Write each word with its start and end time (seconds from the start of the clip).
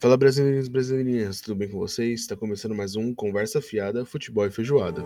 Fala 0.00 0.16
brasileiros 0.16 0.68
e 0.68 1.42
tudo 1.42 1.56
bem 1.56 1.68
com 1.68 1.76
vocês? 1.76 2.20
Está 2.20 2.36
começando 2.36 2.72
mais 2.72 2.94
um 2.94 3.12
Conversa 3.12 3.60
Fiada, 3.60 4.04
Futebol 4.04 4.46
e 4.46 4.50
Feijoada. 4.52 5.02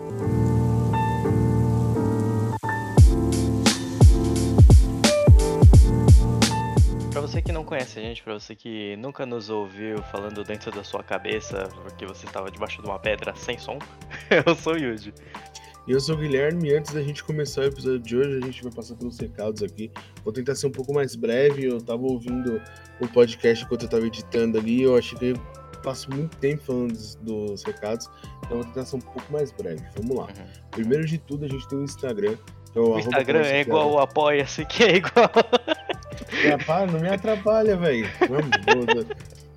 Pra 7.11 7.21
você 7.21 7.41
que 7.41 7.51
não 7.51 7.65
conhece 7.65 7.97
a 7.97 8.03
gente, 8.03 8.21
pra 8.21 8.35
você 8.35 8.55
que 8.55 8.95
nunca 8.97 9.25
nos 9.25 9.49
ouviu 9.49 9.97
falando 10.11 10.43
dentro 10.43 10.71
da 10.71 10.83
sua 10.83 11.01
cabeça 11.01 11.67
porque 11.81 12.05
você 12.05 12.27
estava 12.27 12.51
debaixo 12.51 12.79
de 12.79 12.87
uma 12.87 12.99
pedra 12.99 13.35
sem 13.35 13.57
som, 13.57 13.79
eu 14.45 14.55
sou 14.55 14.73
o 14.73 14.77
Yuji. 14.77 15.11
Eu 15.85 15.99
sou 15.99 16.15
o 16.15 16.17
Guilherme 16.17 16.69
e 16.69 16.75
antes 16.75 16.93
da 16.93 17.01
gente 17.01 17.21
começar 17.23 17.61
o 17.61 17.65
episódio 17.65 17.99
de 17.99 18.15
hoje, 18.15 18.37
a 18.37 18.45
gente 18.45 18.63
vai 18.63 18.71
passar 18.71 18.95
pelos 18.95 19.19
recados 19.19 19.61
aqui. 19.61 19.91
Vou 20.23 20.31
tentar 20.31 20.55
ser 20.55 20.67
um 20.67 20.71
pouco 20.71 20.93
mais 20.93 21.13
breve, 21.13 21.65
eu 21.65 21.81
tava 21.81 22.03
ouvindo 22.03 22.61
o 23.01 23.07
podcast 23.09 23.65
enquanto 23.65 23.83
eu 23.83 23.89
tava 23.89 24.07
editando 24.07 24.57
ali, 24.57 24.83
eu 24.83 24.95
achei 24.95 25.17
que 25.17 25.25
eu 25.31 25.37
passo 25.83 26.09
muito 26.09 26.37
tempo 26.37 26.63
falando 26.63 26.93
dos, 26.93 27.15
dos 27.15 27.63
recados, 27.63 28.09
então 28.45 28.57
vou 28.57 28.65
tentar 28.65 28.85
ser 28.85 28.95
um 28.95 29.01
pouco 29.01 29.29
mais 29.29 29.51
breve. 29.51 29.83
Vamos 29.97 30.15
lá. 30.15 30.23
Uhum. 30.23 30.47
Primeiro 30.71 31.05
de 31.05 31.17
tudo, 31.17 31.43
a 31.43 31.49
gente 31.49 31.67
tem 31.67 31.77
o 31.77 31.83
Instagram. 31.83 32.37
É 32.73 32.79
o 32.79 32.97
Instagram 32.97 33.41
é 33.41 33.59
igual 33.59 33.91
o 33.91 33.99
Apoia-se, 33.99 34.65
que 34.65 34.83
é 34.85 34.95
igual. 34.95 35.29
Para, 36.65 36.89
não 36.89 36.99
me 37.01 37.09
atrapalha, 37.09 37.75
velho. 37.75 38.07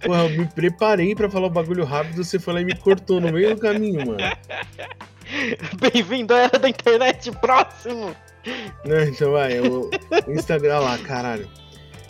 Porra, 0.05 0.25
eu 0.25 0.31
me 0.31 0.47
preparei 0.47 1.15
pra 1.15 1.31
falar 1.31 1.47
o 1.47 1.51
bagulho 1.51 1.85
rápido, 1.85 2.23
você 2.23 2.39
foi 2.39 2.55
lá 2.55 2.61
e 2.61 2.65
me 2.65 2.77
cortou 2.77 3.21
no 3.21 3.33
meio 3.33 3.55
do 3.55 3.61
caminho, 3.61 4.05
mano. 4.05 4.19
Bem-vindo 5.81 6.35
à 6.35 6.39
era 6.43 6.59
da 6.59 6.69
internet 6.69 7.31
próximo! 7.33 8.15
Não, 8.85 9.01
então 9.03 9.33
vai, 9.33 9.59
o, 9.61 9.91
Instagram 10.29 10.79
lá, 10.79 10.99
caralho. 10.99 11.49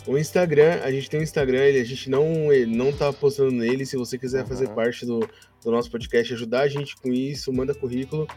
O 0.05 0.17
Instagram, 0.17 0.79
a 0.83 0.91
gente 0.91 1.09
tem 1.09 1.19
um 1.19 1.23
Instagram, 1.23 1.63
ele, 1.63 1.79
a 1.79 1.83
gente 1.83 2.09
não, 2.09 2.53
ele 2.53 2.73
não 2.75 2.93
tá 2.93 3.11
postando 3.11 3.51
nele. 3.51 3.85
Se 3.85 3.97
você 3.97 4.17
quiser 4.17 4.45
fazer 4.45 4.67
Uhum. 4.67 4.75
parte 4.75 5.05
do, 5.05 5.19
do 5.63 5.71
nosso 5.71 5.89
podcast, 5.91 6.33
ajudar 6.33 6.61
a 6.61 6.67
gente 6.67 6.95
com 6.95 7.11
isso, 7.11 7.51
manda 7.51 7.73
currículo. 7.73 8.27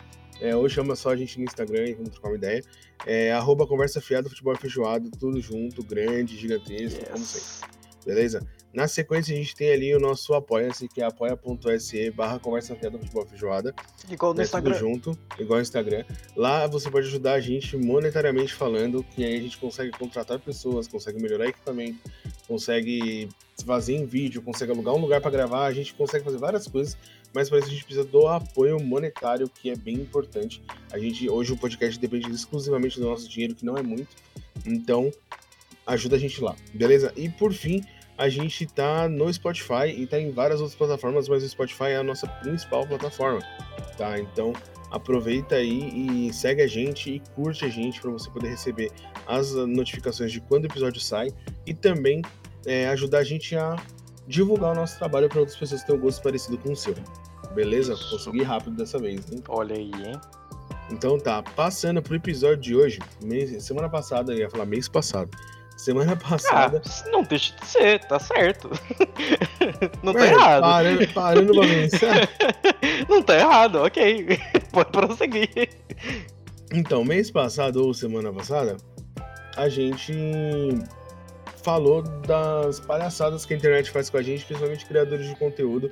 É, 0.40 0.56
ou 0.56 0.66
chama 0.70 0.96
só 0.96 1.10
a 1.10 1.16
gente 1.16 1.38
no 1.38 1.44
Instagram 1.44 1.86
e 1.86 1.94
vamos 1.94 2.10
trocar 2.10 2.28
uma 2.30 2.36
ideia. 2.36 2.62
É, 3.06 3.30
arroba 3.33 3.66
conversa 3.66 4.00
fiada, 4.00 4.28
futebol 4.30 4.56
feijoado, 4.56 5.10
tudo 5.10 5.38
junto, 5.40 5.84
grande, 5.84 6.36
gigantesco, 6.36 7.05
como 7.05 7.24
sempre. 7.24 7.48
Yes. 7.48 8.05
beleza? 8.06 8.46
Na 8.72 8.86
sequência, 8.86 9.34
a 9.34 9.36
gente 9.36 9.54
tem 9.56 9.72
ali 9.72 9.94
o 9.94 9.98
nosso 9.98 10.32
Apoia-se, 10.32 10.86
que 10.86 11.02
é 11.02 11.04
apoia.se 11.04 12.10
barra 12.12 12.38
conversa 12.38 12.77
fiada 12.77 12.98
futebol 12.98 13.27
feijoada. 13.27 13.74
Igual 14.08 14.32
no 14.32 14.38
né, 14.38 14.44
tudo 14.44 14.70
Instagram. 14.70 14.78
junto, 14.78 15.18
igual 15.38 15.58
o 15.58 15.62
Instagram. 15.62 16.04
Lá 16.36 16.68
você 16.68 16.88
pode 16.88 17.08
ajudar 17.08 17.32
a 17.32 17.40
gente 17.40 17.77
monetariamente 17.77 18.54
falando, 18.54 19.02
que 19.02 19.24
aí 19.24 19.36
a 19.36 19.40
gente 19.40 19.58
consegue 19.58 19.90
contratar 19.90 20.38
pessoas, 20.38 20.86
consegue 20.86 21.20
melhorar 21.20 21.48
equipamento, 21.48 21.98
consegue 22.46 23.28
fazer 23.64 23.96
em 23.96 24.06
vídeo, 24.06 24.40
consegue 24.40 24.70
alugar 24.70 24.94
um 24.94 25.00
lugar 25.00 25.20
para 25.20 25.32
gravar, 25.32 25.66
a 25.66 25.72
gente 25.72 25.92
consegue 25.94 26.24
fazer 26.24 26.38
várias 26.38 26.66
coisas, 26.68 26.96
mas 27.34 27.48
para 27.48 27.58
isso 27.58 27.68
a 27.68 27.72
gente 27.72 27.84
precisa 27.84 28.06
do 28.06 28.28
apoio 28.28 28.80
monetário, 28.80 29.48
que 29.48 29.70
é 29.70 29.77
bem 29.77 29.96
importante. 29.96 30.62
A 30.92 30.98
gente 30.98 31.28
hoje 31.28 31.52
o 31.52 31.56
podcast 31.56 31.98
depende 31.98 32.30
exclusivamente 32.30 33.00
do 33.00 33.06
nosso 33.06 33.28
dinheiro, 33.28 33.55
que 33.55 33.64
não 33.64 33.77
é 33.77 33.82
muito. 33.82 34.16
Então, 34.64 35.10
ajuda 35.86 36.14
a 36.14 36.18
gente 36.18 36.40
lá, 36.40 36.55
beleza? 36.72 37.12
E 37.16 37.28
por 37.28 37.52
fim, 37.52 37.84
a 38.20 38.28
gente 38.28 38.66
tá 38.66 39.08
no 39.08 39.32
Spotify 39.32 39.86
e 39.96 40.06
tá 40.06 40.20
em 40.20 40.30
várias 40.30 40.60
outras 40.60 40.76
plataformas, 40.76 41.26
mas 41.26 41.42
o 41.42 41.48
Spotify 41.48 41.84
é 41.84 41.96
a 41.96 42.02
nossa 42.02 42.27
principal 42.27 42.86
plataforma, 42.86 43.40
tá? 43.96 44.20
Então, 44.20 44.52
aproveita 44.90 45.54
aí 45.54 46.27
e 46.28 46.30
segue 46.30 46.60
a 46.60 46.66
gente 46.66 47.14
e 47.14 47.20
curte 47.34 47.64
a 47.64 47.70
gente 47.70 47.98
para 47.98 48.10
você 48.10 48.28
poder 48.28 48.48
receber 48.50 48.92
as 49.27 49.54
notificações 49.54 50.30
de 50.30 50.38
quando 50.42 50.64
o 50.64 50.66
episódio 50.66 51.00
sai 51.00 51.28
e 51.64 51.72
também 51.72 52.20
é, 52.66 52.88
ajudar 52.88 53.20
a 53.20 53.24
gente 53.24 53.56
a 53.56 53.74
divulgar 54.28 54.72
o 54.72 54.74
nosso 54.74 54.98
trabalho 54.98 55.27
para 55.27 55.40
outras 55.40 55.56
pessoas 55.56 55.80
que 55.80 55.86
tenham 55.86 55.98
um 55.98 56.02
gosto 56.02 56.22
parecido 56.22 56.58
com 56.58 56.72
o 56.72 56.77
seu. 56.77 56.94
Beleza? 57.55 57.96
Consegui 58.10 58.42
rápido 58.42 58.77
dessa 58.77 58.98
vez, 58.98 59.32
hein? 59.32 59.42
Olha 59.48 59.74
aí, 59.74 59.90
hein? 59.94 60.20
Então 60.92 61.18
tá, 61.18 61.42
passando 61.42 62.02
pro 62.02 62.16
episódio 62.16 62.58
de 62.58 62.77
hoje, 62.77 62.98
mês- 63.24 63.64
semana 63.64 63.89
passada, 63.89 64.34
eu 64.34 64.40
ia 64.40 64.50
falar 64.50 64.66
mês 64.66 64.89
passado. 64.89 65.30
Semana 65.80 66.14
passada. 66.14 66.83
Ah, 66.85 67.11
não 67.11 67.23
deixa 67.23 67.57
de 67.57 67.67
ser, 67.67 68.01
tá 68.01 68.18
certo. 68.18 68.68
não 70.05 70.13
tá 70.13 70.27
errado. 70.27 70.61
Parando, 70.61 71.08
parando 71.14 71.52
pra 71.55 71.63
pensar. 71.63 72.29
Não 73.08 73.23
tá 73.23 73.39
errado, 73.39 73.77
ok. 73.77 74.27
Pode 74.70 74.92
prosseguir. 74.92 75.70
Então, 76.70 77.02
mês 77.02 77.30
passado 77.30 77.83
ou 77.83 77.95
semana 77.95 78.30
passada, 78.30 78.77
a 79.57 79.70
gente 79.70 80.13
falou 81.63 82.02
das 82.02 82.79
palhaçadas 82.79 83.46
que 83.46 83.55
a 83.55 83.57
internet 83.57 83.90
faz 83.90 84.11
com 84.11 84.19
a 84.19 84.23
gente, 84.23 84.45
principalmente 84.45 84.85
criadores 84.85 85.27
de 85.27 85.36
conteúdo. 85.36 85.90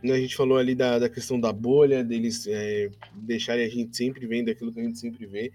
Né, 0.00 0.14
A 0.14 0.20
gente 0.20 0.36
falou 0.36 0.58
ali 0.58 0.76
da, 0.76 1.00
da 1.00 1.08
questão 1.08 1.40
da 1.40 1.52
bolha, 1.52 2.04
deles 2.04 2.46
é, 2.46 2.88
deixarem 3.14 3.64
a 3.64 3.68
gente 3.68 3.96
sempre 3.96 4.24
vendo 4.28 4.48
aquilo 4.48 4.72
que 4.72 4.78
a 4.78 4.84
gente 4.84 4.98
sempre 4.98 5.26
vê. 5.26 5.52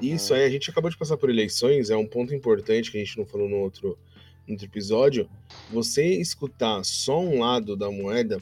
Isso 0.00 0.32
aí, 0.32 0.44
a 0.44 0.50
gente 0.50 0.70
acabou 0.70 0.88
de 0.88 0.96
passar 0.96 1.16
por 1.16 1.28
eleições, 1.28 1.90
é 1.90 1.96
um 1.96 2.06
ponto 2.06 2.32
importante 2.32 2.92
que 2.92 2.98
a 2.98 3.04
gente 3.04 3.18
não 3.18 3.26
falou 3.26 3.48
no 3.48 3.56
outro, 3.56 3.98
no 4.46 4.54
outro 4.54 4.66
episódio. 4.66 5.28
Você 5.72 6.04
escutar 6.06 6.84
só 6.84 7.20
um 7.20 7.40
lado 7.40 7.76
da 7.76 7.90
moeda, 7.90 8.40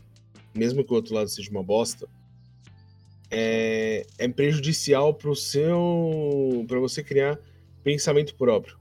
mesmo 0.55 0.85
que 0.85 0.93
o 0.93 0.97
outro 0.97 1.15
lado 1.15 1.29
seja 1.29 1.51
uma 1.51 1.63
bosta, 1.63 2.07
é, 3.31 4.07
é 4.19 4.29
prejudicial 4.29 5.15
para 5.15 5.31
o 5.31 5.37
seu, 5.37 6.65
para 6.69 6.79
você 6.79 7.03
criar 7.03 7.39
pensamento 7.83 8.35
próprio, 8.35 8.77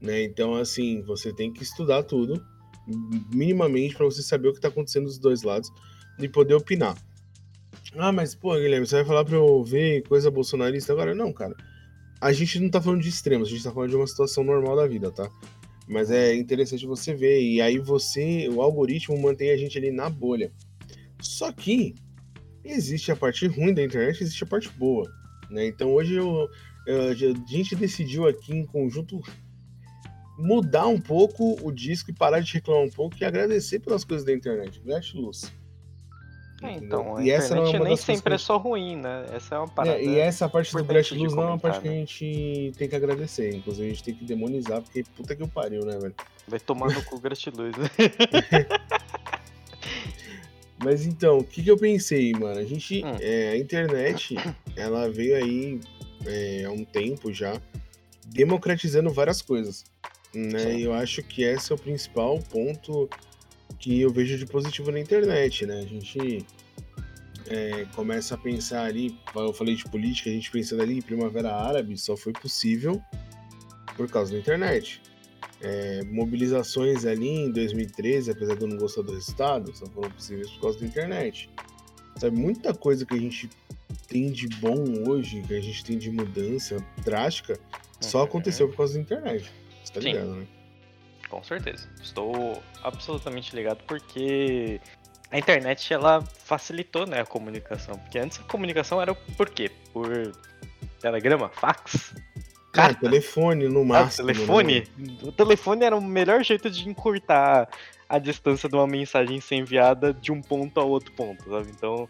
né? 0.00 0.24
Então, 0.24 0.54
assim, 0.54 1.00
você 1.02 1.32
tem 1.32 1.52
que 1.52 1.62
estudar 1.62 2.02
tudo 2.02 2.44
minimamente 3.32 3.94
para 3.94 4.04
você 4.04 4.22
saber 4.22 4.48
o 4.48 4.52
que 4.52 4.58
está 4.58 4.68
acontecendo 4.68 5.04
dos 5.04 5.18
dois 5.18 5.42
lados 5.42 5.70
e 6.18 6.28
poder 6.28 6.54
opinar. 6.54 6.96
Ah, 7.96 8.10
mas 8.10 8.34
pô, 8.34 8.54
Guilherme, 8.54 8.86
você 8.86 8.96
vai 8.96 9.04
falar 9.04 9.24
para 9.24 9.36
eu 9.36 9.62
ver 9.62 10.02
coisa 10.08 10.30
bolsonarista 10.30 10.92
agora? 10.92 11.14
Não, 11.14 11.32
cara 11.32 11.54
a 12.24 12.32
gente 12.32 12.58
não 12.58 12.70
tá 12.70 12.80
falando 12.80 13.02
de 13.02 13.08
extremos, 13.10 13.48
a 13.48 13.50
gente 13.50 13.62
tá 13.62 13.70
falando 13.70 13.90
de 13.90 13.96
uma 13.96 14.06
situação 14.06 14.42
normal 14.42 14.76
da 14.76 14.86
vida, 14.86 15.10
tá? 15.10 15.30
Mas 15.86 16.10
é 16.10 16.34
interessante 16.34 16.86
você 16.86 17.12
ver, 17.12 17.42
e 17.42 17.60
aí 17.60 17.78
você, 17.78 18.48
o 18.48 18.62
algoritmo 18.62 19.20
mantém 19.20 19.50
a 19.50 19.56
gente 19.58 19.76
ali 19.76 19.90
na 19.90 20.08
bolha. 20.08 20.50
Só 21.20 21.52
que 21.52 21.94
existe 22.64 23.12
a 23.12 23.16
parte 23.16 23.46
ruim 23.46 23.74
da 23.74 23.82
internet, 23.84 24.22
existe 24.22 24.42
a 24.42 24.46
parte 24.46 24.70
boa, 24.70 25.06
né? 25.50 25.66
Então 25.66 25.92
hoje 25.92 26.14
eu, 26.14 26.48
eu- 26.86 27.08
a 27.10 27.14
gente 27.14 27.76
decidiu 27.76 28.26
aqui 28.26 28.54
em 28.54 28.64
conjunto 28.64 29.20
mudar 30.38 30.86
um 30.86 30.98
pouco 30.98 31.58
o 31.62 31.70
disco 31.70 32.10
e 32.10 32.14
parar 32.14 32.40
de 32.40 32.54
reclamar 32.54 32.84
um 32.84 32.90
pouco 32.90 33.16
e 33.20 33.24
agradecer 33.26 33.80
pelas 33.80 34.02
coisas 34.02 34.24
da 34.24 34.32
internet. 34.32 34.80
Gratiluz. 34.80 35.52
É, 36.64 36.72
então, 36.76 37.16
a 37.16 37.22
E 37.22 37.30
essa 37.30 37.54
não 37.54 37.66
é 37.66 37.78
nem 37.78 37.96
sempre 37.96 38.34
é 38.34 38.38
só 38.38 38.56
ruim, 38.56 38.96
né? 38.96 39.26
Essa 39.32 39.56
é 39.56 39.58
uma 39.58 39.68
parada. 39.68 39.98
É, 39.98 40.04
e 40.04 40.18
essa 40.18 40.48
parte 40.48 40.72
do 40.72 40.82
gratiluz 40.82 41.34
não 41.34 41.42
é 41.42 41.46
uma 41.46 41.58
parte 41.58 41.80
que 41.80 41.88
a 41.88 41.92
gente 41.92 42.72
tem 42.76 42.88
que 42.88 42.96
agradecer. 42.96 43.54
Inclusive, 43.54 43.86
a 43.86 43.90
gente 43.90 44.02
tem 44.02 44.14
que 44.14 44.24
demonizar, 44.24 44.80
porque 44.82 45.04
puta 45.16 45.36
que 45.36 45.42
o 45.42 45.48
pariu, 45.48 45.84
né, 45.84 45.98
velho? 45.98 46.14
Vai 46.48 46.60
tomar 46.60 46.90
no 46.90 47.02
cu 47.04 47.18
gratiluz. 47.20 47.74
Mas 50.82 51.06
então, 51.06 51.38
o 51.38 51.44
que, 51.44 51.62
que 51.62 51.70
eu 51.70 51.78
pensei, 51.78 52.32
mano? 52.32 52.58
A 52.58 52.64
gente. 52.64 53.04
Hum. 53.04 53.16
é, 53.20 53.50
a 53.50 53.56
internet, 53.56 54.36
ela 54.76 55.08
veio 55.08 55.36
aí 55.36 55.80
é, 56.26 56.64
há 56.64 56.70
um 56.70 56.84
tempo 56.84 57.32
já 57.32 57.60
democratizando 58.26 59.10
várias 59.10 59.40
coisas. 59.40 59.84
Né? 60.34 60.58
Sim. 60.58 60.76
E 60.78 60.82
eu 60.82 60.92
acho 60.92 61.22
que 61.22 61.42
esse 61.42 61.70
é 61.70 61.74
o 61.74 61.78
principal 61.78 62.38
ponto 62.50 63.08
que 63.84 64.00
eu 64.00 64.10
vejo 64.10 64.38
de 64.38 64.46
positivo 64.46 64.90
na 64.90 64.98
internet, 64.98 65.66
né? 65.66 65.78
A 65.80 65.84
gente 65.84 66.46
é, 67.46 67.84
começa 67.94 68.34
a 68.34 68.38
pensar 68.38 68.84
ali, 68.86 69.14
eu 69.36 69.52
falei 69.52 69.74
de 69.74 69.84
política, 69.84 70.30
a 70.30 70.32
gente 70.32 70.50
pensando 70.50 70.80
ali, 70.80 71.02
Primavera 71.02 71.54
Árabe 71.54 71.94
só 71.98 72.16
foi 72.16 72.32
possível 72.32 72.98
por 73.94 74.08
causa 74.10 74.32
da 74.32 74.38
internet. 74.38 75.02
É, 75.60 76.02
mobilizações 76.04 77.04
ali 77.04 77.28
em 77.28 77.52
2013, 77.52 78.30
apesar 78.30 78.54
de 78.54 78.62
eu 78.62 78.68
não 78.68 78.78
gostar 78.78 79.02
do 79.02 79.12
resultado, 79.12 79.76
só 79.76 79.84
foram 79.84 80.10
possíveis 80.10 80.50
por 80.52 80.62
causa 80.62 80.80
da 80.80 80.86
internet. 80.86 81.50
Sabe, 82.16 82.34
muita 82.38 82.72
coisa 82.72 83.04
que 83.04 83.14
a 83.14 83.18
gente 83.18 83.50
tem 84.08 84.32
de 84.32 84.48
bom 84.48 84.82
hoje, 85.06 85.42
que 85.42 85.52
a 85.54 85.60
gente 85.60 85.84
tem 85.84 85.98
de 85.98 86.10
mudança 86.10 86.78
drástica, 87.04 87.60
só 88.00 88.20
Uhum. 88.20 88.24
aconteceu 88.24 88.66
por 88.66 88.78
causa 88.78 88.94
da 88.94 89.00
internet. 89.00 89.50
Você 89.84 89.92
tá 89.92 90.00
Sim. 90.00 90.06
ligado, 90.08 90.36
né? 90.36 90.46
Com 91.28 91.42
certeza. 91.42 91.88
Estou 92.02 92.62
absolutamente 92.82 93.54
ligado 93.54 93.82
porque 93.86 94.80
a 95.30 95.38
internet 95.38 95.92
ela 95.92 96.22
facilitou 96.22 97.06
né, 97.06 97.20
a 97.20 97.26
comunicação. 97.26 97.98
Porque 97.98 98.18
antes 98.18 98.38
a 98.38 98.42
comunicação 98.44 99.00
era 99.00 99.14
por 99.14 99.50
quê? 99.50 99.70
Por 99.92 100.32
telegrama, 101.00 101.48
fax, 101.48 102.14
Cara, 102.74 102.88
carta, 102.88 103.08
telefone 103.08 103.68
no 103.68 103.82
ah, 103.82 103.84
máximo. 103.84 104.26
telefone. 104.26 104.88
né? 104.98 105.16
O 105.22 105.30
telefone 105.30 105.84
era 105.84 105.96
o 105.96 106.02
melhor 106.02 106.42
jeito 106.42 106.68
de 106.68 106.88
encurtar 106.88 107.68
a 108.08 108.18
distância 108.18 108.68
de 108.68 108.74
uma 108.74 108.86
mensagem 108.86 109.40
ser 109.40 109.54
enviada 109.54 110.12
de 110.12 110.32
um 110.32 110.42
ponto 110.42 110.80
a 110.80 110.84
outro 110.84 111.12
ponto, 111.12 111.42
sabe? 111.48 111.70
Então, 111.70 112.08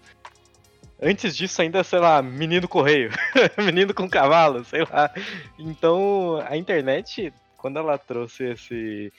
antes 1.00 1.36
disso 1.36 1.60
ainda, 1.60 1.84
sei 1.84 1.98
lá, 1.98 2.22
menino 2.22 2.66
correio, 2.66 3.10
menino 3.62 3.92
com 3.92 4.08
cavalo, 4.08 4.64
sei 4.64 4.84
lá. 4.90 5.10
Então, 5.58 6.42
a 6.48 6.56
internet, 6.56 7.32
quando 7.64 7.78
ela 7.78 7.96
trouxe 7.96 8.44
esse 8.44 9.10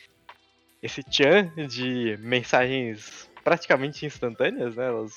esse 0.80 1.02
tchan 1.02 1.52
de 1.68 2.16
mensagens 2.20 3.28
praticamente 3.44 4.06
instantâneas, 4.06 4.76
né? 4.76 4.86
Elas 4.86 5.16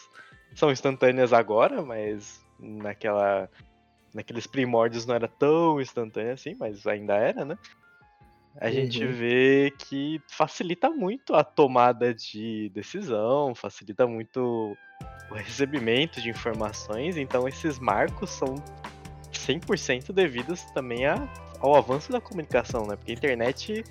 são 0.54 0.72
instantâneas 0.72 1.30
agora, 1.30 1.82
mas 1.82 2.40
naquela 2.58 3.46
naqueles 4.14 4.46
primórdios 4.46 5.04
não 5.04 5.14
era 5.14 5.28
tão 5.28 5.78
instantâneo 5.78 6.32
assim, 6.32 6.56
mas 6.58 6.86
ainda 6.86 7.16
era, 7.16 7.44
né? 7.44 7.58
A 8.62 8.70
gente 8.70 9.04
Uhum. 9.04 9.12
vê 9.12 9.74
que 9.78 10.22
facilita 10.30 10.88
muito 10.88 11.34
a 11.34 11.44
tomada 11.44 12.14
de 12.14 12.70
decisão, 12.70 13.54
facilita 13.54 14.06
muito 14.06 14.74
o 15.30 15.34
recebimento 15.34 16.18
de 16.22 16.30
informações, 16.30 17.18
então 17.18 17.46
esses 17.46 17.78
marcos 17.78 18.30
são 18.30 18.54
100% 19.32 20.12
devidos 20.12 20.62
também 20.74 21.06
a- 21.06 21.28
ao 21.60 21.74
avanço 21.76 22.10
da 22.12 22.20
comunicação, 22.20 22.86
né? 22.86 22.96
Porque 22.96 23.12
a 23.12 23.14
internet 23.14 23.84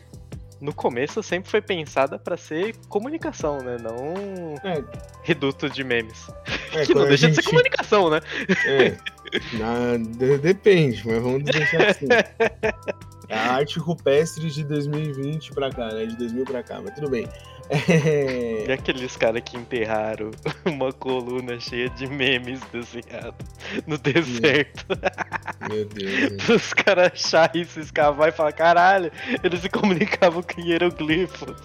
no 0.60 0.74
começo 0.74 1.22
sempre 1.22 1.50
foi 1.52 1.62
pensada 1.62 2.18
para 2.18 2.36
ser 2.36 2.76
comunicação, 2.90 3.60
né? 3.62 3.78
Não 3.80 4.56
É, 4.64 4.84
reduto 5.24 5.70
de 5.70 5.84
memes. 5.84 6.28
é, 6.74 6.84
que 6.86 6.94
não 6.96 7.06
deixa 7.08 7.28
de 7.30 7.36
ser 7.36 7.42
gente- 7.42 7.50
comunicação, 7.52 8.10
né? 8.10 8.22
É, 8.66 8.98
na- 9.58 9.98
de- 9.98 10.38
depende, 10.40 11.04
mas 11.06 11.22
vamos 11.22 11.44
deixar 11.44 11.90
assim. 11.90 12.08
A 13.30 13.56
arte 13.56 13.78
rupestre 13.78 14.50
de 14.50 14.64
2020 14.64 15.52
pra 15.52 15.70
cá, 15.70 15.90
né? 15.94 16.06
De 16.06 16.16
2000 16.16 16.46
pra 16.46 16.64
cá, 16.64 16.80
mas 16.82 16.96
tudo 16.96 17.10
bem. 17.10 17.28
É, 17.70 18.66
E 18.68 18.72
aqueles 18.72 19.16
caras 19.18 19.42
que 19.44 19.58
enterraram 19.58 20.32
uma 20.66 20.92
coluna 20.94 21.60
cheia 21.60 21.90
de 21.90 22.08
memes 22.08 22.60
desenhados 22.72 23.46
no 23.86 23.98
deserto. 23.98 24.86
Meu 25.70 25.86
Deus. 25.86 26.32
né? 26.50 26.56
Os 26.56 26.74
caras 26.74 27.12
acharem 27.14 27.62
isso, 27.62 27.80
escavar 27.80 28.30
e 28.30 28.32
falar, 28.32 28.52
caralho, 28.54 29.12
eles 29.44 29.62
se 29.62 29.70
comunicavam 29.70 30.42
com 30.44 30.62
hieroglifos. 30.62 31.56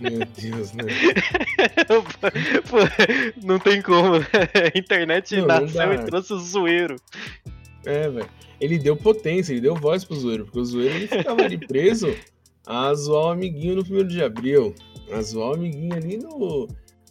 Meu 0.00 0.24
Deus, 0.36 0.72
né? 0.72 0.84
Não 3.42 3.58
tem 3.58 3.82
como. 3.82 4.16
A 4.16 4.78
internet 4.78 5.36
Não, 5.36 5.46
não 5.46 5.60
nasceu 5.62 5.88
dá. 5.88 5.94
e 5.94 5.98
trouxe 6.06 6.32
o 6.32 6.38
zoeiro. 6.38 6.96
É, 7.84 8.08
velho. 8.08 8.28
Ele 8.60 8.78
deu 8.78 8.94
potência, 8.94 9.52
ele 9.52 9.62
deu 9.62 9.74
voz 9.74 10.04
pro 10.04 10.14
zoeiro, 10.16 10.44
porque 10.44 10.58
o 10.58 10.64
zoeiro 10.64 10.94
ele 10.94 11.06
ficava 11.06 11.42
ali 11.42 11.56
preso 11.56 12.14
a 12.66 12.94
zoar 12.94 13.26
o 13.26 13.30
amiguinho 13.30 13.76
no 13.76 13.84
primeiro 13.84 14.08
de 14.08 14.22
abril. 14.22 14.74
A 15.12 15.22
zoar 15.22 15.50
o 15.50 15.54
amiguinho 15.54 15.94
ali 15.94 16.16
no, 16.16 16.68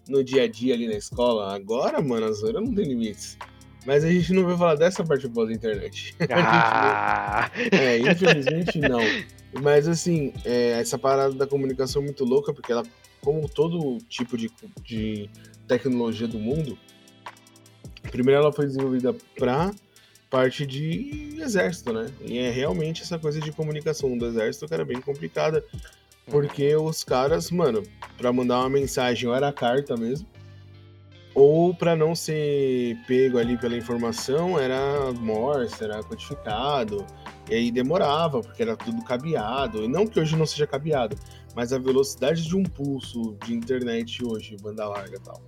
no 0.08 0.24
dia 0.24 0.44
a 0.44 0.48
dia 0.48 0.74
ali 0.74 0.88
na 0.88 0.96
escola. 0.96 1.54
Agora, 1.54 2.02
mano, 2.02 2.28
a 2.28 2.32
zoeira 2.32 2.62
não 2.62 2.74
tem 2.74 2.86
limites. 2.86 3.38
Mas 3.86 4.04
a 4.04 4.12
gente 4.12 4.34
não 4.34 4.46
vai 4.46 4.58
falar 4.58 4.76
dessa 4.76 5.04
parte 5.04 5.28
boa 5.28 5.48
da 5.48 5.54
internet. 5.54 6.16
Ah, 6.32 7.50
É, 7.72 7.98
infelizmente 7.98 8.80
não. 8.80 9.00
Mas 9.62 9.88
assim, 9.88 10.34
é, 10.46 10.80
essa 10.80 10.98
parada 10.98 11.34
da 11.34 11.48
comunicação 11.48 12.02
é 12.02 12.06
muito 12.06 12.24
louca, 12.24 12.54
porque 12.54 12.72
ela, 12.72 12.84
como 13.22 13.48
todo 13.50 13.98
tipo 14.08 14.38
de, 14.38 14.52
de 14.84 15.30
tecnologia 15.68 16.28
do 16.28 16.38
mundo, 16.38 16.78
primeiro 18.12 18.42
ela 18.42 18.52
foi 18.52 18.66
desenvolvida 18.68 19.16
para 19.38 19.72
parte 20.30 20.66
de 20.66 21.36
exército, 21.40 21.92
né? 21.92 22.08
E 22.22 22.38
é 22.38 22.52
realmente 22.52 23.02
essa 23.02 23.18
coisa 23.18 23.40
de 23.40 23.52
comunicação 23.52 24.18
do 24.18 24.26
exército 24.26 24.68
que 24.68 24.74
era 24.74 24.86
bem 24.86 25.02
complicada, 25.02 25.64
porque 26.28 26.76
os 26.76 27.04
caras, 27.04 27.50
mano, 27.50 27.84
para 28.18 28.32
mandar 28.32 28.60
uma 28.60 28.70
mensagem 28.70 29.28
ou 29.28 29.36
era 29.36 29.52
carta 29.52 29.98
mesmo, 29.98 30.28
ou 31.34 31.74
para 31.74 31.96
não 31.96 32.16
ser 32.16 32.98
pego 33.08 33.38
ali 33.38 33.58
pela 33.58 33.76
informação, 33.76 34.60
era 34.60 35.12
Morse, 35.14 35.84
era 35.84 36.04
codificado, 36.04 37.06
e 37.50 37.56
aí 37.56 37.72
demorava, 37.72 38.42
porque 38.42 38.62
era 38.62 38.76
tudo 38.76 39.04
cabeado. 39.04 39.84
E 39.84 39.88
não 39.88 40.06
que 40.06 40.20
hoje 40.20 40.36
não 40.36 40.46
seja 40.46 40.68
cabeado, 40.68 41.16
mas 41.56 41.72
a 41.74 41.80
velocidade 41.80 42.44
de 42.44 42.56
um 42.56 42.64
pulso 42.64 43.38
de 43.46 43.54
internet 43.54 44.24
hoje, 44.24 44.58
banda 44.62 44.88
larga 44.88 45.18
e 45.18 45.20
tal, 45.20 45.42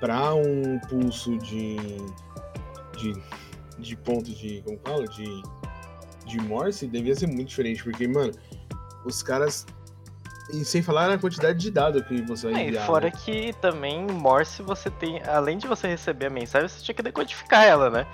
para 0.00 0.34
um 0.34 0.78
pulso 0.80 1.38
de, 1.38 1.76
de, 2.96 3.14
de 3.78 3.96
ponto 3.96 4.30
de. 4.30 4.62
Como 4.64 4.78
fala? 4.84 5.06
De, 5.08 5.42
de 6.26 6.40
Morse, 6.40 6.86
devia 6.86 7.14
ser 7.14 7.26
muito 7.26 7.48
diferente, 7.48 7.82
porque, 7.82 8.06
mano, 8.08 8.32
os 9.04 9.22
caras. 9.22 9.66
E 10.52 10.62
sem 10.62 10.82
falar 10.82 11.08
na 11.08 11.16
quantidade 11.16 11.58
de 11.58 11.70
dados 11.70 12.02
que 12.06 12.20
você 12.22 12.50
vai 12.50 12.60
É, 12.60 12.64
e 12.64 12.68
enviar. 12.68 12.86
fora 12.86 13.06
né? 13.06 13.12
que 13.24 13.54
também 13.62 14.06
Morse 14.06 14.62
você 14.62 14.90
tem, 14.90 15.22
além 15.22 15.56
de 15.56 15.66
você 15.66 15.88
receber 15.88 16.26
a 16.26 16.30
mensagem, 16.30 16.68
você 16.68 16.84
tinha 16.84 16.94
que 16.94 17.02
decodificar 17.02 17.64
ela, 17.64 17.88
né? 17.88 18.06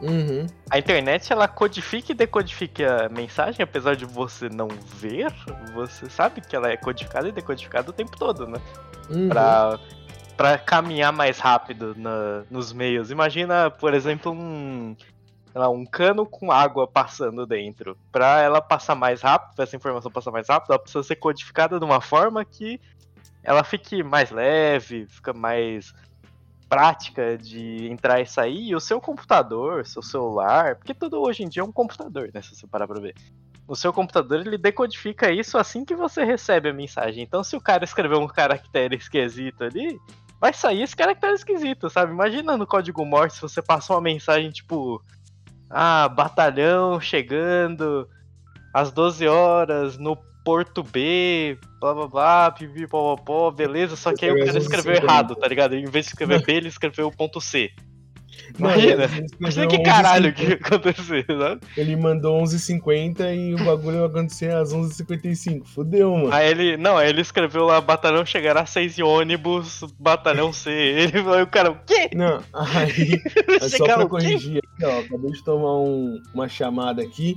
Uhum. 0.00 0.46
A 0.70 0.78
internet 0.78 1.32
ela 1.32 1.46
codifica 1.48 2.12
e 2.12 2.14
decodifica 2.14 3.06
a 3.06 3.08
mensagem, 3.08 3.62
apesar 3.62 3.94
de 3.96 4.04
você 4.04 4.48
não 4.48 4.68
ver, 4.96 5.32
você 5.74 6.08
sabe 6.08 6.40
que 6.40 6.54
ela 6.54 6.70
é 6.70 6.76
codificada 6.76 7.28
e 7.28 7.32
decodificada 7.32 7.90
o 7.90 7.92
tempo 7.92 8.16
todo, 8.16 8.46
né? 8.46 8.60
uhum. 9.10 9.28
Pra, 9.28 9.78
pra 10.36 10.58
caminhar 10.58 11.12
mais 11.12 11.38
rápido 11.38 11.94
na- 11.96 12.44
nos 12.50 12.72
meios. 12.72 13.10
Imagina, 13.10 13.70
por 13.70 13.94
exemplo, 13.94 14.32
um, 14.32 14.96
lá, 15.54 15.68
um 15.68 15.84
cano 15.84 16.26
com 16.26 16.50
água 16.50 16.86
passando 16.86 17.46
dentro. 17.46 17.96
Pra 18.10 18.40
ela 18.40 18.60
passar 18.60 18.94
mais 18.94 19.22
rápido, 19.22 19.54
pra 19.54 19.64
essa 19.64 19.76
informação 19.76 20.10
passar 20.10 20.30
mais 20.30 20.48
rápido, 20.48 20.70
ela 20.72 20.78
precisa 20.78 21.02
ser 21.02 21.16
codificada 21.16 21.78
de 21.78 21.84
uma 21.84 22.00
forma 22.00 22.44
que 22.44 22.80
ela 23.42 23.64
fique 23.64 24.02
mais 24.02 24.30
leve, 24.30 25.06
fica 25.06 25.32
mais 25.32 25.92
prática 26.68 27.36
de 27.36 27.86
entrar 27.90 28.20
e 28.20 28.26
sair, 28.26 28.68
e 28.70 28.74
o 28.74 28.80
seu 28.80 28.98
computador, 28.98 29.84
seu 29.84 30.00
celular, 30.00 30.76
porque 30.76 30.94
tudo 30.94 31.20
hoje 31.20 31.42
em 31.42 31.48
dia 31.48 31.60
é 31.60 31.64
um 31.64 31.72
computador, 31.72 32.30
né, 32.32 32.40
se 32.40 32.54
você 32.56 32.66
parar 32.66 32.86
pra 32.86 32.98
ver. 32.98 33.14
O 33.68 33.76
seu 33.76 33.92
computador, 33.92 34.40
ele 34.40 34.56
decodifica 34.56 35.30
isso 35.30 35.58
assim 35.58 35.84
que 35.84 35.94
você 35.94 36.24
recebe 36.24 36.70
a 36.70 36.72
mensagem. 36.72 37.22
Então, 37.22 37.44
se 37.44 37.54
o 37.54 37.60
cara 37.60 37.84
escreveu 37.84 38.18
um 38.18 38.26
caractere 38.26 38.96
esquisito 38.96 39.64
ali, 39.64 39.98
vai 40.42 40.52
sair 40.52 40.82
esse 40.82 40.96
caractere 40.96 41.34
esquisito, 41.34 41.88
sabe? 41.88 42.10
Imagina 42.10 42.56
no 42.56 42.66
código 42.66 43.06
Morse 43.06 43.36
se 43.36 43.42
você 43.42 43.62
passou 43.62 43.94
uma 43.94 44.02
mensagem 44.02 44.50
tipo: 44.50 45.00
Ah, 45.70 46.08
batalhão 46.08 47.00
chegando 47.00 48.08
às 48.74 48.90
12 48.90 49.28
horas 49.28 49.96
no 49.96 50.16
Porto 50.44 50.82
B, 50.82 51.56
blá 51.80 51.94
blá 51.94 52.08
blá, 52.08 52.50
pipi, 52.50 52.88
pó, 52.88 53.14
pó, 53.14 53.22
pó, 53.22 53.50
beleza. 53.52 53.94
Só 53.94 54.12
que 54.12 54.24
aí 54.24 54.32
o 54.32 54.44
cara 54.44 54.58
escreveu 54.58 54.94
errado, 54.94 55.36
tá 55.36 55.46
ligado? 55.46 55.76
Em 55.76 55.84
vez 55.84 56.06
de 56.06 56.10
escrever 56.10 56.42
B, 56.44 56.54
ele 56.54 56.68
escreveu 56.68 57.08
ponto 57.12 57.40
C. 57.40 57.70
Imagina. 58.58 59.04
escreveu 59.04 59.68
que 59.68 59.76
11h50. 59.76 59.82
caralho 59.84 60.32
que 60.34 60.42
ia 60.44 60.54
acontecer, 60.54 61.24
sabe? 61.26 61.60
Ele 61.76 61.96
mandou 61.96 62.42
11h50 62.42 63.34
e 63.34 63.54
o 63.54 63.64
bagulho 63.64 63.98
vai 63.98 64.06
acontecer 64.08 64.52
às 64.52 64.72
11h55. 64.74 65.64
Fudeu, 65.66 66.12
mano. 66.16 66.32
Aí 66.32 66.48
ele. 66.50 66.76
Não, 66.76 66.96
aí 66.96 67.08
ele 67.08 67.20
escreveu 67.20 67.64
lá, 67.64 67.80
batalhão 67.80 68.24
chegará 68.26 68.62
às 68.62 68.70
6 68.70 68.96
de 68.96 69.02
ônibus, 69.02 69.82
batalhão 69.98 70.52
C. 70.52 70.70
Ele 71.02 71.18
aí 71.18 71.42
o 71.42 71.46
cara, 71.46 71.70
o 71.70 71.76
quê? 71.84 72.10
Não, 72.14 72.40
aí, 72.52 73.20
é 73.60 73.68
só 73.68 73.84
pra 73.84 74.06
corrigir 74.06 74.58
aqui, 74.58 74.84
ó. 74.84 75.00
Acabei 75.00 75.30
de 75.32 75.44
tomar 75.44 75.78
um- 75.80 76.20
uma 76.34 76.48
chamada 76.48 77.02
aqui. 77.02 77.36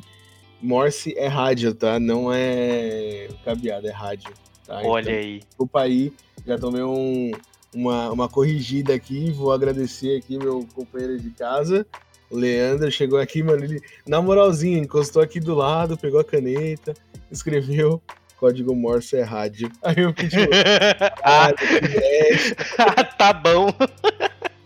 Morse 0.61 1.13
é 1.17 1.27
rádio, 1.27 1.73
tá? 1.73 1.99
Não 1.99 2.31
é 2.33 3.27
cabeado, 3.43 3.87
é 3.87 3.91
rádio. 3.91 4.31
Tá? 4.65 4.81
Olha 4.83 5.01
Então, 5.11 5.13
aí. 5.15 5.39
desculpa 5.39 5.81
aí, 5.81 6.13
já 6.45 6.57
tomei 6.57 6.81
um- 6.81 7.31
uma, 7.75 8.09
uma 8.09 8.29
corrigida 8.29 8.93
aqui. 8.93 9.31
Vou 9.31 9.51
agradecer 9.51 10.17
aqui 10.17 10.37
meu 10.37 10.67
companheiro 10.73 11.19
de 11.19 11.29
casa. 11.31 11.85
O 12.29 12.37
Leandro 12.37 12.89
chegou 12.89 13.19
aqui, 13.19 13.43
mano. 13.43 13.63
Ele, 13.63 13.81
na 14.07 14.21
moralzinha, 14.21 14.79
encostou 14.79 15.21
aqui 15.21 15.39
do 15.39 15.53
lado, 15.53 15.97
pegou 15.97 16.19
a 16.19 16.23
caneta, 16.23 16.93
escreveu. 17.29 18.01
Código 18.37 18.75
Morse 18.75 19.15
é 19.17 19.23
rádio. 19.23 19.71
Aí 19.83 19.99
eu 19.99 20.13
pedi. 20.13 20.35
ah, 21.23 21.53
tá 23.17 23.33
bom. 23.33 23.69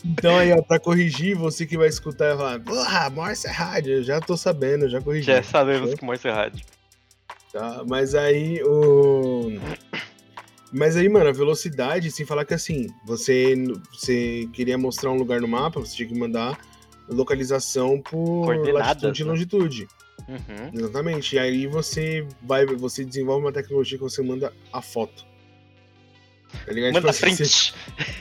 Então 0.04 0.38
aí, 0.38 0.50
ó, 0.52 0.62
pra 0.62 0.78
corrigir, 0.78 1.36
você 1.36 1.66
que 1.66 1.76
vai 1.76 1.86
escutar 1.86 2.34
e 2.34 2.36
falar, 2.36 2.60
porra, 2.60 3.10
Morse 3.10 3.46
é 3.46 3.50
rádio, 3.50 3.96
eu 3.96 4.02
já 4.02 4.18
tô 4.18 4.34
sabendo, 4.34 4.88
já 4.88 5.00
corrigi. 5.00 5.26
Já 5.26 5.42
sabemos 5.42 5.94
que 5.94 6.04
Morse 6.04 6.26
é 6.26 6.32
rádio. 6.32 6.64
Tá? 7.52 7.84
Mas 7.86 8.14
aí 8.14 8.62
o. 8.64 9.58
Mas 10.72 10.96
aí, 10.96 11.08
mano, 11.08 11.28
a 11.28 11.32
velocidade, 11.32 12.10
sem 12.10 12.24
falar 12.24 12.44
que 12.44 12.54
assim, 12.54 12.88
você, 13.04 13.54
você 13.92 14.48
queria 14.52 14.78
mostrar 14.78 15.10
um 15.10 15.16
lugar 15.16 15.40
no 15.40 15.48
mapa, 15.48 15.80
você 15.80 15.96
tinha 15.96 16.08
que 16.08 16.18
mandar 16.18 16.58
localização 17.08 18.00
por 18.00 18.54
latitude 18.72 19.22
e 19.22 19.24
né? 19.24 19.30
longitude. 19.30 19.88
Uhum. 20.28 20.70
Exatamente. 20.72 21.34
E 21.34 21.38
aí 21.38 21.66
você 21.66 22.26
vai, 22.42 22.64
você 22.66 23.04
desenvolve 23.04 23.44
uma 23.44 23.52
tecnologia 23.52 23.98
que 23.98 24.04
você 24.04 24.22
manda 24.22 24.52
a 24.72 24.80
foto. 24.80 25.26
Tá 26.64 26.72
ligado? 26.72 26.92
Manda 26.94 27.12
Tipo 27.12 27.26
assim, 27.26 27.36
print. 27.36 27.74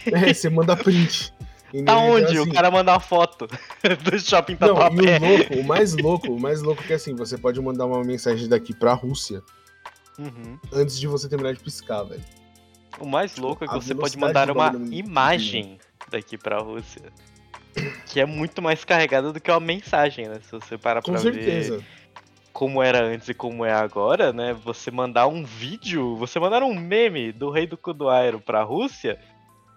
Você, 0.04 0.16
é, 0.30 0.34
você 0.34 0.50
manda 0.50 0.76
print. 0.76 1.34
Tá 1.70 1.78
Entendeu? 1.78 1.94
Então, 1.94 2.10
onde? 2.10 2.26
assim, 2.40 2.50
O 2.50 2.52
cara 2.52 2.72
manda 2.72 2.94
uma 2.94 3.00
foto 3.00 3.46
do 4.04 4.20
shopping 4.20 4.58
Não, 4.60 4.70
e 4.70 4.72
o 4.72 5.20
louco, 5.20 5.54
o 5.54 5.64
mais 5.64 5.94
louco, 5.94 6.34
o 6.34 6.40
mais 6.40 6.62
louco 6.64 6.82
é 6.82 6.88
que 6.88 6.94
assim, 6.94 7.14
você 7.14 7.38
pode 7.38 7.62
mandar 7.62 7.86
uma 7.86 8.04
mensagem 8.04 8.50
daqui 8.50 8.74
pra 8.74 8.92
Rússia 8.96 9.44
Uhum. 10.18 10.58
antes 10.74 11.00
de 11.00 11.06
você 11.06 11.30
terminar 11.30 11.54
de 11.54 11.60
piscar, 11.60 12.02
velho. 12.06 12.24
O 12.98 13.06
mais 13.06 13.36
louco 13.38 13.64
é 13.64 13.68
que 13.68 13.76
A 13.76 13.80
você 13.80 13.94
pode 13.94 14.18
mandar 14.18 14.50
uma 14.50 14.68
é 14.70 14.72
imagem 14.96 15.78
daqui 16.10 16.38
pra 16.38 16.60
Rússia. 16.60 17.12
Que 18.08 18.20
é 18.20 18.26
muito 18.26 18.62
mais 18.62 18.84
carregada 18.84 19.32
do 19.32 19.40
que 19.40 19.52
uma 19.52 19.60
mensagem, 19.60 20.28
né? 20.28 20.40
Se 20.42 20.52
você 20.52 20.78
parar 20.78 21.02
Com 21.02 21.12
pra 21.12 21.22
certeza. 21.22 21.78
ver 21.78 21.86
como 22.52 22.82
era 22.84 23.02
antes 23.04 23.30
e 23.30 23.34
como 23.34 23.64
é 23.64 23.72
agora, 23.72 24.34
né? 24.34 24.54
Você 24.66 24.92
mandar 24.92 25.28
um 25.28 25.46
vídeo, 25.46 26.16
você 26.18 26.40
mandar 26.40 26.64
um 26.64 26.74
meme 26.76 27.32
do 27.32 27.50
rei 27.52 27.66
do 27.68 27.78
Kudoairo 27.78 28.42
pra 28.42 28.64
Rússia, 28.64 29.18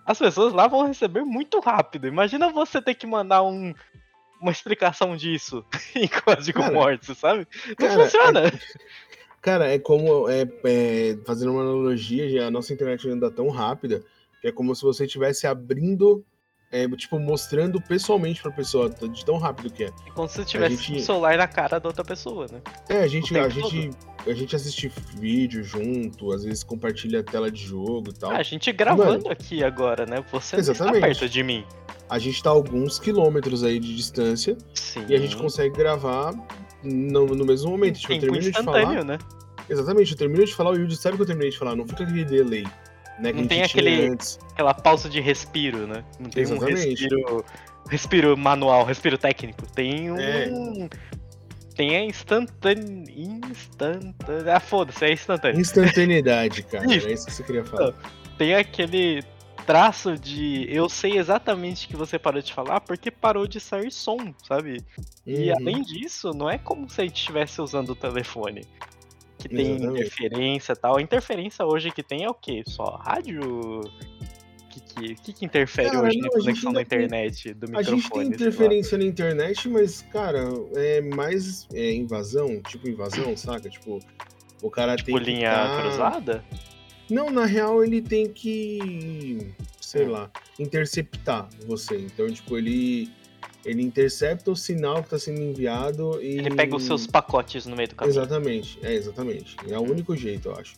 as 0.06 0.18
pessoas 0.18 0.52
lá 0.52 0.66
vão 0.66 0.86
receber 0.86 1.22
muito 1.22 1.60
rápido. 1.60 2.08
Imagina 2.08 2.48
você 2.48 2.80
ter 2.82 2.94
que 2.94 3.06
mandar 3.06 3.42
um, 3.44 3.72
uma 4.40 4.50
explicação 4.50 5.14
disso 5.16 5.64
em 5.94 6.08
código 6.08 6.58
Cara, 6.60 6.72
morte, 6.72 7.14
sabe? 7.14 7.46
Não 7.78 7.88
cara, 7.88 8.02
funciona. 8.04 8.40
é- 8.48 8.52
Cara, 9.42 9.68
é 9.70 9.78
como. 9.78 10.28
É, 10.30 10.42
é, 10.64 11.18
fazendo 11.26 11.52
uma 11.52 11.62
analogia, 11.62 12.46
a 12.46 12.50
nossa 12.50 12.72
internet 12.72 13.06
anda 13.10 13.30
tão 13.30 13.50
rápida 13.50 14.02
que 14.40 14.48
é 14.48 14.52
como 14.52 14.74
se 14.74 14.82
você 14.82 15.04
estivesse 15.04 15.46
abrindo. 15.46 16.24
é, 16.74 16.88
tipo, 16.96 17.18
mostrando 17.18 17.78
pessoalmente 17.82 18.40
pra 18.40 18.50
pessoa, 18.50 18.88
de 18.88 19.22
tão 19.26 19.36
rápido 19.36 19.70
que 19.70 19.84
é. 19.84 19.88
É 19.88 20.10
como 20.14 20.26
se 20.26 20.36
você 20.36 20.44
tivesse 20.46 20.76
gente- 20.76 21.00
um 21.00 21.04
celular 21.04 21.36
na 21.36 21.46
cara 21.46 21.78
da 21.78 21.86
outra 21.86 22.02
pessoa, 22.02 22.46
né? 22.50 22.62
É, 22.88 23.00
a 23.02 23.06
gente, 23.06 23.36
a 23.38 23.46
gente, 23.50 23.90
a 24.26 24.32
gente 24.32 24.56
assiste 24.56 24.90
vídeo 25.18 25.62
junto, 25.62 26.32
às 26.32 26.44
vezes 26.44 26.64
compartilha 26.64 27.20
a 27.20 27.22
tela 27.22 27.50
de 27.50 27.62
jogo 27.62 28.08
e 28.08 28.14
tal. 28.14 28.30
Ah, 28.30 28.38
a 28.38 28.42
gente 28.42 28.72
gravando 28.72 29.28
aqui 29.28 29.62
agora, 29.62 30.06
né? 30.06 30.24
Você 30.32 30.56
está 30.56 30.72
Exatamente. 30.72 31.02
perto 31.02 31.28
de 31.28 31.42
mim. 31.42 31.62
A 32.08 32.18
gente 32.18 32.42
tá 32.42 32.48
a 32.48 32.54
alguns 32.54 32.98
quilômetros 32.98 33.62
aí 33.64 33.78
de 33.78 33.94
distância 33.94 34.56
Sim. 34.72 35.04
e 35.10 35.14
a 35.14 35.18
gente 35.18 35.36
consegue 35.36 35.76
gravar 35.76 36.32
no, 36.82 37.26
no 37.26 37.44
mesmo 37.44 37.70
momento. 37.70 37.98
Tipo, 38.00 38.12
eu 38.14 38.20
termino 38.20 38.42
de 38.42 38.50
instantâneo, 38.50 38.86
falar. 38.86 39.04
né? 39.04 39.18
Exatamente, 39.68 40.12
eu 40.12 40.18
termino 40.18 40.44
de 40.44 40.54
falar, 40.54 40.70
o 40.70 40.76
Yuji 40.76 40.96
sabe 40.96 41.16
que 41.16 41.22
eu 41.22 41.26
terminei 41.26 41.50
de 41.50 41.58
falar, 41.58 41.76
não 41.76 41.86
fica 41.86 42.02
aquele 42.04 42.24
delay. 42.24 42.66
Né, 43.20 43.32
Não 43.32 43.46
tem 43.46 43.62
aquele- 43.62 44.06
antes. 44.08 44.38
Aquela 44.52 44.74
pausa 44.74 45.08
de 45.08 45.20
respiro, 45.20 45.86
né? 45.86 46.02
Não 46.18 46.28
tem 46.30 46.44
um 46.44 46.46
Exatamente. 46.56 46.88
respiro. 46.88 47.44
Respiro 47.88 48.36
manual, 48.36 48.84
respiro 48.84 49.18
técnico. 49.18 49.62
Tem 49.74 50.10
um. 50.10 50.18
É. 50.18 50.48
Tem 51.76 51.94
a 51.96 52.04
instantâneo. 52.04 53.04
Instantâneo. 53.50 54.52
Ah, 54.52 54.60
foda-se, 54.60 55.04
é 55.04 55.12
instantâneo. 55.12 55.60
Instantaneidade, 55.60 56.62
cara. 56.64 56.84
Isso. 56.92 57.06
É 57.08 57.12
isso 57.12 57.26
que 57.26 57.32
você 57.32 57.42
queria 57.42 57.64
falar. 57.64 57.94
Tem 58.38 58.54
aquele 58.54 59.22
traço 59.66 60.16
de 60.18 60.66
eu 60.68 60.88
sei 60.88 61.18
exatamente 61.18 61.86
que 61.88 61.96
você 61.96 62.18
parou 62.18 62.42
de 62.42 62.52
falar 62.52 62.80
porque 62.80 63.10
parou 63.10 63.46
de 63.46 63.60
sair 63.60 63.90
som, 63.90 64.34
sabe? 64.46 64.82
E 65.26 65.50
Uhum. 65.50 65.56
além 65.58 65.82
disso, 65.82 66.30
não 66.34 66.50
é 66.50 66.58
como 66.58 66.88
se 66.88 67.00
a 67.00 67.04
gente 67.04 67.16
estivesse 67.16 67.60
usando 67.60 67.90
o 67.90 67.94
telefone. 67.96 68.66
Que 69.38 69.48
tem 69.48 69.72
Exatamente. 69.72 70.00
interferência 70.00 70.72
e 70.72 70.76
tal. 70.76 70.96
A 70.98 71.02
interferência 71.02 71.64
hoje 71.66 71.90
que 71.90 72.02
tem 72.02 72.22
é 72.24 72.28
o 72.30 72.34
quê? 72.34 72.62
Só 72.66 72.84
rádio? 72.96 73.40
O 73.80 73.82
que, 74.94 75.14
que, 75.16 75.32
que, 75.32 75.44
interfere 75.44 75.90
Cara, 75.90 76.06
hoje 76.06 76.16
não, 76.18 76.22
na 76.22 76.28
a 76.28 76.30
conexão 76.40 76.72
da 76.72 76.82
internet, 76.82 77.52
do 77.54 77.66
A 77.66 77.68
microfone? 77.80 78.00
gente 78.00 78.10
tem 78.10 78.22
interferência 78.28 78.98
na 78.98 79.04
internet, 79.04 79.68
mas, 79.68 80.00
cara, 80.02 80.44
é 80.76 81.00
mais 81.00 81.66
é, 81.74 81.92
invasão, 81.92 82.60
tipo 82.62 82.88
invasão, 82.88 83.36
saca? 83.36 83.68
Tipo, 83.68 83.98
o 84.62 84.70
cara 84.70 84.94
Tipo 84.96 85.06
tem 85.12 85.18
que 85.18 85.24
linha 85.30 85.50
tá- 85.52 85.80
cruzada? 85.82 86.44
Não, 87.12 87.30
na 87.30 87.44
real 87.44 87.84
ele 87.84 88.00
tem 88.00 88.28
que, 88.28 89.52
sei 89.80 90.06
Hum. 90.06 90.10
lá, 90.12 90.30
interceptar 90.58 91.48
você. 91.66 91.96
Então, 91.98 92.26
tipo, 92.30 92.56
ele 92.56 93.10
ele 93.64 93.80
intercepta 93.82 94.50
o 94.50 94.56
sinal 94.56 95.04
que 95.04 95.10
tá 95.10 95.18
sendo 95.18 95.40
enviado 95.40 96.20
e 96.20 96.38
Ele 96.38 96.50
pega 96.56 96.74
os 96.74 96.82
seus 96.82 97.06
pacotes 97.06 97.64
no 97.64 97.76
meio 97.76 97.88
do 97.90 97.94
caminho. 97.94 98.12
Exatamente, 98.12 98.76
é 98.82 98.92
exatamente. 98.92 99.56
É 99.68 99.78
o 99.78 99.82
único 99.82 100.16
jeito, 100.16 100.48
eu 100.48 100.56
acho. 100.56 100.74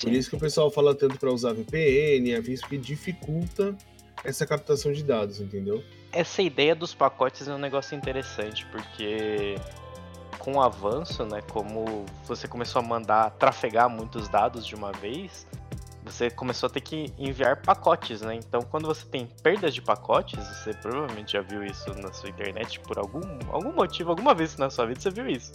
Por 0.00 0.12
isso 0.12 0.30
que 0.30 0.36
o 0.36 0.38
pessoal 0.38 0.70
fala 0.70 0.94
tanto 0.94 1.18
pra 1.18 1.32
usar 1.32 1.52
VPN, 1.52 2.34
aviso 2.36 2.64
que 2.68 2.78
dificulta 2.78 3.74
essa 4.22 4.46
captação 4.46 4.92
de 4.92 5.02
dados, 5.02 5.40
entendeu? 5.40 5.82
essa 6.12 6.40
ideia 6.40 6.74
dos 6.74 6.94
pacotes 6.94 7.46
é 7.46 7.54
um 7.54 7.58
negócio 7.58 7.94
interessante, 7.96 8.64
porque 8.72 9.56
com 10.46 10.58
o 10.58 10.62
avanço, 10.62 11.24
né, 11.26 11.42
como 11.50 12.06
você 12.24 12.46
começou 12.46 12.78
a 12.78 12.84
mandar 12.84 13.30
trafegar 13.32 13.90
muitos 13.90 14.28
dados 14.28 14.64
de 14.64 14.76
uma 14.76 14.92
vez, 14.92 15.44
você 16.04 16.30
começou 16.30 16.68
a 16.68 16.70
ter 16.70 16.82
que 16.82 17.12
enviar 17.18 17.56
pacotes, 17.56 18.20
né? 18.22 18.36
Então, 18.36 18.62
quando 18.62 18.86
você 18.86 19.04
tem 19.04 19.26
perdas 19.42 19.74
de 19.74 19.82
pacotes, 19.82 20.38
você 20.38 20.72
provavelmente 20.72 21.32
já 21.32 21.40
viu 21.40 21.64
isso 21.64 21.92
na 22.00 22.12
sua 22.12 22.28
internet 22.28 22.78
por 22.78 22.96
algum, 22.96 23.22
algum 23.50 23.72
motivo, 23.72 24.10
alguma 24.10 24.32
vez 24.34 24.56
na 24.56 24.70
sua 24.70 24.86
vida 24.86 25.00
você 25.00 25.10
viu 25.10 25.28
isso. 25.28 25.52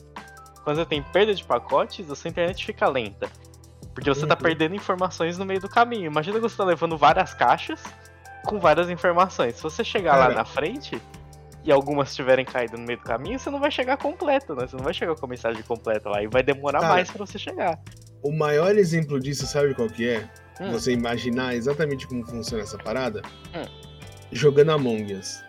Quando 0.66 0.76
você 0.76 0.86
tem 0.86 1.02
perda 1.02 1.34
de 1.34 1.46
pacotes, 1.46 2.12
a 2.12 2.16
sua 2.16 2.28
internet 2.28 2.66
fica 2.66 2.86
lenta. 2.90 3.30
Porque 3.94 4.10
você 4.10 4.28
tá 4.28 4.36
Uhum. 4.36 4.42
perdendo 4.42 4.76
informações 4.76 5.38
no 5.38 5.46
meio 5.46 5.62
do 5.62 5.70
caminho. 5.70 6.08
Imagina 6.08 6.36
que 6.36 6.42
você 6.42 6.58
tá 6.58 6.66
levando 6.66 6.98
várias 6.98 7.34
caixas 7.34 7.82
com 8.46 8.60
várias 8.60 8.90
informações. 8.90 9.56
Se 9.56 9.64
você 9.64 9.86
chegar 9.86 10.18
lá 10.18 10.24
Cara. 10.24 10.36
na 10.36 10.46
frente 10.46 11.02
e 11.64 11.72
algumas 11.72 12.16
tiverem 12.16 12.44
caído 12.44 12.78
no 12.78 12.86
meio 12.86 13.00
do 13.00 13.04
caminho, 13.04 13.38
você 13.38 13.50
não 13.50 13.60
vai 13.60 13.72
chegar 13.72 13.98
completo, 13.98 14.56
né? 14.56 14.68
Você 14.68 14.76
não 14.76 14.84
vai 14.84 14.94
chegar 14.94 15.16
com 15.16 15.26
a 15.26 15.30
mensagem 15.30 15.62
completa 15.64 16.10
lá 16.10 16.24
e 16.24 16.28
vai 16.28 16.42
demorar 16.42 16.80
Cara. 16.80 16.94
mais 16.94 17.10
pra 17.12 17.26
você 17.26 17.38
chegar. 17.38 17.80
O 18.24 18.32
maior 18.32 18.76
exemplo 18.76 19.20
disso, 19.20 19.46
sabe 19.46 19.74
qual 19.74 19.88
que 19.90 20.08
é? 20.08 20.30
Hum. 20.60 20.72
Você 20.72 20.92
imaginar 20.92 21.56
exatamente 21.56 22.08
como 22.08 22.26
funciona 22.26 22.64
essa 22.64 22.78
parada? 22.78 23.22
Hum. 23.56 23.66
Jogando 24.32 24.72
Among 24.72 25.14
Us. 25.14 25.44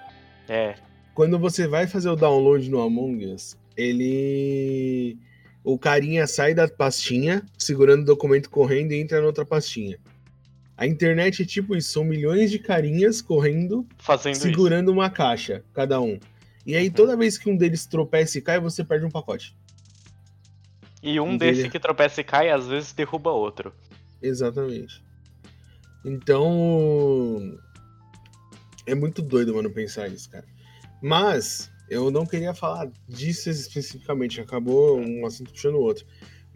É, 0.48 0.74
Quando 1.14 1.38
você 1.38 1.66
vai 1.68 1.86
fazer 1.86 2.08
o 2.08 2.16
download 2.16 2.68
no 2.70 2.80
Among 2.80 3.26
Us, 3.26 3.56
ele. 3.76 5.18
O 5.64 5.78
carinha 5.78 6.26
sai 6.26 6.54
da 6.54 6.66
pastinha, 6.66 7.42
segurando 7.56 8.02
o 8.02 8.06
documento 8.06 8.50
correndo 8.50 8.92
e 8.92 9.00
entra 9.00 9.20
na 9.20 9.26
outra 9.26 9.44
pastinha. 9.46 9.98
A 10.82 10.86
internet 10.88 11.44
é 11.44 11.46
tipo 11.46 11.76
isso, 11.76 11.92
são 11.92 12.02
milhões 12.02 12.50
de 12.50 12.58
carinhas 12.58 13.22
correndo, 13.22 13.86
fazendo 13.98 14.32
isso. 14.32 14.42
segurando 14.42 14.90
uma 14.90 15.08
caixa, 15.08 15.62
cada 15.72 16.00
um. 16.00 16.18
E 16.66 16.74
aí, 16.74 16.90
toda 16.90 17.16
vez 17.16 17.38
que 17.38 17.48
um 17.48 17.56
deles 17.56 17.86
tropeça 17.86 18.38
e 18.38 18.40
cai, 18.40 18.58
você 18.58 18.82
perde 18.82 19.06
um 19.06 19.08
pacote. 19.08 19.56
E 21.00 21.20
um 21.20 21.36
desse 21.36 21.68
que 21.68 21.78
tropeça 21.78 22.20
e 22.20 22.24
cai, 22.24 22.50
às 22.50 22.66
vezes 22.66 22.92
derruba 22.92 23.30
outro. 23.30 23.72
Exatamente. 24.20 25.00
Então. 26.04 27.56
É 28.84 28.92
muito 28.92 29.22
doido, 29.22 29.54
mano, 29.54 29.70
pensar 29.70 30.08
isso, 30.08 30.28
cara. 30.28 30.46
Mas, 31.00 31.70
eu 31.88 32.10
não 32.10 32.26
queria 32.26 32.54
falar 32.54 32.90
disso 33.08 33.48
especificamente, 33.48 34.40
acabou 34.40 34.98
um 34.98 35.24
assunto 35.24 35.52
puxando 35.52 35.76
o 35.76 35.80
outro. 35.82 36.04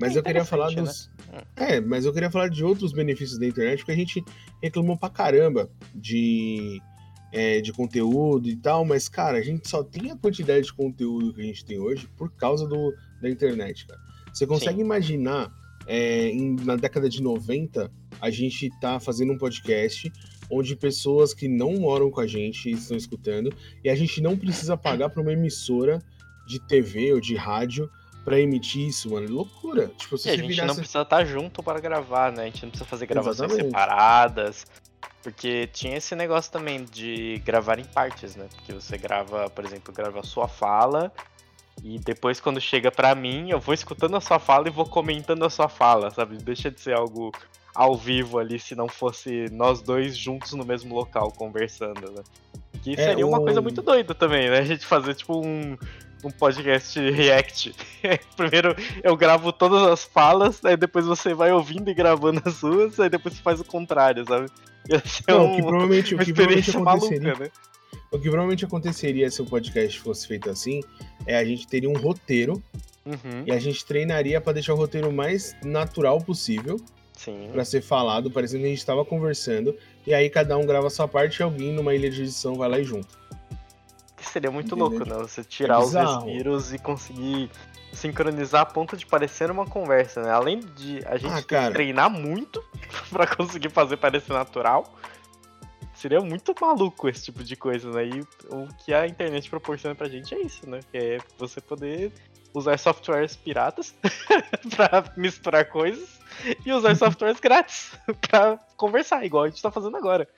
Mas 0.01 0.17
É 0.17 0.19
eu 0.19 0.25
queria 0.25 0.45
falar 0.45 0.75
dos. 0.75 1.09
É, 1.57 1.81
mas 1.81 2.05
eu 2.05 2.13
queria 2.13 2.31
falar 2.31 2.49
de 2.49 2.65
outros 2.65 2.93
benefícios 2.93 3.39
da 3.39 3.47
internet, 3.47 3.79
porque 3.79 3.93
a 3.93 3.97
gente 3.97 4.25
reclamou 4.63 4.97
pra 4.97 5.11
caramba 5.11 5.71
de, 5.95 6.81
é, 7.33 7.61
de 7.61 7.73
conteúdo 7.73 8.49
e 8.49 8.57
tal, 8.57 8.85
mas, 8.85 9.09
cara, 9.09 9.39
a 9.39 9.43
gente 9.43 9.69
só 9.69 9.83
tem 9.83 10.11
a 10.11 10.17
quantidade 10.17 10.67
de 10.67 10.73
conteúdo 10.73 11.35
que 11.35 11.41
a 11.41 11.45
gente 11.45 11.65
tem 11.65 11.79
hoje 11.79 12.09
por 12.17 12.31
causa 12.33 12.67
do, 12.67 12.95
da 13.21 13.29
internet, 13.29 13.87
cara. 13.87 14.01
Você 14.33 14.47
consegue 14.47 14.77
Sim. 14.77 14.85
imaginar, 14.85 15.53
é, 15.87 16.29
em- 16.29 16.57
na 16.65 16.77
década 16.77 17.09
de 17.09 17.23
90, 17.23 17.91
a 18.21 18.31
gente 18.31 18.71
tá 18.81 18.99
fazendo 19.01 19.33
um 19.33 19.39
podcast 19.39 20.11
onde 20.51 20.77
pessoas 20.77 21.35
que 21.35 21.49
não 21.49 21.75
moram 21.75 22.11
com 22.11 22.21
a 22.21 22.27
gente 22.27 22.71
estão 22.71 22.97
escutando, 22.97 23.53
e 23.83 23.91
a 23.91 23.95
gente 23.95 24.21
não 24.21 24.37
precisa 24.37 24.77
pagar 24.77 25.11
pra 25.11 25.21
uma 25.23 25.33
emissora 25.33 26.01
de 26.47 26.61
TV 26.69 27.13
ou 27.13 27.21
de 27.21 27.35
rádio 27.35 27.91
pra 28.27 28.41
emitir 28.41 28.89
isso, 28.89 29.09
mano. 29.11 29.25
É 29.27 29.31
loucura. 29.31 29.89
Tipo, 29.97 30.19
se 30.19 30.29
E 30.29 30.33
a 30.33 30.37
gente 30.37 30.49
virasse... 30.49 30.67
não 30.67 30.75
precisa 30.75 31.03
estar 31.03 31.25
junto 31.25 31.63
para 31.63 31.79
gravar, 31.79 32.33
né? 32.33 32.43
A 32.43 32.47
gente 32.47 32.63
não 32.65 32.71
precisa 32.71 32.89
fazer 32.91 33.07
gravações 33.07 33.53
Exatamente. 33.53 33.67
separadas. 33.73 34.67
Porque 35.23 35.69
tinha 35.69 35.97
esse 35.97 36.15
negócio 36.17 36.51
também 36.53 36.85
de 36.85 37.41
gravar 37.45 37.79
em 37.79 37.85
partes, 37.85 38.35
né? 38.37 38.47
Porque 38.55 38.73
você 38.73 38.99
grava, 38.99 39.49
por 39.49 39.65
exemplo, 39.65 39.95
grava 39.95 40.21
a 40.21 40.25
sua 40.25 40.47
fala 40.49 41.13
e 41.85 41.99
depois 41.99 42.41
quando 42.41 42.61
chega 42.61 42.91
pra 42.91 43.15
mim, 43.15 43.51
eu 43.51 43.61
vou 43.61 43.75
escutando 43.75 44.17
a 44.17 44.21
sua 44.21 44.39
fala 44.39 44.67
e 44.69 44.71
vou 44.71 44.87
comentando 44.87 45.45
a 45.45 45.51
sua 45.51 45.69
fala, 45.69 46.11
sabe? 46.11 46.37
Deixa 46.39 46.71
de 46.71 46.81
ser 46.81 46.95
algo 46.95 47.33
ao 47.75 47.97
vivo 47.97 48.39
ali 48.39 48.59
se 48.59 48.75
não 48.75 48.89
fosse 48.89 49.47
nós 49.53 49.83
dois 49.83 50.17
juntos 50.17 50.53
no 50.53 50.65
mesmo 50.65 50.95
local 50.95 51.31
conversando, 51.33 52.11
né? 52.13 52.23
Que 52.83 52.93
É, 52.93 52.97
seria 52.97 53.27
uma 53.27 53.39
o- 53.39 53.45
coisa 53.45 53.61
muito 53.61 53.83
doida 53.83 54.15
também, 54.15 54.49
né? 54.49 54.59
A 54.59 54.65
gente 54.65 54.87
fazer 54.87 55.15
tipo 55.15 55.45
um, 55.45 55.77
um 56.25 56.31
podcast 56.31 56.99
react. 57.11 57.75
Primeiro 58.37 58.75
eu 59.03 59.17
gravo 59.17 59.53
todas 59.53 59.83
as 59.83 60.05
falas, 60.05 60.65
aí 60.65 60.77
depois 60.77 61.07
você 61.07 61.35
vai 61.35 61.53
ouvindo 61.53 61.89
e 61.91 61.95
gravando 61.95 62.43
as 62.45 62.55
suas, 62.55 62.99
aí 63.01 63.09
depois 63.09 63.35
você 63.37 63.43
faz 63.43 63.61
o 63.61 63.65
contrário, 63.65 64.25
sabe? 64.27 64.49
Ia 64.89 65.01
ser 65.05 65.25
Não, 65.29 65.47
um- 65.47 65.53
o 65.53 65.57
que 65.57 65.63
provavelmente, 65.63 66.15
uma 66.15 66.25
que 66.25 66.33
provavelmente 66.33 66.69
experiência 66.71 66.81
aconteceria, 66.81 67.35
maluca, 67.35 67.45
né? 67.45 67.51
o 68.13 68.17
que 68.19 68.23
provavelmente 68.29 68.65
aconteceria 68.65 69.31
se 69.31 69.43
o 69.43 69.47
podcast 69.47 70.01
fosse 70.01 70.27
feito 70.29 70.49
assim, 70.51 70.81
é 71.27 71.37
a 71.37 71.45
gente 71.45 71.67
teria 71.67 71.89
um 71.91 71.97
roteiro 71.97 72.63
Uhum, 73.05 73.45
e 73.47 73.53
a 73.53 73.59
gente 73.61 73.85
treinaria 73.85 74.41
pra 74.41 74.53
deixar 74.53 74.75
o 74.75 74.77
roteiro 74.77 75.13
mais 75.13 75.55
natural 75.63 76.21
possível 76.21 76.77
pra 77.53 77.65
ser 77.65 77.81
falado, 77.81 78.31
parecendo 78.31 78.63
que 78.63 78.67
a 78.67 78.71
gente 78.71 78.85
tava 78.85 79.05
conversando, 79.05 79.75
e 80.07 80.13
aí 80.13 80.29
cada 80.29 80.57
um 80.59 80.67
grava 80.67 80.89
a 80.89 80.91
sua 80.91 81.07
parte 81.09 81.39
e 81.39 81.43
alguém 81.43 81.73
numa 81.73 81.95
ilha 81.95 82.11
de 82.11 82.23
edição 82.23 82.57
vai 82.57 82.69
lá 82.69 82.79
e 82.81 82.85
junto. 82.85 83.09
Que 84.27 84.33
seria 84.33 84.51
muito 84.51 84.75
louco, 84.75 84.99
né? 85.09 85.15
Você 85.19 85.45
tirar 85.45 85.79
os 85.79 85.87
bizarro. 85.87 86.25
respiros 86.25 86.73
e 86.75 86.79
conseguir 86.79 87.51
sincronizar 87.93 88.63
a 88.63 88.67
ponto 88.67 88.97
de 88.97 89.07
parecer 89.07 89.51
uma 89.51 89.65
conversa, 89.67 90.21
né? 90.21 90.31
Além 90.31 90.61
de 90.61 91.01
a 91.07 91.17
gente 91.17 91.33
Ah, 91.33 91.43
ter 91.43 91.67
que 91.67 91.71
treinar 91.73 92.11
muito 92.11 92.63
pra 93.11 93.27
conseguir 93.27 93.71
fazer 93.71 93.97
parecer 93.97 94.33
natural. 94.33 94.93
Seria 95.95 96.21
muito 96.21 96.55
maluco 96.61 97.09
esse 97.09 97.25
tipo 97.25 97.43
de 97.43 97.57
coisa, 97.57 97.91
né? 97.91 98.05
E 98.05 98.21
o 98.51 98.69
que 98.85 98.93
a 98.93 99.07
internet 99.07 99.49
proporciona 99.49 99.95
pra 99.95 100.09
gente 100.09 100.35
é 100.35 100.43
isso, 100.43 100.69
né? 100.69 100.81
Que 100.93 100.99
é 100.99 101.19
você 101.39 101.61
poder 101.61 102.13
usar 102.53 102.79
softwares 102.79 103.37
piratas 103.37 103.95
pra 104.75 105.05
misturar 105.17 105.65
coisas 105.67 106.19
e 106.65 106.73
usar 106.73 106.95
softwares 106.97 107.41
grátis 107.41 107.93
pra 108.29 108.59
conversar, 108.77 109.25
igual 109.25 109.45
a 109.45 109.49
gente 109.49 109.63
tá 109.63 109.71
fazendo 109.71 109.97
agora. 109.97 110.29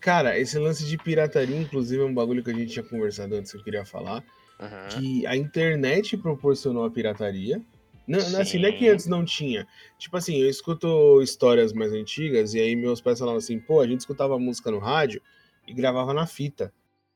Cara, 0.00 0.38
esse 0.38 0.58
lance 0.58 0.84
de 0.84 0.96
pirataria, 0.96 1.60
inclusive, 1.60 2.02
é 2.02 2.04
um 2.04 2.14
bagulho 2.14 2.42
que 2.42 2.50
a 2.50 2.54
gente 2.54 2.72
tinha 2.72 2.82
conversado 2.82 3.34
antes 3.34 3.52
que 3.52 3.58
eu 3.58 3.62
queria 3.62 3.84
falar. 3.84 4.24
Uhum. 4.58 4.88
Que 4.88 5.26
a 5.26 5.36
internet 5.36 6.16
proporcionou 6.16 6.84
a 6.84 6.90
pirataria. 6.90 7.60
Não, 8.06 8.18
não, 8.30 8.40
assim, 8.40 8.58
não 8.58 8.68
é 8.68 8.72
que 8.72 8.88
antes 8.88 9.06
não 9.06 9.24
tinha. 9.24 9.66
Tipo 9.98 10.16
assim, 10.16 10.36
eu 10.38 10.48
escuto 10.48 11.22
histórias 11.22 11.72
mais 11.72 11.92
antigas 11.92 12.54
e 12.54 12.60
aí 12.60 12.74
meus 12.74 13.00
pais 13.00 13.18
falavam 13.18 13.38
assim, 13.38 13.60
pô, 13.60 13.80
a 13.80 13.86
gente 13.86 14.00
escutava 14.00 14.38
música 14.38 14.70
no 14.70 14.78
rádio 14.78 15.22
e 15.66 15.72
gravava 15.72 16.12
na 16.12 16.26
fita. 16.26 16.72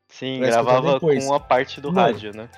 Sim, 0.08 0.38
gravava 0.40 1.00
com 1.00 1.34
a 1.34 1.40
parte 1.40 1.80
do 1.80 1.92
Mano, 1.92 2.12
rádio, 2.12 2.36
né? 2.36 2.48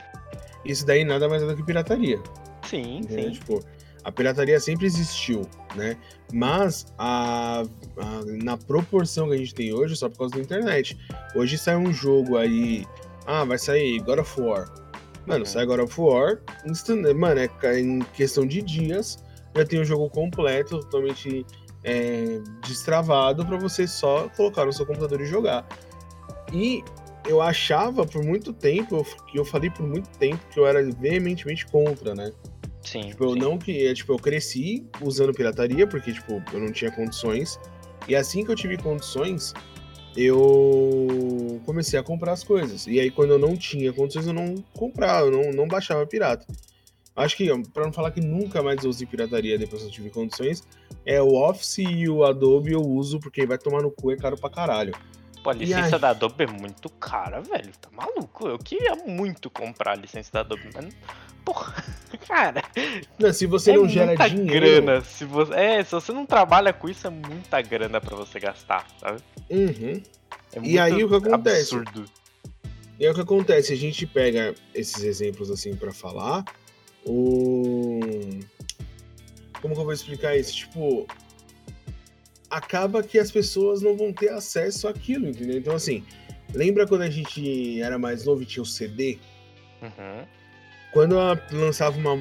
Isso 0.64 0.84
daí 0.84 1.04
nada 1.04 1.28
mais 1.28 1.42
é 1.42 1.46
do 1.46 1.56
que 1.56 1.62
pirataria. 1.62 2.20
Sim, 2.64 2.98
Entendeu? 2.98 3.24
sim. 3.24 3.30
Tipo, 3.30 3.64
a 4.06 4.12
pirataria 4.12 4.60
sempre 4.60 4.86
existiu, 4.86 5.42
né? 5.74 5.96
Mas 6.32 6.86
a, 6.96 7.62
a- 7.96 8.24
na 8.44 8.56
proporção 8.56 9.28
que 9.28 9.34
a 9.34 9.36
gente 9.36 9.52
tem 9.52 9.72
hoje, 9.74 9.96
só 9.96 10.08
por 10.08 10.18
causa 10.18 10.34
da 10.36 10.40
internet. 10.40 10.96
Hoje 11.34 11.58
sai 11.58 11.76
um 11.76 11.92
jogo 11.92 12.36
aí. 12.36 12.86
Ah, 13.26 13.44
vai 13.44 13.58
sair 13.58 13.98
God 14.00 14.20
of 14.20 14.40
War. 14.40 14.72
Mano, 15.26 15.40
Uhum. 15.40 15.44
sai 15.46 15.66
God 15.66 15.80
of 15.80 16.00
War. 16.00 16.38
instant- 16.64 17.12
mano, 17.14 17.40
é 17.40 17.80
em 17.80 17.98
questão 18.14 18.46
de 18.46 18.62
dias. 18.62 19.18
Já 19.56 19.64
tem 19.64 19.80
o 19.80 19.84
jogo 19.84 20.08
completo, 20.08 20.78
totalmente 20.80 21.44
é, 21.82 22.40
destravado 22.66 23.44
para 23.44 23.56
você 23.56 23.86
só 23.88 24.28
colocar 24.36 24.64
no 24.64 24.72
seu 24.72 24.84
computador 24.86 25.20
e 25.20 25.26
jogar. 25.26 25.66
E 26.52 26.82
eu 27.28 27.40
achava 27.42 28.06
por 28.06 28.24
muito 28.24 28.52
tempo, 28.52 28.96
eu- 28.96 29.04
que 29.26 29.38
eu 29.38 29.44
falei 29.44 29.68
por 29.70 29.84
muito 29.86 30.08
tempo 30.18 30.40
que 30.50 30.58
eu 30.60 30.66
era 30.66 30.80
veementemente 30.92 31.66
contra, 31.66 32.14
né? 32.14 32.30
Sim. 32.86 33.08
Tipo, 33.08 33.24
eu 33.24 33.32
sim. 33.32 33.38
não 33.38 33.58
que, 33.58 33.86
é, 33.86 33.92
tipo, 33.92 34.12
eu 34.12 34.18
cresci 34.18 34.86
usando 35.02 35.34
pirataria 35.34 35.86
porque 35.86 36.12
tipo, 36.12 36.42
eu 36.52 36.60
não 36.60 36.72
tinha 36.72 36.90
condições. 36.90 37.58
E 38.08 38.14
assim 38.14 38.44
que 38.44 38.50
eu 38.50 38.54
tive 38.54 38.76
condições, 38.76 39.52
eu 40.16 41.60
comecei 41.66 41.98
a 41.98 42.02
comprar 42.02 42.32
as 42.32 42.44
coisas. 42.44 42.86
E 42.86 43.00
aí 43.00 43.10
quando 43.10 43.30
eu 43.30 43.38
não 43.38 43.56
tinha 43.56 43.92
condições, 43.92 44.26
eu 44.26 44.32
não 44.32 44.54
comprava, 44.72 45.26
eu 45.26 45.32
não, 45.32 45.52
não 45.52 45.68
baixava 45.68 46.06
pirata. 46.06 46.46
Acho 47.16 47.36
que, 47.36 47.50
pra 47.72 47.84
não 47.84 47.92
falar 47.92 48.10
que 48.10 48.20
nunca 48.20 48.62
mais 48.62 48.84
usei 48.84 49.06
pirataria 49.06 49.58
depois 49.58 49.82
que 49.82 49.88
eu 49.88 49.92
tive 49.92 50.10
condições, 50.10 50.62
é 51.04 51.20
o 51.20 51.34
Office 51.34 51.78
e 51.78 52.08
o 52.08 52.24
Adobe 52.24 52.72
eu 52.72 52.82
uso 52.82 53.18
porque 53.18 53.46
vai 53.46 53.56
tomar 53.56 53.82
no 53.82 53.90
cu, 53.90 54.12
é 54.12 54.16
caro 54.16 54.36
pra 54.36 54.50
caralho. 54.50 54.94
Pô, 55.42 55.50
a 55.50 55.54
licença 55.54 55.96
aí? 55.96 56.00
da 56.02 56.10
Adobe 56.10 56.44
é 56.44 56.46
muito 56.46 56.90
cara, 56.90 57.40
velho. 57.40 57.72
Tá 57.80 57.88
maluco? 57.90 58.46
Eu 58.48 58.58
queria 58.58 58.94
muito 58.96 59.48
comprar 59.48 59.92
a 59.92 59.94
licença 59.94 60.30
da 60.30 60.40
Adobe, 60.40 60.68
mas. 60.74 60.94
Porra, 61.42 61.82
cara. 62.26 62.62
Não, 63.18 63.32
se 63.32 63.46
você 63.46 63.72
é 63.72 63.76
não 63.76 63.88
gera 63.88 64.06
muita 64.06 64.28
dinheiro. 64.28 64.82
grana. 64.82 65.00
Se 65.02 65.24
você... 65.24 65.54
É, 65.54 65.84
se 65.84 65.92
você 65.92 66.12
não 66.12 66.26
trabalha 66.26 66.72
com 66.72 66.88
isso, 66.88 67.06
é 67.06 67.10
muita 67.10 67.60
grana 67.62 68.00
pra 68.00 68.16
você 68.16 68.38
gastar, 68.38 68.86
sabe? 69.00 69.20
Uhum. 69.50 70.02
É 70.52 70.60
E 70.62 70.78
aí, 70.78 71.04
o 71.04 71.08
que 71.08 71.28
acontece? 71.28 71.74
Absurdo. 71.74 72.04
E 72.98 73.04
é 73.04 73.10
o 73.10 73.14
que 73.14 73.20
acontece, 73.20 73.72
a 73.72 73.76
gente 73.76 74.06
pega 74.06 74.54
esses 74.74 75.02
exemplos 75.02 75.50
assim 75.50 75.76
pra 75.76 75.92
falar, 75.92 76.44
o 77.04 78.00
como 79.60 79.74
que 79.74 79.80
eu 79.80 79.84
vou 79.84 79.92
explicar 79.92 80.36
isso? 80.36 80.54
Tipo, 80.54 81.06
acaba 82.48 83.02
que 83.02 83.18
as 83.18 83.30
pessoas 83.30 83.82
não 83.82 83.96
vão 83.96 84.12
ter 84.12 84.30
acesso 84.30 84.88
àquilo, 84.88 85.28
entendeu? 85.28 85.58
Então 85.58 85.74
assim, 85.74 86.04
lembra 86.54 86.86
quando 86.86 87.02
a 87.02 87.10
gente 87.10 87.80
era 87.80 87.98
mais 87.98 88.24
novo 88.24 88.42
e 88.42 88.46
tinha 88.46 88.62
o 88.62 88.66
CD? 88.66 89.18
Uhum. 89.82 90.26
Quando 90.92 91.18
a- 91.18 91.38
lançava 91.52 91.96
uma 91.98 92.14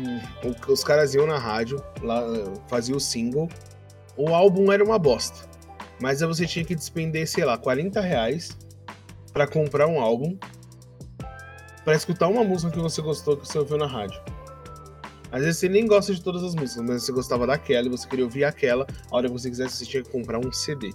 os 0.67 0.83
caras 0.83 1.13
iam 1.13 1.25
na 1.25 1.37
rádio, 1.37 1.81
lá 2.01 2.21
fazia 2.67 2.95
o 2.95 2.99
single, 2.99 3.47
o 4.17 4.29
álbum 4.33 4.71
era 4.71 4.83
uma 4.83 4.99
bosta. 4.99 5.47
Mas 6.01 6.21
aí 6.21 6.27
você 6.27 6.45
tinha 6.45 6.65
que 6.65 6.75
despender, 6.75 7.25
sei 7.27 7.45
lá, 7.45 7.57
40 7.57 8.01
reais 8.01 8.57
pra 9.31 9.47
comprar 9.47 9.87
um 9.87 9.99
álbum, 9.99 10.37
pra 11.85 11.95
escutar 11.95 12.27
uma 12.27 12.43
música 12.43 12.71
que 12.71 12.79
você 12.79 13.01
gostou 13.01 13.37
que 13.37 13.47
você 13.47 13.57
ouviu 13.57 13.77
na 13.77 13.87
rádio. 13.87 14.21
Às 15.31 15.41
vezes 15.41 15.57
você 15.59 15.69
nem 15.69 15.85
gosta 15.85 16.13
de 16.13 16.21
todas 16.21 16.43
as 16.43 16.55
músicas, 16.55 16.83
mas 16.87 17.03
você 17.03 17.11
gostava 17.11 17.45
daquela 17.47 17.87
e 17.87 17.89
você 17.89 18.07
queria 18.07 18.25
ouvir 18.25 18.43
aquela, 18.45 18.85
a 19.11 19.15
hora 19.15 19.27
que 19.27 19.33
você 19.33 19.49
quisesse 19.49 19.77
você 19.77 19.85
tinha 19.85 20.03
que 20.03 20.09
comprar 20.09 20.39
um 20.39 20.51
CD. 20.51 20.91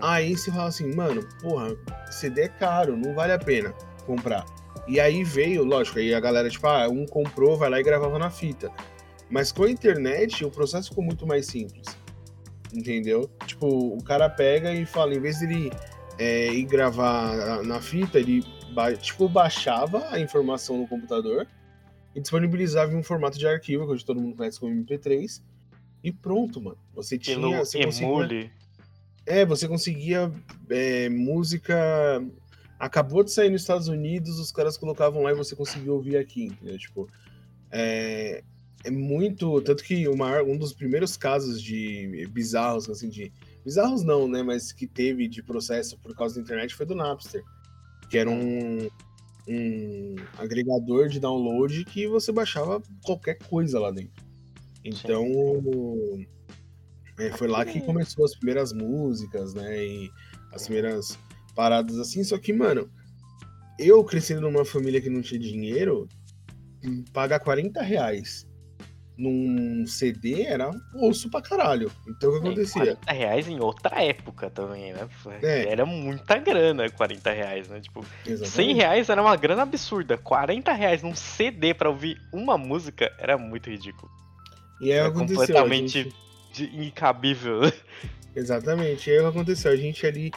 Aí 0.00 0.36
você 0.36 0.50
fala 0.50 0.68
assim, 0.68 0.94
mano, 0.94 1.26
porra, 1.40 1.74
CD 2.10 2.42
é 2.42 2.48
caro, 2.48 2.96
não 2.96 3.14
vale 3.14 3.32
a 3.32 3.38
pena 3.38 3.74
comprar. 4.06 4.44
E 4.88 4.98
aí 4.98 5.22
veio, 5.22 5.64
lógico, 5.64 5.98
aí 5.98 6.12
a 6.12 6.20
galera, 6.20 6.48
tipo, 6.50 6.66
ah, 6.66 6.88
um 6.88 7.06
comprou, 7.06 7.56
vai 7.56 7.70
lá 7.70 7.78
e 7.80 7.82
gravava 7.82 8.18
na 8.18 8.30
fita. 8.30 8.70
Mas 9.30 9.52
com 9.52 9.64
a 9.64 9.70
internet, 9.70 10.44
o 10.44 10.50
processo 10.50 10.88
ficou 10.90 11.04
muito 11.04 11.26
mais 11.26 11.46
simples. 11.46 11.86
Entendeu? 12.74 13.30
Tipo, 13.46 13.66
o 13.66 14.02
cara 14.02 14.28
pega 14.30 14.72
e 14.72 14.84
fala, 14.86 15.14
em 15.14 15.20
vez 15.20 15.40
dele 15.40 15.70
é, 16.18 16.52
ir 16.52 16.64
gravar 16.64 17.62
na 17.62 17.80
fita, 17.80 18.18
ele 18.18 18.42
tipo, 19.00 19.28
baixava 19.28 20.08
a 20.10 20.18
informação 20.18 20.78
no 20.78 20.88
computador 20.88 21.46
e 22.14 22.20
disponibilizava 22.20 22.92
em 22.92 22.96
um 22.96 23.02
formato 23.02 23.38
de 23.38 23.46
arquivo, 23.46 23.86
que 23.86 23.92
hoje 23.92 24.04
todo 24.04 24.20
mundo 24.20 24.36
conhece 24.36 24.58
como 24.58 24.72
MP3. 24.74 25.42
E 26.02 26.10
pronto, 26.10 26.60
mano. 26.60 26.78
Você 26.94 27.16
tinha. 27.18 27.36
Pelo 27.36 27.56
Você 27.58 27.84
conseguia- 27.84 28.08
emule. 28.08 28.50
é, 29.24 29.44
você 29.46 29.68
conseguia 29.68 30.32
é, 30.68 31.08
música. 31.08 32.22
Acabou 32.82 33.22
de 33.22 33.30
sair 33.30 33.48
nos 33.48 33.60
Estados 33.60 33.86
Unidos, 33.86 34.40
os 34.40 34.50
caras 34.50 34.76
colocavam 34.76 35.22
lá 35.22 35.30
e 35.30 35.36
você 35.36 35.54
conseguia 35.54 35.92
ouvir 35.92 36.16
aqui, 36.16 36.46
entendeu? 36.46 36.76
Tipo, 36.76 37.08
é, 37.70 38.42
é 38.82 38.90
muito. 38.90 39.60
Tanto 39.62 39.84
que 39.84 40.08
maior- 40.16 40.42
um 40.42 40.58
dos 40.58 40.72
primeiros 40.72 41.16
casos 41.16 41.62
de 41.62 42.26
bizarros, 42.32 42.90
assim, 42.90 43.08
de. 43.08 43.32
Bizarros 43.64 44.02
não, 44.02 44.26
né? 44.26 44.42
Mas 44.42 44.72
que 44.72 44.88
teve 44.88 45.28
de 45.28 45.44
processo 45.44 45.96
por 46.00 46.12
causa 46.16 46.34
da 46.34 46.40
internet 46.40 46.74
foi 46.74 46.84
do 46.84 46.96
Napster. 46.96 47.44
Que 48.10 48.18
era 48.18 48.28
um, 48.28 48.88
um 49.46 50.16
agregador 50.36 51.08
de 51.08 51.20
download 51.20 51.84
que 51.84 52.08
você 52.08 52.32
baixava 52.32 52.82
qualquer 53.04 53.38
coisa 53.48 53.78
lá 53.78 53.92
dentro. 53.92 54.24
Então. 54.84 55.24
é, 57.16 57.30
foi 57.36 57.46
lá 57.46 57.64
que 57.64 57.80
começou 57.80 58.24
as 58.24 58.34
primeiras 58.34 58.72
músicas, 58.72 59.54
né? 59.54 59.86
E 59.86 60.10
as 60.50 60.64
primeiras 60.64 61.16
paradas 61.54 61.98
assim. 61.98 62.22
Só 62.24 62.38
que, 62.38 62.52
mano, 62.52 62.90
eu 63.78 64.02
crescendo 64.04 64.40
numa 64.42 64.64
família 64.64 65.00
que 65.00 65.10
não 65.10 65.22
tinha 65.22 65.40
dinheiro, 65.40 66.08
pagar 67.12 67.38
40 67.40 67.80
reais 67.82 68.46
num 69.16 69.84
CD 69.86 70.42
era 70.42 70.70
osso 70.94 71.30
pra 71.30 71.42
caralho. 71.42 71.92
Então 72.08 72.30
o 72.30 72.32
que 72.32 72.38
É, 72.38 72.50
acontecia? 72.50 72.96
40 72.96 73.12
reais 73.12 73.46
em 73.48 73.60
outra 73.60 74.02
época 74.02 74.50
também, 74.50 74.92
né? 74.92 75.06
É. 75.42 75.68
Era 75.68 75.84
muita 75.86 76.38
grana 76.38 76.88
40 76.90 77.30
reais, 77.30 77.68
né? 77.68 77.80
Tipo, 77.80 78.04
100 78.24 78.32
Exatamente. 78.32 78.74
reais 78.74 79.08
era 79.10 79.22
uma 79.22 79.36
grana 79.36 79.62
absurda. 79.62 80.16
40 80.16 80.72
reais 80.72 81.02
num 81.02 81.14
CD 81.14 81.74
pra 81.74 81.90
ouvir 81.90 82.16
uma 82.32 82.56
música 82.58 83.12
era 83.18 83.36
muito 83.38 83.68
ridículo. 83.70 84.10
E 84.80 84.86
aí 84.86 84.98
Era 84.98 85.08
a 85.08 85.12
completamente 85.12 86.10
gente- 86.54 86.74
incabível. 86.74 87.60
Exatamente. 88.34 89.08
E 89.08 89.12
aí 89.12 89.18
o 89.18 89.22
que 89.22 89.28
aconteceu? 89.28 89.70
A 89.70 89.76
gente 89.76 90.04
ali 90.06 90.30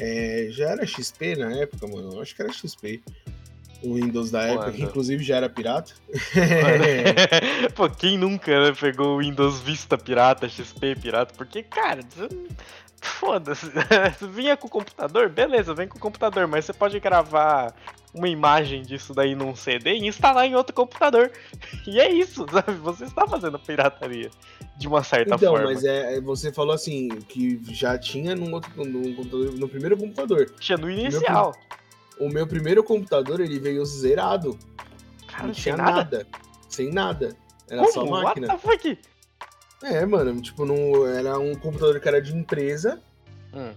é, 0.00 0.48
já 0.50 0.70
era 0.70 0.86
XP 0.86 1.36
na 1.36 1.52
época, 1.56 1.86
mano. 1.86 2.20
Acho 2.20 2.34
que 2.34 2.42
era 2.42 2.52
XP. 2.52 3.02
O 3.82 3.94
Windows 3.94 4.30
da 4.30 4.42
época, 4.42 4.72
que 4.72 4.82
inclusive 4.82 5.22
já 5.24 5.36
era 5.36 5.48
pirata. 5.48 5.92
Pô, 7.74 7.88
quem 7.88 8.18
nunca 8.18 8.50
né, 8.64 8.76
pegou 8.78 9.16
o 9.16 9.18
Windows 9.20 9.60
Vista 9.60 9.96
pirata, 9.96 10.48
XP 10.48 10.96
pirata? 10.96 11.32
Porque, 11.34 11.62
cara, 11.62 12.02
foda-se. 13.00 13.66
Vinha 14.32 14.56
com 14.56 14.66
o 14.66 14.70
computador, 14.70 15.28
beleza, 15.28 15.74
vem 15.74 15.88
com 15.88 15.96
o 15.98 16.00
computador, 16.00 16.46
mas 16.46 16.64
você 16.64 16.72
pode 16.72 16.98
gravar 17.00 17.74
uma 18.12 18.28
imagem 18.28 18.82
disso 18.82 19.14
daí 19.14 19.34
num 19.34 19.54
CD 19.54 19.94
e 19.94 20.06
instalar 20.06 20.46
em 20.46 20.54
outro 20.54 20.74
computador. 20.74 21.30
E 21.86 21.98
é 22.00 22.10
isso, 22.12 22.46
sabe? 22.50 22.72
Você 22.78 23.04
está 23.04 23.26
fazendo 23.26 23.58
pirataria 23.58 24.30
de 24.76 24.86
uma 24.88 25.02
certa 25.02 25.34
Então, 25.34 25.52
forma. 25.52 25.66
mas 25.72 25.82
é, 25.84 26.16
é- 26.16 26.20
você 26.20 26.52
falou 26.52 26.74
assim, 26.74 27.08
que 27.28 27.60
já 27.72 27.98
tinha 27.98 28.34
num 28.36 28.52
outro 28.52 28.70
num 28.84 29.14
computador, 29.14 29.52
no 29.58 29.68
primeiro 29.68 29.96
computador. 29.96 30.50
Tinha 30.58 30.76
no 30.78 30.90
inicial. 30.90 31.52
O 32.18 32.28
meu 32.28 32.46
primeiro 32.46 32.82
computador, 32.84 33.40
ele 33.40 33.58
veio 33.58 33.84
zerado. 33.84 34.58
Cara, 35.26 35.46
não 35.46 35.52
tinha 35.54 35.76
nada. 35.76 35.92
nada. 35.94 36.26
Sem 36.68 36.92
nada. 36.92 37.34
Era 37.68 37.80
Como? 37.82 37.92
só 37.92 38.04
What 38.04 38.24
máquina. 38.40 38.48
the 38.48 38.58
fuck? 38.58 38.98
É, 39.82 40.04
mano, 40.04 40.40
tipo, 40.40 40.64
não, 40.64 41.06
era 41.06 41.38
um 41.38 41.54
computador 41.54 41.98
que 42.00 42.08
era 42.08 42.20
de 42.20 42.34
empresa. 42.36 43.00
Hum. 43.52 43.72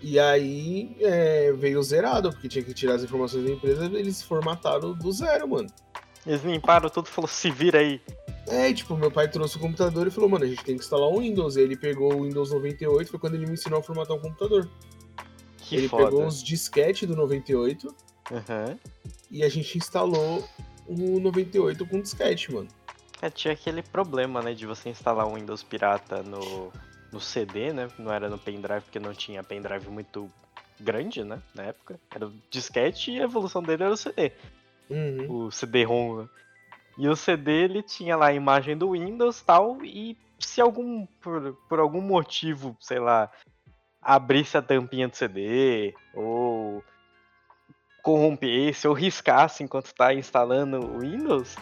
E 0.00 0.18
aí 0.18 0.96
é, 1.00 1.52
veio 1.52 1.82
zerado, 1.82 2.30
porque 2.30 2.48
tinha 2.48 2.62
que 2.62 2.72
tirar 2.72 2.94
as 2.94 3.02
informações 3.02 3.44
da 3.44 3.50
empresa, 3.50 3.86
eles 3.86 4.22
formataram 4.22 4.94
do 4.94 5.12
zero, 5.12 5.48
mano. 5.48 5.68
Eles 6.24 6.44
limparam 6.44 6.88
tudo 6.88 7.06
e 7.06 7.10
falou, 7.10 7.28
se 7.28 7.50
vira 7.50 7.80
aí. 7.80 8.00
É, 8.46 8.72
tipo, 8.72 8.96
meu 8.96 9.10
pai 9.10 9.28
trouxe 9.28 9.56
o 9.56 9.60
computador 9.60 10.06
e 10.06 10.10
falou, 10.10 10.28
mano, 10.30 10.44
a 10.44 10.48
gente 10.48 10.64
tem 10.64 10.76
que 10.76 10.82
instalar 10.82 11.08
o 11.08 11.18
Windows. 11.18 11.56
E 11.56 11.60
ele 11.60 11.76
pegou 11.76 12.14
o 12.14 12.22
Windows 12.24 12.52
98, 12.52 13.10
foi 13.10 13.18
quando 13.18 13.34
ele 13.34 13.46
me 13.46 13.52
ensinou 13.52 13.80
a 13.80 13.82
formatar 13.82 14.16
um 14.16 14.20
computador. 14.20 14.68
Que 15.56 15.76
ele 15.76 15.88
foda. 15.88 16.04
pegou 16.04 16.26
os 16.26 16.42
disquete 16.42 17.06
do 17.06 17.14
98 17.14 17.94
Aham. 18.32 18.78
e 19.30 19.42
a 19.42 19.48
gente 19.48 19.76
instalou 19.76 20.46
o 20.86 21.20
98 21.20 21.86
com 21.86 22.00
disquete, 22.00 22.52
mano. 22.52 22.68
É, 23.20 23.30
tinha 23.30 23.52
aquele 23.52 23.82
problema, 23.82 24.40
né, 24.40 24.54
de 24.54 24.66
você 24.66 24.88
instalar 24.88 25.26
um 25.26 25.34
Windows 25.34 25.62
pirata 25.62 26.22
no, 26.22 26.72
no 27.12 27.20
CD, 27.20 27.72
né? 27.72 27.88
Não 27.98 28.12
era 28.12 28.28
no 28.28 28.38
pendrive, 28.38 28.82
porque 28.82 29.00
não 29.00 29.12
tinha 29.12 29.42
pendrive 29.42 29.88
muito 29.88 30.30
grande, 30.78 31.24
né? 31.24 31.42
Na 31.54 31.64
época. 31.64 31.98
Era 32.14 32.26
o 32.26 32.32
disquete 32.50 33.12
e 33.12 33.20
a 33.20 33.24
evolução 33.24 33.62
dele 33.62 33.82
era 33.82 33.92
o 33.92 33.96
CD. 33.96 34.32
Uhum. 34.88 35.46
O 35.46 35.50
CD-ROM, 35.50 36.22
né? 36.22 36.28
E 36.96 37.08
o 37.08 37.14
CD 37.14 37.64
ele 37.64 37.82
tinha 37.82 38.16
lá 38.16 38.26
a 38.26 38.32
imagem 38.32 38.76
do 38.76 38.90
Windows 38.92 39.40
tal, 39.42 39.78
e 39.84 40.16
se 40.38 40.60
algum, 40.60 41.06
por, 41.20 41.54
por 41.68 41.78
algum 41.78 42.00
motivo, 42.00 42.76
sei 42.80 42.98
lá, 42.98 43.30
abrisse 44.02 44.56
a 44.56 44.62
tampinha 44.62 45.08
do 45.08 45.16
CD, 45.16 45.94
ou 46.12 46.82
corrompesse, 48.02 48.88
ou 48.88 48.94
riscasse 48.94 49.62
enquanto 49.62 49.94
tá 49.94 50.12
instalando 50.12 50.78
o 50.78 51.00
Windows, 51.00 51.56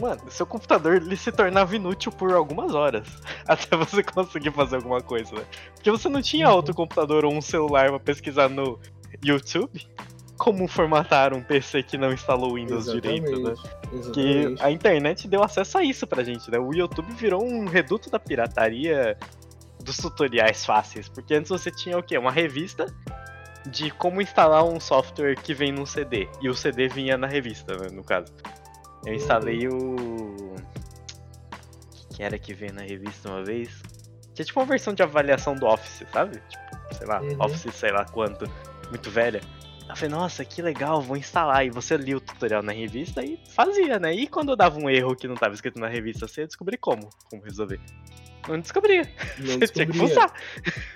mano, 0.00 0.20
seu 0.30 0.46
computador 0.46 0.96
ele 0.96 1.16
se 1.16 1.30
tornava 1.32 1.74
inútil 1.76 2.10
por 2.12 2.32
algumas 2.32 2.74
horas, 2.74 3.06
até 3.46 3.76
você 3.76 4.02
conseguir 4.02 4.50
fazer 4.52 4.76
alguma 4.76 5.00
coisa, 5.00 5.34
né? 5.34 5.44
Porque 5.74 5.90
você 5.90 6.08
não 6.08 6.22
tinha 6.22 6.48
Uhum. 6.48 6.54
outro 6.56 6.74
computador 6.74 7.24
ou 7.24 7.32
um 7.32 7.40
celular 7.40 7.88
pra 7.90 8.00
pesquisar 8.00 8.48
no 8.48 8.78
YouTube, 9.24 9.86
como 10.38 10.66
formatar 10.66 11.32
um 11.34 11.42
PC 11.42 11.82
que 11.84 11.96
não 11.96 12.12
instalou 12.12 12.52
o 12.52 12.54
Windows 12.54 12.90
direito, 12.90 13.38
né? 13.38 13.54
Que 14.12 14.20
Exatamente. 14.38 14.62
a 14.62 14.70
internet 14.70 15.28
deu 15.28 15.42
acesso 15.44 15.78
a 15.78 15.84
isso 15.84 16.06
pra 16.06 16.24
gente, 16.24 16.50
né? 16.50 16.58
O 16.58 16.72
YouTube 16.74 17.12
virou 17.12 17.44
um 17.44 17.66
reduto 17.66 18.10
da 18.10 18.18
pirataria 18.18 19.16
dos 19.84 19.96
tutoriais 19.98 20.64
fáceis. 20.64 21.08
Porque 21.08 21.34
antes 21.34 21.50
você 21.50 21.70
tinha 21.70 21.96
o 21.98 22.02
quê? 22.02 22.18
Uma 22.18 22.32
revista 22.32 22.86
de 23.66 23.90
como 23.92 24.20
instalar 24.20 24.64
um 24.64 24.80
software 24.80 25.36
que 25.36 25.54
vem 25.54 25.70
num 25.70 25.86
CD. 25.86 26.28
E 26.40 26.48
o 26.48 26.54
CD 26.54 26.88
vinha 26.88 27.16
na 27.16 27.26
revista, 27.28 27.76
né, 27.76 27.88
no 27.92 28.02
caso. 28.02 28.32
Eu 29.06 29.14
instalei 29.14 29.68
o. 29.68 29.96
O 30.54 32.14
que 32.14 32.22
era 32.22 32.38
que 32.38 32.52
veio 32.54 32.72
na 32.72 32.82
revista 32.82 33.28
uma 33.28 33.42
vez? 33.44 33.70
Que 34.34 34.42
é 34.42 34.44
tipo 34.44 34.60
uma 34.60 34.66
versão 34.66 34.94
de 34.94 35.02
avaliação 35.02 35.54
do 35.54 35.66
Office, 35.66 36.04
sabe? 36.12 36.40
Tipo, 36.48 36.94
sei 36.94 37.06
lá, 37.06 37.20
Uhum. 37.20 37.36
Office, 37.40 37.74
sei 37.74 37.90
lá 37.90 38.04
quanto. 38.04 38.44
Muito 38.88 39.10
velha. 39.10 39.40
Eu 39.88 39.96
falei, 39.96 40.10
nossa, 40.14 40.44
que 40.44 40.62
legal, 40.62 41.02
vou 41.02 41.16
instalar. 41.16 41.66
E 41.66 41.70
você 41.70 41.96
lia 41.96 42.16
o 42.16 42.20
tutorial 42.20 42.62
na 42.62 42.72
revista 42.72 43.22
e 43.24 43.38
fazia, 43.54 43.98
né? 43.98 44.14
E 44.14 44.26
quando 44.26 44.50
eu 44.50 44.56
dava 44.56 44.78
um 44.78 44.88
erro 44.88 45.14
que 45.16 45.26
não 45.28 45.34
tava 45.34 45.54
escrito 45.54 45.78
na 45.78 45.88
revista, 45.88 46.26
você 46.26 46.42
ia 46.42 46.46
descobrir 46.46 46.78
como, 46.78 47.10
como 47.28 47.42
resolver. 47.42 47.80
Não 48.48 48.58
descobria. 48.58 49.08
Não 49.38 49.58
Você 49.60 49.68
tinha 49.68 49.86
que 49.86 50.00
usar. 50.00 50.32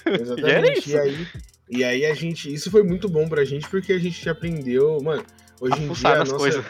Exatamente. 0.06 0.40
E 0.46 0.50
era 0.50 0.72
isso. 0.78 0.90
E 0.90 0.98
aí, 0.98 1.26
e 1.68 1.84
aí 1.84 2.06
a 2.06 2.14
gente. 2.14 2.52
Isso 2.52 2.70
foi 2.70 2.82
muito 2.82 3.08
bom 3.08 3.28
pra 3.28 3.44
gente 3.44 3.68
porque 3.68 3.92
a 3.92 3.98
gente 3.98 4.28
aprendeu, 4.28 4.98
mano. 5.02 5.24
Hoje 5.60 5.82
em 5.82 5.92
dia, 5.92 6.08
a 6.10 6.18
nossa, 6.18 6.34
coisas. 6.36 6.64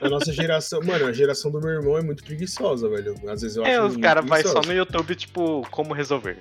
a 0.00 0.08
nossa 0.08 0.32
geração. 0.32 0.80
Mano, 0.82 1.06
a 1.06 1.12
geração 1.12 1.50
do 1.50 1.60
meu 1.60 1.70
irmão 1.70 1.96
é 1.98 2.02
muito 2.02 2.24
preguiçosa, 2.24 2.88
velho. 2.88 3.14
Às 3.28 3.42
vezes 3.42 3.56
eu 3.56 3.64
É, 3.64 3.76
acho 3.76 3.86
os 3.86 3.92
muito 3.92 4.02
caras 4.02 4.24
vai 4.26 4.42
só 4.42 4.60
no 4.60 4.72
YouTube, 4.72 5.14
tipo, 5.14 5.66
como 5.70 5.94
resolver. 5.94 6.38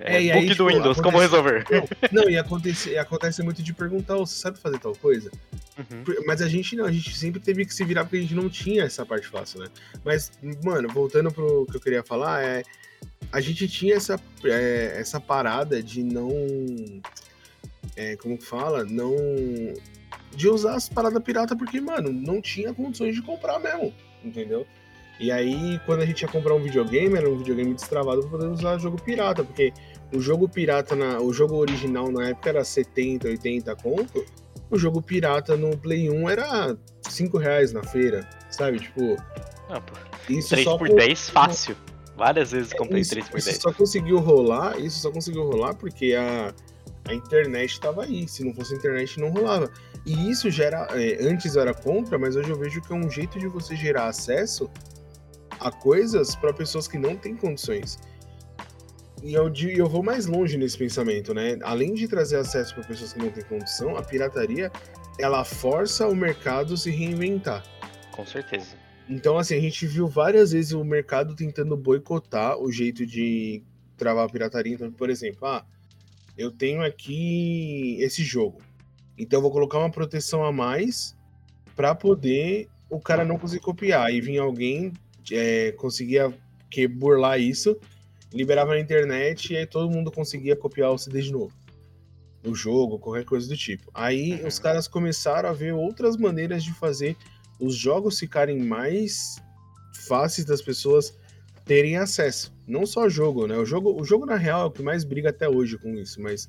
É, 0.00 0.24
É, 0.28 0.32
book 0.32 0.38
aí, 0.38 0.46
do 0.46 0.52
tipo, 0.52 0.66
Windows, 0.68 1.00
como 1.00 1.18
acontece- 1.20 1.36
resolver. 1.36 1.66
Não, 2.12 2.22
não, 2.22 2.30
e 2.30 2.38
acontece, 2.38 2.96
acontece 2.96 3.42
muito 3.42 3.62
de 3.62 3.74
perguntar, 3.74 4.16
"Ô, 4.16 4.24
você 4.24 4.36
sabe 4.36 4.58
fazer 4.58 4.78
tal 4.78 4.94
coisa? 4.94 5.28
Uhum. 5.76 6.04
Mas 6.24 6.40
a 6.40 6.48
gente 6.48 6.76
não, 6.76 6.84
a 6.84 6.92
gente 6.92 7.16
sempre 7.16 7.40
teve 7.40 7.64
que 7.64 7.74
se 7.74 7.84
virar 7.84 8.04
porque 8.04 8.16
a 8.16 8.20
gente 8.20 8.34
não 8.34 8.48
tinha 8.48 8.84
essa 8.84 9.04
parte 9.04 9.26
fácil, 9.26 9.60
né? 9.60 9.66
Mas, 10.04 10.30
mano, 10.64 10.88
voltando 10.88 11.32
pro 11.32 11.66
que 11.66 11.76
eu 11.76 11.80
queria 11.80 12.02
falar, 12.04 12.42
é. 12.44 12.62
A 13.32 13.40
gente 13.40 13.68
tinha 13.68 13.94
essa, 13.96 14.18
é, 14.44 14.94
essa 14.98 15.20
parada 15.20 15.82
de 15.82 16.02
não. 16.02 16.30
É, 17.96 18.16
como 18.16 18.38
que 18.38 18.44
fala? 18.46 18.84
Não. 18.84 19.14
De 20.34 20.48
usar 20.48 20.74
as 20.76 20.88
paradas 20.88 21.22
pirata 21.22 21.56
porque, 21.56 21.80
mano, 21.80 22.12
não 22.12 22.40
tinha 22.40 22.72
condições 22.72 23.14
de 23.14 23.22
comprar 23.22 23.58
mesmo, 23.58 23.92
entendeu? 24.24 24.66
E 25.20 25.32
aí, 25.32 25.80
quando 25.84 26.02
a 26.02 26.06
gente 26.06 26.22
ia 26.22 26.28
comprar 26.28 26.54
um 26.54 26.62
videogame, 26.62 27.16
era 27.16 27.28
um 27.28 27.38
videogame 27.38 27.74
destravado 27.74 28.20
pra 28.20 28.30
poder 28.30 28.46
usar 28.46 28.78
jogo 28.78 29.00
pirata, 29.02 29.42
porque 29.42 29.72
o 30.14 30.20
jogo 30.20 30.48
pirata, 30.48 30.94
na, 30.94 31.18
o 31.20 31.32
jogo 31.32 31.56
original 31.56 32.08
na 32.12 32.28
época 32.28 32.50
era 32.50 32.62
70, 32.64 33.26
80 33.26 33.74
conto, 33.76 34.24
o 34.70 34.78
jogo 34.78 35.02
pirata 35.02 35.56
no 35.56 35.76
Play 35.76 36.08
1 36.08 36.28
era 36.30 36.76
5 37.02 37.36
reais 37.36 37.72
na 37.72 37.82
feira, 37.82 38.28
sabe? 38.50 38.78
Tipo, 38.78 39.16
Ah, 39.68 39.80
pô, 39.80 39.94
isso 40.32 40.50
3 40.50 40.64
só 40.64 40.78
por 40.78 40.88
com- 40.88 40.94
10, 40.94 41.30
fácil. 41.30 41.76
Várias 42.16 42.52
vezes 42.52 42.72
comprei 42.72 43.00
isso, 43.00 43.10
3 43.10 43.28
por 43.28 43.38
isso 43.38 43.48
10. 43.48 43.60
só 43.62 43.72
conseguiu 43.72 44.18
rolar, 44.18 44.78
isso 44.78 45.00
só 45.00 45.10
conseguiu 45.10 45.44
rolar 45.44 45.74
porque 45.74 46.14
a, 46.14 46.52
a 47.06 47.14
internet 47.14 47.80
tava 47.80 48.04
aí. 48.04 48.26
Se 48.28 48.44
não 48.44 48.52
fosse 48.54 48.74
a 48.74 48.76
internet, 48.76 49.18
não 49.20 49.30
rolava. 49.30 49.70
E 50.04 50.30
isso 50.30 50.50
gera. 50.50 50.88
é, 50.92 51.24
antes 51.26 51.56
era 51.56 51.74
contra, 51.74 52.18
mas 52.18 52.36
hoje 52.36 52.50
eu 52.50 52.58
vejo 52.58 52.80
que 52.80 52.92
é 52.92 52.96
um 52.96 53.10
jeito 53.10 53.38
de 53.38 53.46
você 53.46 53.76
gerar 53.76 54.06
acesso 54.06 54.70
a 55.60 55.70
coisas 55.70 56.34
para 56.36 56.52
pessoas 56.52 56.86
que 56.86 56.98
não 56.98 57.16
têm 57.16 57.36
condições. 57.36 57.98
E 59.22 59.34
eu, 59.34 59.52
eu 59.52 59.88
vou 59.88 60.02
mais 60.02 60.26
longe 60.26 60.56
nesse 60.56 60.78
pensamento, 60.78 61.34
né? 61.34 61.58
Além 61.62 61.94
de 61.94 62.06
trazer 62.06 62.36
acesso 62.36 62.74
para 62.74 62.84
pessoas 62.84 63.12
que 63.12 63.18
não 63.18 63.30
têm 63.30 63.44
condição, 63.44 63.96
a 63.96 64.02
pirataria 64.02 64.70
ela 65.18 65.44
força 65.44 66.06
o 66.06 66.14
mercado 66.14 66.74
a 66.74 66.76
se 66.76 66.90
reinventar. 66.90 67.64
Com 68.12 68.24
certeza. 68.24 68.76
Então, 69.08 69.38
assim, 69.38 69.56
a 69.56 69.60
gente 69.60 69.86
viu 69.86 70.06
várias 70.06 70.52
vezes 70.52 70.72
o 70.72 70.84
mercado 70.84 71.34
tentando 71.34 71.76
boicotar 71.76 72.58
o 72.58 72.70
jeito 72.70 73.04
de 73.04 73.62
travar 73.96 74.26
a 74.26 74.28
pirataria. 74.28 74.74
Então, 74.74 74.92
por 74.92 75.10
exemplo, 75.10 75.46
ah, 75.46 75.64
eu 76.36 76.50
tenho 76.52 76.82
aqui 76.82 77.96
esse 78.00 78.22
jogo. 78.22 78.60
Então, 79.18 79.38
eu 79.38 79.42
vou 79.42 79.50
colocar 79.50 79.78
uma 79.78 79.90
proteção 79.90 80.44
a 80.44 80.52
mais 80.52 81.16
para 81.74 81.94
poder 81.94 82.68
o 82.90 83.00
cara 83.00 83.24
não 83.24 83.38
conseguir 83.38 83.62
copiar. 83.62 84.12
E 84.12 84.20
vinha 84.20 84.42
alguém, 84.42 84.92
é, 85.32 85.72
conseguia 85.72 86.32
que 86.70 86.86
burlar 86.86 87.38
isso, 87.40 87.76
liberava 88.32 88.72
na 88.72 88.80
internet 88.80 89.52
e 89.52 89.56
aí 89.56 89.66
todo 89.66 89.90
mundo 89.90 90.10
conseguia 90.10 90.54
copiar 90.56 90.90
o 90.92 90.98
CD 90.98 91.22
de 91.22 91.32
novo. 91.32 91.52
O 92.44 92.54
jogo, 92.54 92.98
qualquer 92.98 93.24
coisa 93.24 93.48
do 93.48 93.56
tipo. 93.56 93.90
Aí 93.92 94.40
Uhum. 94.40 94.46
os 94.46 94.58
caras 94.58 94.86
começaram 94.86 95.48
a 95.48 95.52
ver 95.52 95.72
outras 95.74 96.16
maneiras 96.16 96.62
de 96.62 96.72
fazer 96.72 97.16
os 97.58 97.74
jogos 97.74 98.18
ficarem 98.18 98.58
mais 98.62 99.36
fáceis 100.06 100.46
das 100.46 100.62
pessoas 100.62 101.18
terem 101.64 101.96
acesso. 101.96 102.54
Não 102.66 102.86
só 102.86 103.08
jogo, 103.08 103.46
né? 103.46 103.56
O 103.58 103.64
jogo, 103.64 104.00
o 104.00 104.04
jogo 104.04 104.24
na 104.24 104.36
real 104.36 104.62
é 104.62 104.64
o 104.66 104.70
que 104.70 104.82
mais 104.82 105.04
briga 105.04 105.30
até 105.30 105.48
hoje 105.48 105.76
com 105.76 105.92
isso, 105.94 106.20
mas 106.22 106.48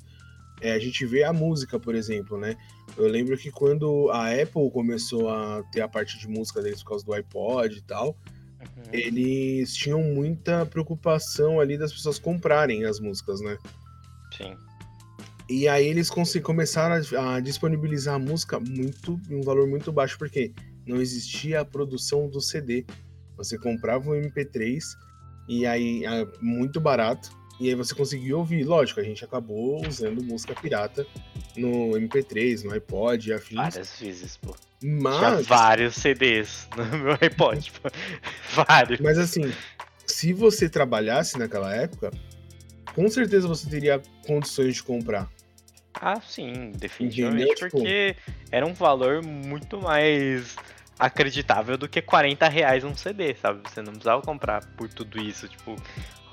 é, 0.60 0.72
a 0.72 0.78
gente 0.78 1.04
vê 1.06 1.24
a 1.24 1.32
música, 1.32 1.78
por 1.78 1.94
exemplo, 1.94 2.38
né? 2.38 2.56
Eu 2.96 3.08
lembro 3.08 3.36
que 3.36 3.50
quando 3.50 4.10
a 4.10 4.30
Apple 4.30 4.70
começou 4.72 5.28
a 5.28 5.62
ter 5.72 5.80
a 5.80 5.88
parte 5.88 6.18
de 6.18 6.28
música 6.28 6.60
deles 6.62 6.82
por 6.82 6.90
causa 6.90 7.04
do 7.04 7.12
iPod 7.12 7.76
e 7.76 7.82
tal, 7.82 8.16
Uhum. 8.60 8.92
eles 8.92 9.74
tinham 9.74 10.02
muita 10.02 10.66
preocupação 10.66 11.60
ali 11.60 11.78
das 11.78 11.92
pessoas 11.92 12.18
comprarem 12.18 12.84
as 12.84 13.00
músicas, 13.00 13.40
né? 13.40 13.56
Sim. 14.36 14.54
E 15.48 15.66
aí 15.66 15.86
eles 15.86 16.10
começaram 16.42 17.02
a, 17.18 17.36
a 17.36 17.40
disponibilizar 17.40 18.14
a 18.14 18.18
música 18.18 18.60
muito 18.60 19.18
em 19.28 19.36
um 19.36 19.42
valor 19.42 19.66
muito 19.66 19.90
baixo, 19.90 20.16
porque 20.18 20.52
não 20.86 21.00
existia 21.00 21.60
a 21.60 21.64
produção 21.64 22.28
do 22.28 22.40
CD. 22.40 22.84
Você 23.36 23.58
comprava 23.58 24.10
um 24.10 24.14
MP3 24.14 24.80
e 25.48 25.66
aí 25.66 26.06
ah, 26.06 26.26
muito 26.40 26.80
barato, 26.80 27.30
e 27.60 27.68
aí 27.68 27.74
você 27.74 27.94
conseguia 27.94 28.36
ouvir. 28.36 28.64
Lógico, 28.64 28.98
a 29.00 29.04
gente 29.04 29.22
acabou 29.24 29.86
usando 29.86 30.22
música 30.24 30.54
pirata 30.54 31.06
no 31.56 31.90
MP3, 31.90 32.64
no 32.64 32.72
iPod 32.72 33.28
e 33.28 33.32
afins. 33.34 33.56
Várias 33.56 34.00
vezes, 34.00 34.36
pô. 34.38 34.56
Tinha 34.80 34.98
Mas, 35.00 35.46
vários 35.46 35.94
CDs 35.96 36.66
no 36.74 36.84
meu 36.98 37.12
iPod, 37.20 37.70
pô. 37.72 37.90
Vários. 38.54 38.98
mas 39.00 39.18
assim, 39.18 39.52
se 40.06 40.32
você 40.32 40.68
trabalhasse 40.70 41.38
naquela 41.38 41.74
época, 41.74 42.10
com 42.94 43.08
certeza 43.08 43.46
você 43.46 43.68
teria 43.68 44.00
condições 44.26 44.76
de 44.76 44.82
comprar. 44.82 45.28
Ah, 45.94 46.18
sim, 46.20 46.72
definitivamente, 46.76 47.42
Entendeu? 47.42 47.54
Tipo- 47.56 47.70
porque 47.78 48.16
era 48.50 48.64
um 48.64 48.72
valor 48.72 49.22
muito 49.22 49.78
mais 49.82 50.56
acreditável 50.98 51.76
do 51.76 51.88
que 51.88 52.00
40 52.00 52.48
reais 52.48 52.84
um 52.84 52.94
CD, 52.94 53.34
sabe? 53.34 53.60
Você 53.68 53.82
não 53.82 53.92
precisava 53.92 54.22
comprar 54.22 54.64
por 54.76 54.88
tudo 54.88 55.20
isso, 55.20 55.48
tipo, 55.48 55.76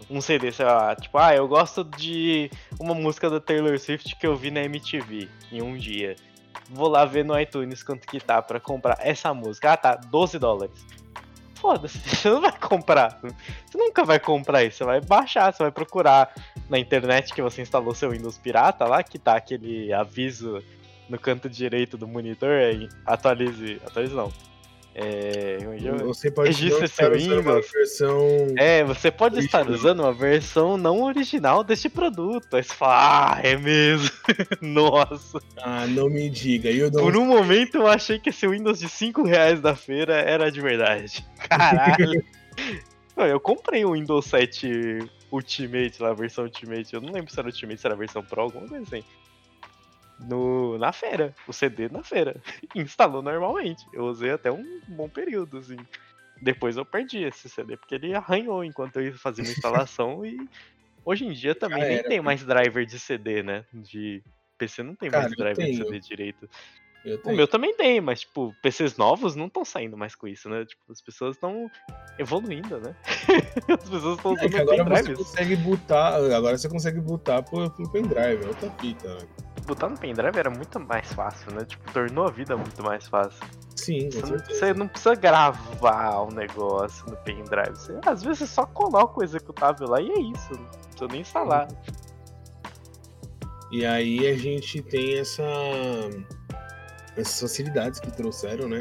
um 0.09 0.21
CD, 0.21 0.51
sei 0.51 0.65
lá, 0.65 0.95
tipo, 0.95 1.17
ah, 1.17 1.35
eu 1.35 1.47
gosto 1.47 1.83
de 1.83 2.49
uma 2.79 2.93
música 2.93 3.29
da 3.29 3.39
Taylor 3.39 3.77
Swift 3.79 4.15
que 4.15 4.25
eu 4.25 4.35
vi 4.35 4.51
na 4.51 4.61
MTV 4.63 5.27
em 5.51 5.61
um 5.61 5.75
dia. 5.75 6.15
Vou 6.69 6.87
lá 6.87 7.05
ver 7.05 7.23
no 7.23 7.39
iTunes 7.39 7.83
quanto 7.83 8.07
que 8.07 8.19
tá 8.19 8.41
pra 8.41 8.59
comprar 8.59 8.97
essa 9.01 9.33
música. 9.33 9.73
Ah, 9.73 9.77
tá, 9.77 9.95
12 9.95 10.39
dólares. 10.39 10.85
Foda-se, 11.55 11.97
você 12.07 12.29
não 12.29 12.41
vai 12.41 12.57
comprar. 12.57 13.19
Você 13.21 13.77
nunca 13.77 14.03
vai 14.05 14.19
comprar 14.19 14.63
isso, 14.63 14.77
você 14.77 14.83
vai 14.85 15.01
baixar, 15.01 15.53
você 15.53 15.63
vai 15.63 15.71
procurar 15.71 16.33
na 16.69 16.77
internet 16.77 17.33
que 17.33 17.41
você 17.41 17.61
instalou 17.61 17.93
seu 17.93 18.11
Windows 18.11 18.37
pirata 18.37 18.85
lá, 18.85 19.03
que 19.03 19.17
tá 19.17 19.35
aquele 19.35 19.91
aviso 19.93 20.61
no 21.09 21.17
canto 21.17 21.49
direito 21.49 21.97
do 21.97 22.07
monitor, 22.07 22.51
aí 22.51 22.89
atualize, 23.05 23.81
atualize 23.85 24.13
não. 24.13 24.31
É, 24.99 25.59
é? 25.61 26.03
Você 26.05 26.31
pode 26.31 26.49
estar 26.49 26.87
seu 26.87 27.11
usando 27.11 27.31
uma 27.33 27.53
Windows. 27.53 27.71
versão 27.71 28.17
É, 28.57 28.83
você 28.83 29.11
pode 29.11 29.39
estar 29.39 29.69
usando 29.69 29.99
uma 29.99 30.11
versão 30.11 30.75
não 30.75 31.03
original 31.03 31.63
deste 31.63 31.87
produto. 31.87 32.55
Aí 32.55 32.63
você 32.63 32.73
fala, 32.73 33.35
ah, 33.35 33.39
é 33.43 33.55
mesmo. 33.55 34.09
Nossa. 34.59 35.39
Ah, 35.57 35.85
não 35.85 36.09
me 36.09 36.27
diga. 36.31 36.71
Eu 36.71 36.89
não 36.89 37.03
Por 37.03 37.15
um 37.15 37.25
momento 37.25 37.77
eu 37.77 37.85
achei 37.85 38.17
que 38.17 38.29
esse 38.29 38.47
Windows 38.47 38.79
de 38.79 38.89
5 38.89 39.21
reais 39.21 39.61
da 39.61 39.75
feira 39.75 40.15
era 40.15 40.51
de 40.51 40.59
verdade. 40.59 41.23
Caralho. 41.47 42.23
Eu 43.15 43.39
comprei 43.39 43.85
o 43.85 43.93
Windows 43.93 44.25
7 44.25 44.97
Ultimate, 45.31 46.01
lá, 46.01 46.09
a 46.09 46.13
versão 46.15 46.45
Ultimate. 46.45 46.91
Eu 46.91 47.01
não 47.01 47.13
lembro 47.13 47.31
se 47.31 47.39
era 47.39 47.47
Ultimate, 47.47 47.79
se 47.79 47.85
era 47.85 47.93
a 47.93 47.99
versão 47.99 48.23
Pro, 48.23 48.41
alguma 48.41 48.67
coisa 48.67 48.83
assim. 48.83 49.03
No, 50.19 50.77
na 50.77 50.91
feira, 50.91 51.33
o 51.47 51.53
CD 51.53 51.89
na 51.89 52.03
feira. 52.03 52.41
Instalou 52.75 53.21
normalmente. 53.21 53.85
Eu 53.93 54.05
usei 54.05 54.31
até 54.31 54.51
um 54.51 54.81
bom 54.87 55.07
período, 55.07 55.59
assim. 55.59 55.77
Depois 56.41 56.77
eu 56.77 56.85
perdi 56.85 57.23
esse 57.23 57.49
CD, 57.49 57.77
porque 57.77 57.95
ele 57.95 58.13
arranhou 58.13 58.63
enquanto 58.63 58.97
eu 58.97 59.05
ia 59.05 59.17
fazendo 59.17 59.47
a 59.47 59.51
instalação 59.53 60.25
e 60.25 60.37
hoje 61.05 61.25
em 61.25 61.31
dia 61.31 61.55
também 61.55 61.87
nem 61.87 62.03
tem 62.03 62.21
mais 62.21 62.43
driver 62.43 62.85
de 62.85 62.99
CD, 62.99 63.43
né? 63.43 63.65
De 63.73 64.23
PC 64.57 64.83
não 64.83 64.95
tem 64.95 65.09
Cara, 65.09 65.23
mais 65.23 65.35
driver 65.35 65.65
de 65.65 65.77
CD 65.77 65.99
direito. 65.99 66.49
O 67.23 67.31
meu 67.31 67.47
também 67.47 67.73
tem, 67.75 68.01
mas, 68.01 68.21
tipo, 68.21 68.53
PCs 68.61 68.97
novos 68.97 69.35
não 69.35 69.47
estão 69.47 69.63
saindo 69.63 69.95
mais 69.95 70.13
com 70.13 70.27
isso, 70.27 70.49
né? 70.49 70.65
Tipo, 70.65 70.91
as 70.91 71.01
pessoas 71.01 71.35
estão 71.35 71.71
evoluindo, 72.19 72.81
né? 72.81 72.93
as 73.81 73.89
pessoas 73.89 74.17
estão 74.17 74.33
usando 74.33 74.55
é 74.55 74.59
agora 74.59 74.83
pendrives. 74.83 75.17
Você 75.17 75.23
consegue 75.23 75.55
botar, 75.55 76.15
agora 76.15 76.57
você 76.57 76.67
consegue 76.67 76.99
botar 76.99 77.43
pro, 77.43 77.69
pro 77.71 77.89
pendrive, 77.91 78.43
é 78.43 78.47
outra 78.47 78.69
fita, 78.71 79.13
né? 79.15 79.27
Botar 79.67 79.89
no 79.89 79.97
pendrive 79.97 80.39
era 80.39 80.49
muito 80.49 80.79
mais 80.79 81.11
fácil, 81.11 81.51
né? 81.53 81.65
Tipo, 81.65 81.91
tornou 81.91 82.25
a 82.25 82.31
vida 82.31 82.55
muito 82.55 82.81
mais 82.81 83.07
fácil. 83.07 83.45
Sim, 83.75 84.09
você 84.09 84.21
não, 84.21 84.39
você 84.39 84.73
não, 84.73 84.87
precisa 84.87 85.13
gravar 85.13 86.21
o 86.21 86.29
um 86.29 86.31
negócio 86.31 87.05
no 87.09 87.17
pendrive. 87.17 87.75
Você, 87.75 87.99
às 88.05 88.23
vezes 88.23 88.39
você 88.39 88.47
só 88.47 88.65
coloca 88.65 89.19
o 89.19 89.23
executável 89.23 89.89
lá 89.89 90.01
e 90.01 90.09
é 90.09 90.19
isso. 90.19 90.53
Não 90.53 90.65
precisa 90.65 91.07
nem 91.11 91.21
instalar. 91.21 91.67
E 93.69 93.85
aí 93.85 94.25
a 94.27 94.35
gente 94.37 94.81
tem 94.81 95.19
essa 95.19 95.43
essas 97.17 97.41
facilidades 97.41 97.99
que 97.99 98.11
trouxeram, 98.11 98.69
né? 98.69 98.79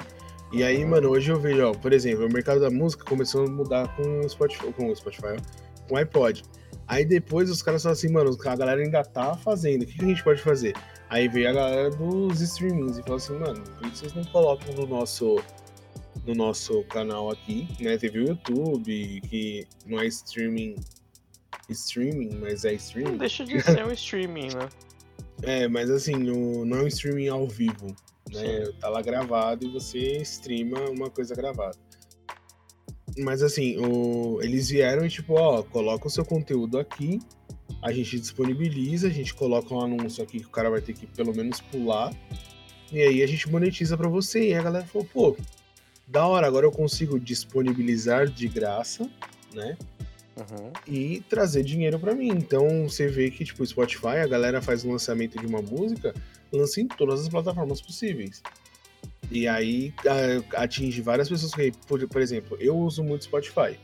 E 0.53 0.63
aí, 0.63 0.85
mano, 0.85 1.11
hoje 1.11 1.33
eu 1.33 1.41
vejo, 1.41 1.69
ó, 1.69 1.73
por 1.73 1.93
exemplo, 1.93 2.27
o 2.27 2.33
mercado 2.33 2.61
da 2.61 2.71
música 2.71 3.05
começou 3.05 3.45
a 3.45 3.51
mudar 3.51 3.95
com 3.97 4.21
o 4.21 4.29
Spotify, 4.29 4.73
com 4.73 4.91
o 4.91 4.97
Spotify, 4.97 5.37
com 5.89 5.95
o 5.97 5.99
iPod. 5.99 6.45
Aí 6.87 7.05
depois 7.05 7.51
os 7.51 7.63
caras 7.63 7.83
falaram 7.83 7.99
assim, 7.99 8.13
mano, 8.13 8.37
a 8.45 8.57
galera 8.57 8.81
ainda 8.81 9.03
tá 9.03 9.35
fazendo, 9.37 9.83
o 9.83 9.87
que, 9.87 9.99
que 9.99 10.05
a 10.05 10.09
gente 10.09 10.23
pode 10.23 10.41
fazer? 10.41 10.75
Aí 11.09 11.29
veio 11.29 11.51
a 11.51 11.53
galera 11.53 11.91
dos 11.91 12.41
streamings 12.41 12.99
e 12.99 13.03
falou 13.03 13.17
assim, 13.17 13.39
mano, 13.39 13.61
por 13.63 13.91
que 13.91 13.99
vocês 13.99 14.15
não 14.15 14.25
colocam 14.25 14.75
no 14.75 14.87
nosso 14.87 15.37
no 16.25 16.35
nosso 16.35 16.83
canal 16.85 17.31
aqui, 17.31 17.69
né? 17.79 17.97
Teve 17.97 18.21
o 18.21 18.29
YouTube, 18.29 19.21
que 19.29 19.67
não 19.87 20.01
é 20.01 20.07
streaming 20.07 20.75
streaming, 21.69 22.39
mas 22.41 22.65
é 22.65 22.75
streaming. 22.75 23.13
Não 23.13 23.19
deixa 23.19 23.45
de 23.45 23.61
ser 23.61 23.85
um 23.85 23.93
streaming, 23.93 24.49
né? 24.55 24.69
É, 25.43 25.69
mas 25.69 25.91
assim, 25.91 26.31
o, 26.31 26.65
não 26.65 26.79
é 26.79 26.83
um 26.85 26.87
streaming 26.87 27.29
ao 27.29 27.47
vivo. 27.47 27.95
Né? 28.33 28.73
Tá 28.81 28.89
lá 28.89 29.03
gravado 29.03 29.67
e 29.67 29.71
você 29.71 30.17
streama 30.23 30.81
uma 30.89 31.11
coisa 31.11 31.35
gravada. 31.35 31.77
Mas 33.19 33.43
assim, 33.43 33.77
o... 33.79 34.41
eles 34.43 34.69
vieram 34.69 35.07
e 35.07 35.09
tipo, 35.09 35.35
ó, 35.35 35.63
coloca 35.63 36.07
o 36.07 36.11
seu 36.11 36.25
conteúdo 36.25 36.79
aqui, 36.79 37.19
a 37.83 37.93
gente 37.93 38.19
disponibiliza, 38.19 39.09
a 39.09 39.11
gente 39.11 39.35
coloca 39.35 39.75
um 39.75 39.81
anúncio 39.81 40.23
aqui 40.23 40.41
que 40.41 40.47
o 40.47 40.51
cara 40.51 40.71
vai 40.71 40.81
ter 40.81 40.93
que 40.93 41.07
pelo 41.07 41.35
menos 41.35 41.61
pular, 41.61 42.13
e 42.93 43.01
aí 43.01 43.23
a 43.23 43.27
gente 43.27 43.51
monetiza 43.51 43.97
para 43.97 44.09
você. 44.09 44.51
E 44.51 44.55
a 44.55 44.63
galera 44.63 44.87
falou, 44.87 45.09
pô, 45.13 45.37
da 46.07 46.27
hora, 46.27 46.47
agora 46.47 46.67
eu 46.67 46.73
consigo 46.73 47.19
disponibilizar 47.19 48.29
de 48.29 48.49
graça, 48.49 49.11
né? 49.53 49.77
Uhum. 50.37 50.73
E 50.87 51.21
trazer 51.29 51.63
dinheiro 51.63 51.99
para 51.99 52.15
mim. 52.15 52.29
Então 52.29 52.89
você 52.89 53.09
vê 53.09 53.31
que, 53.31 53.45
tipo, 53.45 53.67
Spotify, 53.67 54.19
a 54.23 54.27
galera 54.27 54.61
faz 54.61 54.85
o 54.85 54.91
lançamento 54.91 55.39
de 55.39 55.47
uma 55.47 55.63
música, 55.63 56.15
lança 56.53 56.81
em 56.81 56.87
todas 56.87 57.23
as 57.23 57.29
plataformas 57.29 57.81
possíveis. 57.81 58.43
E 59.31 59.49
aí 59.49 59.93
atinge 60.55 61.01
várias 61.03 61.29
pessoas 61.29 61.53
que, 61.53 61.73
por, 61.87 62.07
por 62.09 62.21
exemplo, 62.21 62.57
eu 62.61 62.77
uso 62.77 63.03
muito 63.03 63.25
Spotify. 63.25 63.79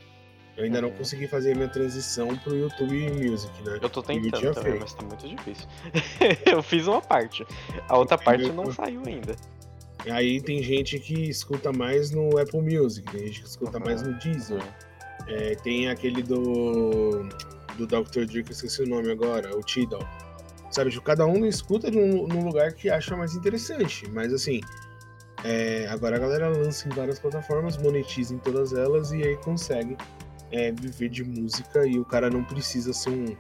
Eu 0.57 0.64
ainda 0.64 0.78
uhum. 0.78 0.88
não 0.88 0.90
consegui 0.92 1.26
fazer 1.26 1.52
a 1.52 1.55
minha 1.55 1.68
transição 1.68 2.37
pro 2.37 2.55
YouTube 2.55 3.11
Music, 3.11 3.52
né? 3.64 3.78
Eu 3.81 3.88
tô 3.88 4.02
tentando 4.02 4.55
também, 4.55 4.78
mas 4.78 4.92
tá 4.92 5.02
muito 5.02 5.26
difícil. 5.26 5.66
eu 6.44 6.62
fiz 6.62 6.87
uma 6.87 7.00
parte. 7.00 7.44
A 7.88 7.96
outra 7.96 8.18
parte 8.18 8.50
não 8.52 8.70
saiu 8.70 9.02
ainda. 9.07 9.35
Aí 10.11 10.40
tem 10.40 10.62
gente 10.62 10.98
que 10.98 11.31
escuta 11.31 11.72
mais 11.72 12.11
no 12.11 12.37
Apple 12.38 12.61
Music, 12.61 13.11
tem 13.11 13.26
gente 13.28 13.40
que 13.40 13.48
escuta 13.48 13.78
uhum. 13.78 13.85
mais 13.85 14.02
no 14.02 14.12
Deezer. 14.18 14.62
É, 15.26 15.55
tem 15.55 15.88
aquele 15.88 16.22
do 16.22 17.28
do 17.76 17.87
Dr. 17.87 18.26
Dre, 18.26 18.42
que 18.42 18.50
eu 18.50 18.52
esqueci 18.52 18.83
o 18.83 18.87
nome 18.87 19.11
agora, 19.11 19.57
o 19.57 19.62
Tidal. 19.62 20.07
Sabe, 20.70 20.90
tipo, 20.90 21.02
cada 21.02 21.26
um 21.26 21.44
escuta 21.44 21.90
num, 21.90 22.26
num 22.26 22.44
lugar 22.44 22.72
que 22.72 22.88
acha 22.88 23.16
mais 23.16 23.35
interessante. 23.35 24.09
Mas 24.11 24.33
assim, 24.33 24.61
é, 25.44 25.87
agora 25.88 26.16
a 26.16 26.18
galera 26.18 26.48
lança 26.48 26.88
em 26.88 26.90
várias 26.90 27.18
plataformas, 27.18 27.76
monetiza 27.76 28.35
em 28.35 28.38
todas 28.38 28.72
elas 28.72 29.11
e 29.12 29.22
aí 29.22 29.37
consegue 29.38 29.96
é, 30.50 30.70
viver 30.70 31.09
de 31.09 31.24
música 31.24 31.87
e 31.87 31.98
o 31.98 32.05
cara 32.05 32.31
não 32.31 32.44
precisa 32.44 32.92
ser 32.92 33.11
um, 33.11 33.37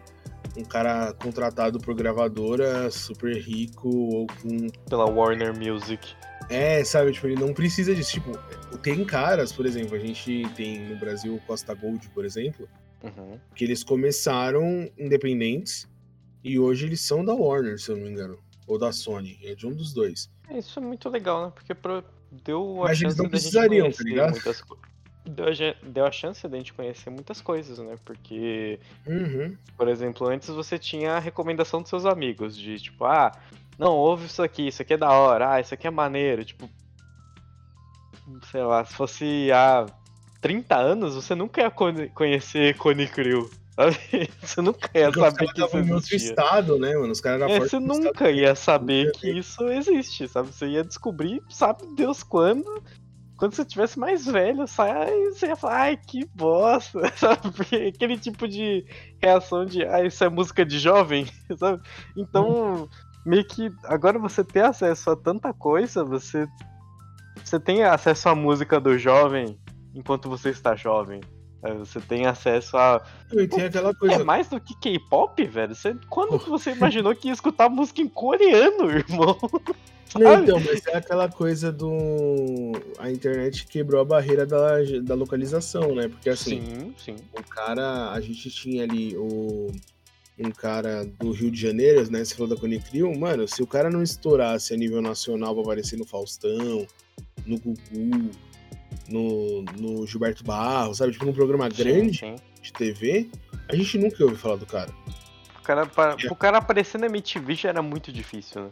um 0.56 0.64
cara 0.64 1.12
contratado 1.14 1.78
por 1.78 1.94
gravadora 1.94 2.90
super 2.90 3.36
rico 3.36 3.88
ou 3.88 4.26
com. 4.26 4.68
Pela 4.88 5.08
Warner 5.08 5.54
Music. 5.56 6.14
É, 6.48 6.84
sabe, 6.84 7.12
tipo, 7.12 7.28
ele 7.28 7.40
não 7.40 7.54
precisa 7.54 7.94
disso. 7.94 8.12
Tipo, 8.12 8.38
tem 8.78 9.04
caras, 9.04 9.52
por 9.52 9.64
exemplo, 9.64 9.94
a 9.96 9.98
gente 9.98 10.42
tem 10.54 10.80
no 10.88 10.96
Brasil 10.96 11.40
Costa 11.46 11.72
Gold, 11.72 12.08
por 12.10 12.24
exemplo, 12.24 12.68
uhum. 13.02 13.38
que 13.54 13.64
eles 13.64 13.84
começaram 13.84 14.90
independentes 14.98 15.88
e 16.42 16.58
hoje 16.58 16.86
eles 16.86 17.00
são 17.00 17.24
da 17.24 17.32
Warner, 17.32 17.78
se 17.78 17.90
eu 17.90 17.96
não 17.96 18.04
me 18.04 18.10
engano. 18.10 18.38
Ou 18.66 18.78
da 18.78 18.92
Sony. 18.92 19.38
É 19.44 19.54
de 19.54 19.66
um 19.66 19.72
dos 19.72 19.92
dois. 19.92 20.30
É, 20.52 20.58
isso 20.58 20.78
é 20.78 20.82
muito 20.82 21.08
legal, 21.08 21.46
né? 21.46 21.52
Porque 21.54 21.74
pro... 21.74 22.04
deu 22.30 22.82
a 22.82 22.88
Mas 22.88 22.98
chance 22.98 23.04
eles 23.04 23.16
não 23.16 23.28
precisariam, 23.28 23.90
tá 23.90 24.02
ligado? 24.02 24.32
Muitas... 24.32 24.62
Deu, 25.24 25.46
a... 25.46 25.86
deu 25.88 26.04
a 26.04 26.12
chance 26.12 26.46
de 26.46 26.54
a 26.54 26.58
gente 26.58 26.72
conhecer 26.72 27.10
muitas 27.10 27.40
coisas, 27.40 27.78
né? 27.78 27.96
Porque, 28.04 28.78
uhum. 29.06 29.56
por 29.76 29.88
exemplo, 29.88 30.28
antes 30.28 30.48
você 30.48 30.78
tinha 30.78 31.14
a 31.14 31.18
recomendação 31.18 31.80
dos 31.80 31.88
seus 31.88 32.04
amigos, 32.04 32.56
de 32.56 32.78
tipo, 32.78 33.04
ah, 33.04 33.32
não, 33.78 33.96
ouve 33.96 34.26
isso 34.26 34.42
aqui, 34.42 34.68
isso 34.68 34.82
aqui 34.82 34.94
é 34.94 34.98
da 34.98 35.10
hora, 35.10 35.54
ah, 35.54 35.60
isso 35.60 35.72
aqui 35.72 35.86
é 35.86 35.90
maneiro, 35.90 36.44
tipo. 36.44 36.68
Sei 38.50 38.62
lá, 38.62 38.84
se 38.84 38.94
fosse 38.94 39.50
há 39.52 39.86
30 40.40 40.76
anos, 40.76 41.14
você 41.14 41.34
nunca 41.34 41.62
ia 41.62 41.70
conhecer 41.70 42.76
Cone 42.76 43.08
Crew, 43.08 43.50
Sabe? 43.74 43.96
Você 44.40 44.60
nunca 44.60 44.90
ia 44.94 45.10
Porque 45.10 45.20
saber 45.20 45.52
que 45.52 45.62
isso 45.62 45.76
existia. 45.76 45.94
outro 45.94 46.16
estado, 46.16 46.78
né, 46.78 46.94
mano? 46.94 47.12
Os 47.12 47.20
caras 47.20 47.50
é, 47.50 47.58
Você 47.58 47.78
nunca 47.78 48.30
ia 48.30 48.54
saber 48.54 49.12
que 49.12 49.30
isso 49.30 49.68
existe, 49.68 50.28
sabe? 50.28 50.48
Você 50.48 50.66
ia 50.66 50.84
descobrir, 50.84 51.42
sabe 51.48 51.86
Deus 51.94 52.22
quando. 52.22 52.82
Quando 53.36 53.54
você 53.54 53.64
tivesse 53.64 53.98
mais 53.98 54.24
velho, 54.24 54.68
sai, 54.68 55.10
você 55.30 55.46
ia 55.46 55.56
falar, 55.56 55.80
ai, 55.80 55.96
que 55.96 56.24
bosta, 56.26 57.00
sabe? 57.16 57.50
Porque 57.50 57.74
aquele 57.76 58.16
tipo 58.16 58.46
de 58.46 58.86
reação 59.20 59.64
de, 59.64 59.84
ah, 59.84 60.04
isso 60.04 60.22
é 60.22 60.28
música 60.28 60.64
de 60.64 60.78
jovem, 60.78 61.26
sabe? 61.58 61.82
Então, 62.16 62.88
meio 63.26 63.44
que 63.44 63.72
agora 63.84 64.16
você 64.16 64.44
ter 64.44 64.64
acesso 64.64 65.10
a 65.10 65.16
tanta 65.16 65.52
coisa, 65.52 66.04
você, 66.04 66.46
você 67.42 67.58
tem 67.58 67.82
acesso 67.82 68.28
à 68.28 68.34
música 68.34 68.78
do 68.78 68.96
jovem 68.96 69.58
enquanto 69.92 70.28
você 70.28 70.50
está 70.50 70.76
jovem, 70.76 71.20
você 71.70 72.00
tem 72.00 72.26
acesso 72.26 72.76
a. 72.76 73.00
Eu 73.30 73.48
tenho 73.48 73.66
aquela 73.66 73.94
coisa. 73.94 74.16
É 74.16 74.24
mais 74.24 74.48
do 74.48 74.60
que 74.60 74.74
K-pop, 74.74 75.44
velho? 75.44 75.74
Você... 75.74 75.96
Quando 76.10 76.38
que 76.38 76.50
você 76.50 76.72
imaginou 76.72 77.14
que 77.14 77.28
ia 77.28 77.32
escutar 77.32 77.68
música 77.68 78.02
em 78.02 78.08
coreano, 78.08 78.90
irmão? 78.90 79.38
Não, 80.18 80.42
então, 80.42 80.60
mas 80.60 80.84
é 80.86 80.96
aquela 80.96 81.28
coisa 81.28 81.70
do. 81.72 82.72
A 82.98 83.10
internet 83.10 83.66
quebrou 83.66 84.00
a 84.00 84.04
barreira 84.04 84.44
da, 84.44 84.78
da 85.02 85.14
localização, 85.14 85.94
né? 85.94 86.08
Porque 86.08 86.28
assim, 86.28 86.60
sim, 86.60 86.94
sim. 86.98 87.16
o 87.32 87.42
cara. 87.44 88.10
A 88.10 88.20
gente 88.20 88.50
tinha 88.50 88.82
ali 88.82 89.16
o. 89.16 89.70
Um 90.38 90.50
cara 90.50 91.04
do 91.20 91.30
Rio 91.30 91.50
de 91.50 91.60
Janeiro, 91.60 92.10
né? 92.10 92.24
Você 92.24 92.34
falou 92.34 92.48
da 92.48 92.60
Conecrio, 92.60 93.16
mano, 93.16 93.46
se 93.46 93.62
o 93.62 93.66
cara 93.66 93.88
não 93.88 94.02
estourasse 94.02 94.74
a 94.74 94.76
nível 94.76 95.00
nacional 95.00 95.54
pra 95.54 95.62
aparecer 95.62 95.96
no 95.96 96.04
Faustão, 96.04 96.84
no 97.46 97.58
Gugu, 97.60 98.30
no, 99.08 99.62
no 99.62 100.06
Gilberto 100.06 100.44
Barros, 100.44 100.98
sabe? 100.98 101.12
Tipo, 101.12 101.26
num 101.26 101.32
programa 101.32 101.68
grande 101.68 102.18
sim, 102.18 102.36
sim. 102.36 102.42
de 102.62 102.72
TV, 102.72 103.30
a 103.68 103.76
gente 103.76 103.98
nunca 103.98 104.22
ouviu 104.22 104.38
falar 104.38 104.56
do 104.56 104.66
cara. 104.66 104.90
O 105.58 105.62
cara, 105.62 105.86
pra, 105.86 106.16
é. 106.22 106.26
o 106.30 106.34
cara 106.34 106.58
aparecer 106.58 106.98
na 106.98 107.06
MTV 107.06 107.54
já 107.54 107.68
era 107.68 107.82
muito 107.82 108.12
difícil, 108.12 108.64
né? 108.64 108.70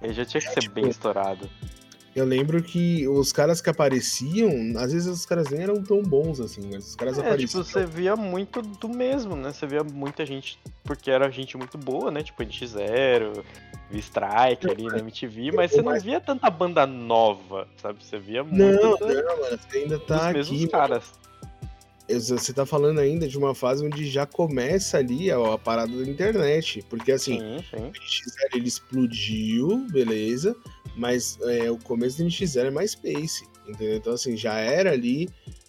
Ele 0.00 0.12
já 0.12 0.24
tinha 0.24 0.40
que 0.40 0.48
é, 0.48 0.50
ser 0.52 0.60
tipo, 0.60 0.74
bem 0.74 0.88
estourado. 0.88 1.48
Eu 2.14 2.26
lembro 2.26 2.62
que 2.62 3.08
os 3.08 3.32
caras 3.32 3.62
que 3.62 3.70
apareciam, 3.70 4.50
às 4.76 4.92
vezes 4.92 5.08
os 5.08 5.24
caras 5.24 5.48
nem 5.48 5.62
eram 5.62 5.82
tão 5.82 6.02
bons 6.02 6.40
assim, 6.40 6.68
mas 6.70 6.88
os 6.88 6.94
caras 6.94 7.16
é, 7.18 7.20
apareciam. 7.22 7.62
Tipo, 7.62 7.72
você 7.72 7.86
via 7.86 8.14
muito 8.14 8.60
do 8.60 8.88
mesmo, 8.88 9.34
né? 9.34 9.50
Você 9.50 9.66
via 9.66 9.82
muita 9.82 10.26
gente, 10.26 10.58
porque 10.84 11.10
era 11.10 11.30
gente 11.30 11.56
muito 11.56 11.78
boa, 11.78 12.10
né? 12.10 12.22
Tipo, 12.22 12.42
NX0, 12.42 13.42
Strike 13.92 14.70
ali 14.70 14.84
na 14.84 14.98
MTV, 14.98 15.52
mas 15.52 15.70
você 15.70 15.80
não 15.80 15.98
via 15.98 16.20
tanta 16.20 16.50
banda 16.50 16.86
nova, 16.86 17.66
sabe? 17.76 18.04
Você 18.04 18.18
via 18.18 18.44
muito. 18.44 18.60
Não, 18.60 18.98
não, 18.98 19.40
mano, 19.40 19.58
você 19.58 19.78
ainda 19.78 19.98
tá 19.98 20.28
aqui. 20.28 20.38
Mesmos 20.38 20.66
caras. 20.66 21.12
Você 22.18 22.52
tá 22.52 22.66
falando 22.66 22.98
ainda 22.98 23.26
de 23.28 23.38
uma 23.38 23.54
fase 23.54 23.84
onde 23.84 24.08
já 24.08 24.26
começa 24.26 24.98
ali 24.98 25.30
a, 25.30 25.54
a 25.54 25.58
parada 25.58 25.92
da 25.92 26.10
internet. 26.10 26.84
Porque 26.88 27.12
assim, 27.12 27.38
sim, 27.38 27.64
sim. 27.70 27.76
o 27.76 27.92
NX0 27.92 28.56
ele 28.56 28.68
explodiu, 28.68 29.86
beleza, 29.90 30.56
mas 30.96 31.38
é, 31.42 31.70
o 31.70 31.78
começo 31.78 32.18
do 32.18 32.24
NX0 32.24 32.66
é 32.66 32.70
mais 32.70 32.92
Space, 32.92 33.44
entendeu? 33.66 33.96
Então 33.96 34.12
assim, 34.12 34.36
já 34.36 34.54
era 34.58 34.92
ali 34.92 35.28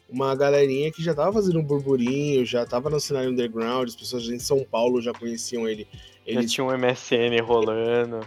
uma 0.10 0.36
galerinha 0.36 0.92
que 0.92 1.04
já 1.04 1.14
tava 1.14 1.34
fazendo 1.34 1.60
um 1.60 1.64
burburinho, 1.64 2.46
já 2.46 2.66
tava 2.66 2.90
no 2.90 3.00
cenário 3.00 3.32
underground, 3.32 3.88
as 3.88 3.96
pessoas 3.96 4.30
em 4.30 4.38
São 4.38 4.64
Paulo 4.64 5.02
já 5.02 5.12
conheciam 5.12 5.68
ele. 5.68 5.88
ele... 6.26 6.42
Já 6.44 6.48
tinha 6.48 6.66
um 6.66 6.78
MSN 6.78 7.42
rolando. 7.44 8.20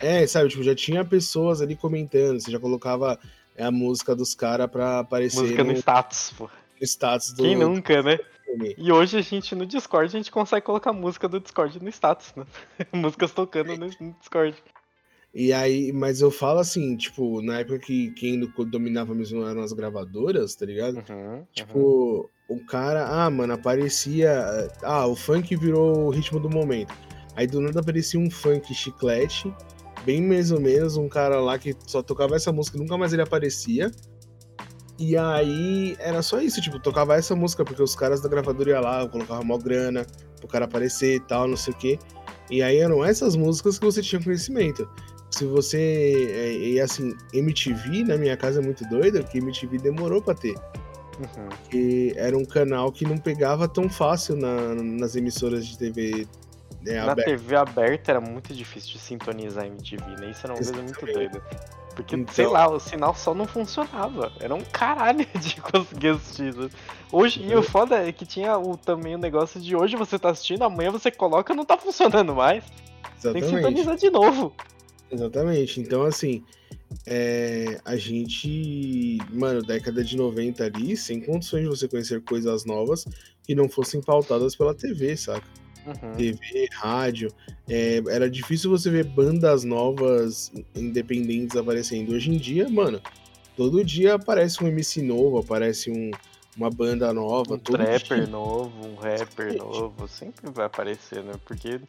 É, 0.00 0.26
sabe, 0.26 0.48
tipo, 0.48 0.62
já 0.62 0.74
tinha 0.74 1.04
pessoas 1.04 1.60
ali 1.60 1.76
comentando, 1.76 2.40
você 2.40 2.50
já 2.50 2.58
colocava 2.58 3.18
é, 3.54 3.64
a 3.64 3.70
música 3.70 4.14
dos 4.14 4.34
caras 4.34 4.70
pra 4.70 5.00
aparecer. 5.00 5.40
Música 5.40 5.64
no, 5.64 5.72
no 5.72 5.76
status, 5.76 6.32
pô. 6.38 6.48
Status 6.86 7.32
do. 7.32 7.42
Quem 7.42 7.56
nunca, 7.56 8.02
né? 8.02 8.18
E 8.76 8.90
hoje 8.90 9.18
a 9.18 9.20
gente 9.20 9.54
no 9.54 9.66
Discord 9.66 10.06
a 10.06 10.18
gente 10.18 10.30
consegue 10.30 10.64
colocar 10.64 10.92
música 10.92 11.28
do 11.28 11.38
Discord 11.38 11.82
no 11.82 11.88
status, 11.90 12.32
né? 12.34 12.44
Músicas 12.92 13.32
tocando 13.32 13.76
no, 13.76 13.86
no 13.86 14.12
Discord. 14.18 14.56
E 15.34 15.52
aí, 15.52 15.92
mas 15.92 16.22
eu 16.22 16.30
falo 16.30 16.58
assim, 16.58 16.96
tipo, 16.96 17.42
na 17.42 17.60
época 17.60 17.78
que 17.78 18.10
quem 18.12 18.40
dominava 18.66 19.14
mesmo 19.14 19.44
eram 19.44 19.62
as 19.62 19.72
gravadoras, 19.72 20.54
tá 20.54 20.64
ligado? 20.64 21.04
Uhum, 21.08 21.44
tipo, 21.52 22.30
uhum. 22.48 22.56
o 22.56 22.66
cara, 22.66 23.06
ah, 23.06 23.30
mano, 23.30 23.52
aparecia. 23.52 24.70
Ah, 24.82 25.06
o 25.06 25.14
funk 25.14 25.54
virou 25.54 26.06
o 26.06 26.10
ritmo 26.10 26.40
do 26.40 26.48
momento. 26.48 26.94
Aí 27.36 27.46
do 27.46 27.60
nada 27.60 27.80
aparecia 27.80 28.18
um 28.18 28.30
funk 28.30 28.74
chiclete, 28.74 29.54
bem 30.04 30.22
mais 30.22 30.50
ou 30.50 30.60
menos, 30.60 30.96
um 30.96 31.08
cara 31.08 31.40
lá 31.40 31.58
que 31.58 31.76
só 31.86 32.02
tocava 32.02 32.34
essa 32.34 32.50
música 32.50 32.78
nunca 32.78 32.96
mais 32.96 33.12
ele 33.12 33.22
aparecia. 33.22 33.92
E 34.98 35.16
aí 35.16 35.96
era 36.00 36.22
só 36.22 36.40
isso, 36.40 36.60
tipo, 36.60 36.80
tocava 36.80 37.14
essa 37.14 37.36
música, 37.36 37.64
porque 37.64 37.82
os 37.82 37.94
caras 37.94 38.20
da 38.20 38.28
gravadora 38.28 38.70
iam 38.70 38.82
lá, 38.82 39.08
colocavam 39.08 39.44
mó 39.44 39.56
grana 39.56 40.04
pro 40.38 40.48
cara 40.48 40.64
aparecer 40.64 41.16
e 41.16 41.20
tal, 41.20 41.46
não 41.46 41.56
sei 41.56 41.72
o 41.72 41.76
quê. 41.76 41.98
E 42.50 42.62
aí 42.62 42.78
eram 42.78 43.04
essas 43.04 43.36
músicas 43.36 43.78
que 43.78 43.84
você 43.84 44.02
tinha 44.02 44.22
conhecimento. 44.22 44.88
Se 45.30 45.44
você. 45.44 46.30
É, 46.30 46.52
e 46.52 46.80
assim, 46.80 47.14
MTV 47.32 48.04
na 48.04 48.16
minha 48.16 48.36
casa 48.36 48.60
é 48.60 48.62
muito 48.62 48.84
doido, 48.88 49.22
que 49.24 49.38
MTV 49.38 49.78
demorou 49.78 50.20
pra 50.20 50.34
ter. 50.34 50.54
Uhum. 51.18 51.48
Que 51.70 52.12
era 52.16 52.36
um 52.36 52.44
canal 52.44 52.90
que 52.90 53.04
não 53.04 53.18
pegava 53.18 53.68
tão 53.68 53.88
fácil 53.88 54.36
na, 54.36 54.74
nas 54.74 55.14
emissoras 55.16 55.66
de 55.66 55.76
TV 55.76 56.26
né, 56.82 57.04
Na 57.04 57.12
aberta. 57.12 57.30
TV 57.30 57.56
aberta 57.56 58.12
era 58.12 58.20
muito 58.20 58.54
difícil 58.54 58.92
de 58.92 58.98
sintonizar 58.98 59.66
MTV, 59.66 60.04
né? 60.20 60.30
Isso 60.30 60.46
era 60.46 60.54
uma 60.54 60.60
Exatamente. 60.60 60.94
coisa 60.98 61.18
muito 61.18 61.32
doida. 61.32 61.42
Porque, 61.94 62.14
então... 62.14 62.32
sei 62.32 62.46
lá, 62.46 62.68
o 62.68 62.78
sinal 62.78 63.12
só 63.14 63.34
não 63.34 63.44
funcionava. 63.44 64.32
Era 64.38 64.54
um 64.54 64.60
caralho 64.60 65.26
de 65.40 65.60
conseguir 65.60 66.08
assistir. 66.08 66.54
Né? 66.54 66.70
Hoje, 67.10 67.42
e 67.42 67.54
o 67.54 67.62
foda 67.62 68.06
é 68.06 68.12
que 68.12 68.24
tinha 68.24 68.56
o, 68.56 68.76
também 68.76 69.16
o 69.16 69.18
negócio 69.18 69.60
de 69.60 69.74
hoje 69.74 69.96
você 69.96 70.18
tá 70.18 70.30
assistindo, 70.30 70.62
amanhã 70.62 70.92
você 70.92 71.10
coloca 71.10 71.54
não 71.54 71.64
tá 71.64 71.76
funcionando 71.76 72.34
mais. 72.34 72.62
Exatamente. 73.18 73.32
Tem 73.32 73.42
que 73.42 73.48
sintonizar 73.48 73.96
de 73.96 74.10
novo. 74.10 74.54
Exatamente. 75.10 75.80
Então, 75.80 76.02
assim, 76.02 76.44
é, 77.06 77.80
a 77.84 77.96
gente, 77.96 79.18
mano, 79.32 79.62
década 79.62 80.04
de 80.04 80.16
90 80.16 80.64
ali, 80.64 80.96
sem 80.96 81.20
condições 81.20 81.62
de 81.62 81.68
você 81.68 81.88
conhecer 81.88 82.22
coisas 82.22 82.64
novas 82.64 83.06
que 83.42 83.54
não 83.54 83.68
fossem 83.68 84.00
pautadas 84.00 84.54
pela 84.54 84.74
TV, 84.74 85.16
saca? 85.16 85.46
Uhum. 85.88 86.14
TV, 86.16 86.68
rádio. 86.72 87.32
É, 87.68 88.02
era 88.08 88.30
difícil 88.30 88.70
você 88.70 88.90
ver 88.90 89.04
bandas 89.04 89.64
novas, 89.64 90.52
independentes 90.74 91.56
aparecendo. 91.56 92.14
Hoje 92.14 92.30
em 92.30 92.36
dia, 92.36 92.68
mano, 92.68 93.00
todo 93.56 93.84
dia 93.84 94.14
aparece 94.14 94.62
um 94.62 94.68
MC 94.68 95.02
novo, 95.02 95.38
aparece 95.38 95.90
um, 95.90 96.10
uma 96.56 96.70
banda 96.70 97.12
nova. 97.12 97.54
Um 97.54 97.58
trapper 97.58 98.18
dia. 98.18 98.26
novo, 98.26 98.86
um 98.86 98.94
rapper 98.96 99.56
novo, 99.56 100.08
sempre 100.08 100.50
vai 100.50 100.66
aparecer, 100.66 101.22
né? 101.22 101.32
Porque 101.44 101.80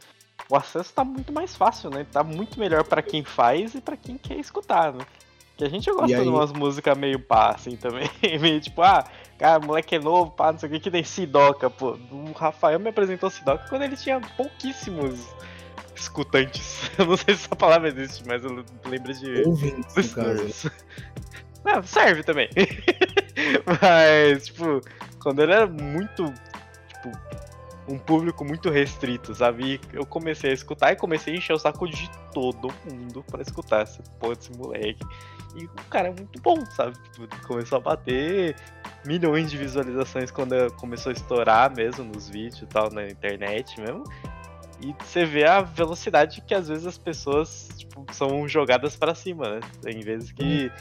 o 0.50 0.56
acesso 0.56 0.94
tá 0.94 1.04
muito 1.04 1.34
mais 1.34 1.56
fácil, 1.56 1.90
né? 1.90 2.06
Tá 2.12 2.24
muito 2.24 2.60
melhor 2.60 2.84
para 2.84 3.02
quem 3.02 3.24
faz 3.24 3.76
e 3.76 3.82
para 3.82 3.98
quem 3.98 4.18
quer 4.18 4.40
escutar, 4.40 4.94
né? 4.94 5.06
Que 5.58 5.66
a 5.66 5.70
gente 5.70 5.92
gosta 5.92 6.16
aí... 6.16 6.24
de 6.24 6.30
umas 6.30 6.54
músicas 6.54 6.98
meio 6.98 7.20
pá, 7.20 7.50
assim, 7.50 7.76
também. 7.76 8.10
meio 8.40 8.62
tipo, 8.62 8.82
ah, 8.82 9.06
cara, 9.40 9.60
moleque 9.60 9.96
é 9.96 10.00
novo, 10.00 10.30
pá, 10.32 10.52
não 10.52 10.60
sei 10.60 10.68
o 10.68 10.72
que, 10.74 10.80
que 10.82 10.92
nem 10.92 11.04
Sidoca, 11.04 11.70
pô. 11.70 11.98
O 12.12 12.32
Rafael 12.34 12.78
me 12.80 12.90
apresentou 12.90 13.30
Sidoca 13.30 13.66
quando 13.70 13.84
ele 13.84 13.96
tinha 13.96 14.20
pouquíssimos 14.20 15.34
escutantes. 15.96 16.92
Eu 17.00 17.06
não 17.06 17.18
sei 17.18 17.36
se 17.36 17.46
essa 17.46 17.56
palavra 17.56 17.88
existe, 17.88 18.28
mas 18.28 18.44
eu 18.44 18.64
lembro 18.86 19.14
de. 19.14 19.44
Ouvintes, 19.48 20.14
caso. 20.14 20.72
Não, 21.64 21.82
serve 21.84 22.24
também. 22.24 22.50
mas, 23.82 24.46
tipo, 24.46 24.82
quando 25.22 25.42
ele 25.42 25.54
era 25.54 25.68
muito, 25.68 26.34
tipo, 26.88 27.12
um 27.90 27.98
público 27.98 28.46
muito 28.46 28.70
restrito, 28.70 29.34
sabe? 29.34 29.74
E 29.74 29.98
eu 29.98 30.06
comecei 30.06 30.52
a 30.52 30.54
escutar 30.54 30.92
e 30.92 30.96
comecei 30.96 31.34
a 31.34 31.38
encher 31.38 31.54
o 31.54 31.60
saco 31.60 31.88
de 31.88 32.10
todo 32.32 32.72
mundo 32.86 33.24
para 33.30 33.42
escutar 33.42 33.84
esse 33.84 34.00
porra 34.20 34.36
moleque. 34.56 35.04
E 35.56 35.66
o 35.66 35.70
cara 35.90 36.10
é 36.10 36.12
muito 36.12 36.40
bom, 36.42 36.64
sabe? 36.68 36.96
Tipo, 37.12 37.48
começou 37.48 37.78
a 37.78 37.82
bater 37.82 38.56
milhões 39.06 39.50
de 39.50 39.58
visualizações 39.58 40.30
quando 40.30 40.72
começou 40.74 41.10
a 41.10 41.14
estourar 41.14 41.76
mesmo 41.76 42.06
nos 42.06 42.30
vídeos 42.30 42.62
e 42.62 42.68
tal, 42.68 42.92
na 42.92 43.08
internet 43.08 43.80
mesmo. 43.82 44.04
E 44.82 44.96
você 45.00 45.26
vê 45.26 45.46
a 45.46 45.62
velocidade 45.62 46.42
que 46.42 46.54
às 46.54 46.68
vezes 46.70 46.86
as 46.86 46.98
pessoas 46.98 47.68
tipo, 47.76 48.06
são 48.14 48.48
jogadas 48.48 48.96
para 48.96 49.16
cima, 49.16 49.56
né? 49.56 49.60
Tem 49.82 50.00
vezes 50.00 50.32
que 50.32 50.72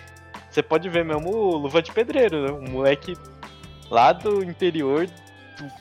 você 0.51 0.63
pode 0.63 0.89
ver 0.89 1.05
mesmo 1.05 1.35
o 1.35 1.57
Luva 1.57 1.81
de 1.81 1.91
Pedreiro, 1.91 2.43
né? 2.43 2.53
Um 2.53 2.71
moleque 2.71 3.17
lá 3.91 4.13
do 4.13 4.45
interior 4.45 5.09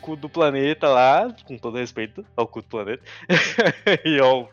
cu 0.02 0.16
do 0.16 0.30
planeta 0.30 0.88
lá, 0.88 1.34
com 1.46 1.58
todo 1.58 1.78
respeito 1.78 2.26
ao 2.36 2.48
cu 2.48 2.62
do 2.62 2.68
planeta 2.68 3.04
e 4.06 4.20
ao 4.20 4.50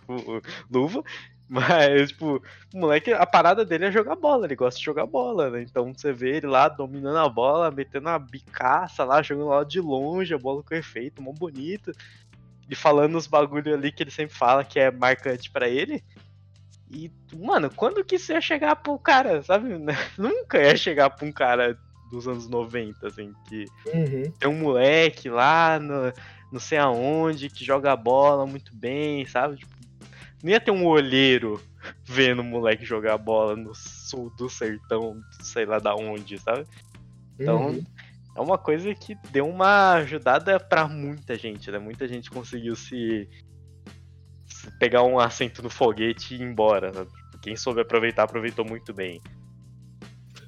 Luva. 0.70 1.02
Mas, 1.48 2.10
tipo, 2.10 2.42
o 2.74 2.78
moleque, 2.78 3.12
a 3.12 3.26
parada 3.26 3.64
dele 3.64 3.86
é 3.86 3.92
jogar 3.92 4.16
bola, 4.16 4.46
ele 4.46 4.56
gosta 4.56 4.78
de 4.78 4.84
jogar 4.84 5.06
bola, 5.06 5.50
né? 5.50 5.62
Então 5.62 5.92
você 5.92 6.12
vê 6.12 6.36
ele 6.36 6.46
lá 6.46 6.68
dominando 6.68 7.18
a 7.18 7.28
bola, 7.28 7.70
metendo 7.70 8.08
uma 8.08 8.18
bicaça 8.18 9.04
lá, 9.04 9.22
jogando 9.22 9.48
lá 9.48 9.62
de 9.62 9.80
longe, 9.80 10.34
a 10.34 10.38
bola 10.38 10.62
com 10.62 10.74
efeito, 10.74 11.20
mó 11.20 11.32
bonito. 11.32 11.92
E 12.68 12.74
falando 12.74 13.16
os 13.16 13.26
bagulho 13.26 13.74
ali 13.74 13.92
que 13.92 14.02
ele 14.02 14.10
sempre 14.10 14.34
fala 14.34 14.64
que 14.64 14.80
é 14.80 14.90
marcante 14.90 15.50
para 15.50 15.68
ele. 15.68 16.02
E, 16.90 17.10
mano, 17.34 17.70
quando 17.70 18.04
que 18.04 18.18
você 18.18 18.34
ia 18.34 18.40
chegar 18.40 18.76
pro 18.76 18.98
cara, 18.98 19.42
sabe? 19.42 19.68
Nunca 20.16 20.62
ia 20.62 20.76
chegar 20.76 21.10
pra 21.10 21.26
um 21.26 21.32
cara 21.32 21.78
dos 22.14 22.28
anos 22.28 22.48
90, 22.48 23.06
assim, 23.06 23.32
que 23.48 23.64
uhum. 23.86 24.30
tem 24.38 24.48
um 24.48 24.58
moleque 24.58 25.28
lá 25.28 25.78
no, 25.80 26.12
não 26.52 26.60
sei 26.60 26.78
aonde, 26.78 27.50
que 27.50 27.64
joga 27.64 27.96
bola 27.96 28.46
muito 28.46 28.74
bem, 28.74 29.26
sabe? 29.26 29.56
Tipo, 29.56 29.74
não 30.42 30.50
ia 30.50 30.60
ter 30.60 30.70
um 30.70 30.86
olheiro 30.86 31.60
vendo 32.04 32.40
o 32.40 32.44
moleque 32.44 32.84
jogar 32.84 33.18
bola 33.18 33.56
no 33.56 33.74
sul 33.74 34.30
do 34.36 34.48
sertão, 34.48 35.20
sei 35.40 35.66
lá 35.66 35.78
da 35.78 35.94
onde, 35.94 36.38
sabe? 36.38 36.64
Então, 37.38 37.68
uhum. 37.68 37.84
é 38.36 38.40
uma 38.40 38.56
coisa 38.56 38.94
que 38.94 39.16
deu 39.32 39.48
uma 39.48 39.94
ajudada 39.94 40.60
para 40.60 40.86
muita 40.86 41.34
gente, 41.36 41.70
né? 41.70 41.78
Muita 41.78 42.06
gente 42.06 42.30
conseguiu 42.30 42.76
se, 42.76 43.28
se, 44.46 44.70
pegar 44.78 45.02
um 45.02 45.18
assento 45.18 45.62
no 45.62 45.70
foguete 45.70 46.34
e 46.34 46.38
ir 46.38 46.42
embora. 46.42 46.92
Né? 46.92 47.06
Quem 47.42 47.56
soube 47.56 47.80
aproveitar, 47.80 48.22
aproveitou 48.22 48.64
muito 48.64 48.94
bem. 48.94 49.20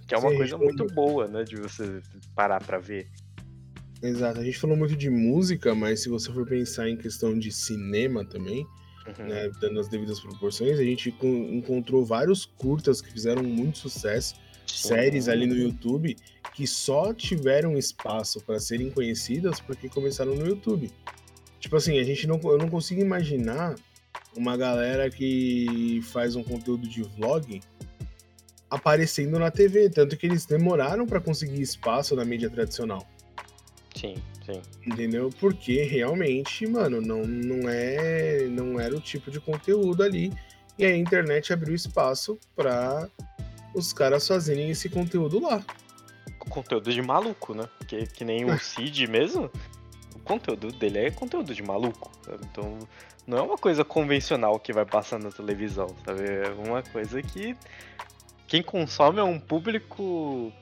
Que 0.06 0.14
é 0.14 0.18
uma 0.18 0.30
Sim, 0.30 0.36
coisa 0.36 0.58
muito 0.58 0.86
boa, 0.86 1.26
né? 1.26 1.42
De 1.42 1.56
você 1.56 2.00
parar 2.34 2.62
pra 2.62 2.78
ver. 2.78 3.08
Exato. 4.02 4.40
A 4.40 4.44
gente 4.44 4.58
falou 4.58 4.76
muito 4.76 4.94
de 4.94 5.10
música, 5.10 5.74
mas 5.74 6.02
se 6.02 6.08
você 6.08 6.32
for 6.32 6.46
pensar 6.46 6.88
em 6.88 6.96
questão 6.96 7.36
de 7.36 7.50
cinema 7.50 8.24
também, 8.24 8.66
uhum. 9.06 9.26
né, 9.26 9.50
dando 9.60 9.80
as 9.80 9.88
devidas 9.88 10.20
proporções, 10.20 10.78
a 10.78 10.84
gente 10.84 11.14
encontrou 11.22 12.04
vários 12.04 12.44
curtas 12.44 13.00
que 13.00 13.10
fizeram 13.10 13.42
muito 13.42 13.78
sucesso, 13.78 14.36
Sim. 14.66 14.88
séries 14.88 15.28
ali 15.28 15.46
no 15.46 15.56
YouTube 15.56 16.16
que 16.56 16.66
só 16.66 17.12
tiveram 17.12 17.76
espaço 17.76 18.40
para 18.40 18.58
serem 18.58 18.90
conhecidas 18.90 19.60
porque 19.60 19.90
começaram 19.90 20.34
no 20.34 20.46
YouTube. 20.46 20.90
Tipo 21.60 21.76
assim, 21.76 21.98
a 21.98 22.02
gente 22.02 22.26
não, 22.26 22.40
eu 22.44 22.56
não 22.56 22.70
consigo 22.70 23.00
imaginar 23.00 23.74
uma 24.34 24.56
galera 24.56 25.10
que 25.10 26.00
faz 26.04 26.34
um 26.34 26.42
conteúdo 26.42 26.88
de 26.88 27.02
vlog 27.02 27.60
aparecendo 28.70 29.38
na 29.38 29.50
TV, 29.50 29.88
tanto 29.88 30.16
que 30.16 30.26
eles 30.26 30.44
demoraram 30.44 31.06
para 31.06 31.20
conseguir 31.20 31.60
espaço 31.60 32.16
na 32.16 32.24
mídia 32.24 32.50
tradicional. 32.50 33.06
Sim, 33.94 34.16
sim. 34.44 34.60
Entendeu? 34.86 35.30
Porque 35.40 35.82
realmente, 35.84 36.66
mano, 36.66 37.00
não, 37.00 37.22
não 37.24 37.68
é 37.68 38.46
não 38.50 38.78
era 38.78 38.94
o 38.94 39.00
tipo 39.00 39.30
de 39.30 39.40
conteúdo 39.40 40.02
ali 40.02 40.32
e 40.78 40.84
a 40.84 40.94
internet 40.94 41.52
abriu 41.52 41.74
espaço 41.74 42.38
para 42.54 43.08
os 43.74 43.92
caras 43.92 44.26
fazerem 44.26 44.70
esse 44.70 44.88
conteúdo 44.88 45.40
lá. 45.40 45.64
Conteúdo 46.38 46.92
de 46.92 47.02
maluco, 47.02 47.54
né? 47.54 47.68
Que, 47.88 48.06
que 48.06 48.24
nem 48.24 48.44
o 48.44 48.56
Cid 48.60 49.06
mesmo. 49.06 49.50
O 50.14 50.18
conteúdo 50.20 50.70
dele 50.72 50.98
é 50.98 51.10
conteúdo 51.10 51.54
de 51.54 51.62
maluco. 51.62 52.10
Então, 52.42 52.78
não 53.26 53.38
é 53.38 53.42
uma 53.42 53.58
coisa 53.58 53.84
convencional 53.84 54.58
que 54.60 54.72
vai 54.72 54.84
passar 54.84 55.18
na 55.18 55.30
televisão, 55.30 55.88
sabe? 56.04 56.22
É 56.22 56.50
uma 56.50 56.82
coisa 56.82 57.20
que 57.22 57.56
quem 58.46 58.62
consome 58.62 59.18
é 59.18 59.22
um 59.22 59.38
público. 59.38 60.52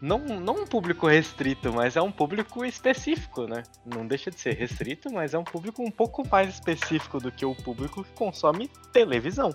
Não, 0.00 0.18
não 0.18 0.62
um 0.62 0.66
público 0.66 1.06
restrito, 1.06 1.72
mas 1.72 1.94
é 1.94 2.00
um 2.00 2.10
público 2.10 2.64
específico, 2.64 3.46
né? 3.46 3.64
Não 3.84 4.06
deixa 4.06 4.30
de 4.30 4.40
ser 4.40 4.54
restrito, 4.54 5.12
mas 5.12 5.34
é 5.34 5.38
um 5.38 5.44
público 5.44 5.82
um 5.82 5.90
pouco 5.90 6.26
mais 6.26 6.54
específico 6.54 7.20
do 7.20 7.30
que 7.30 7.44
o 7.44 7.54
público 7.54 8.02
que 8.02 8.12
consome 8.12 8.70
televisão. 8.92 9.54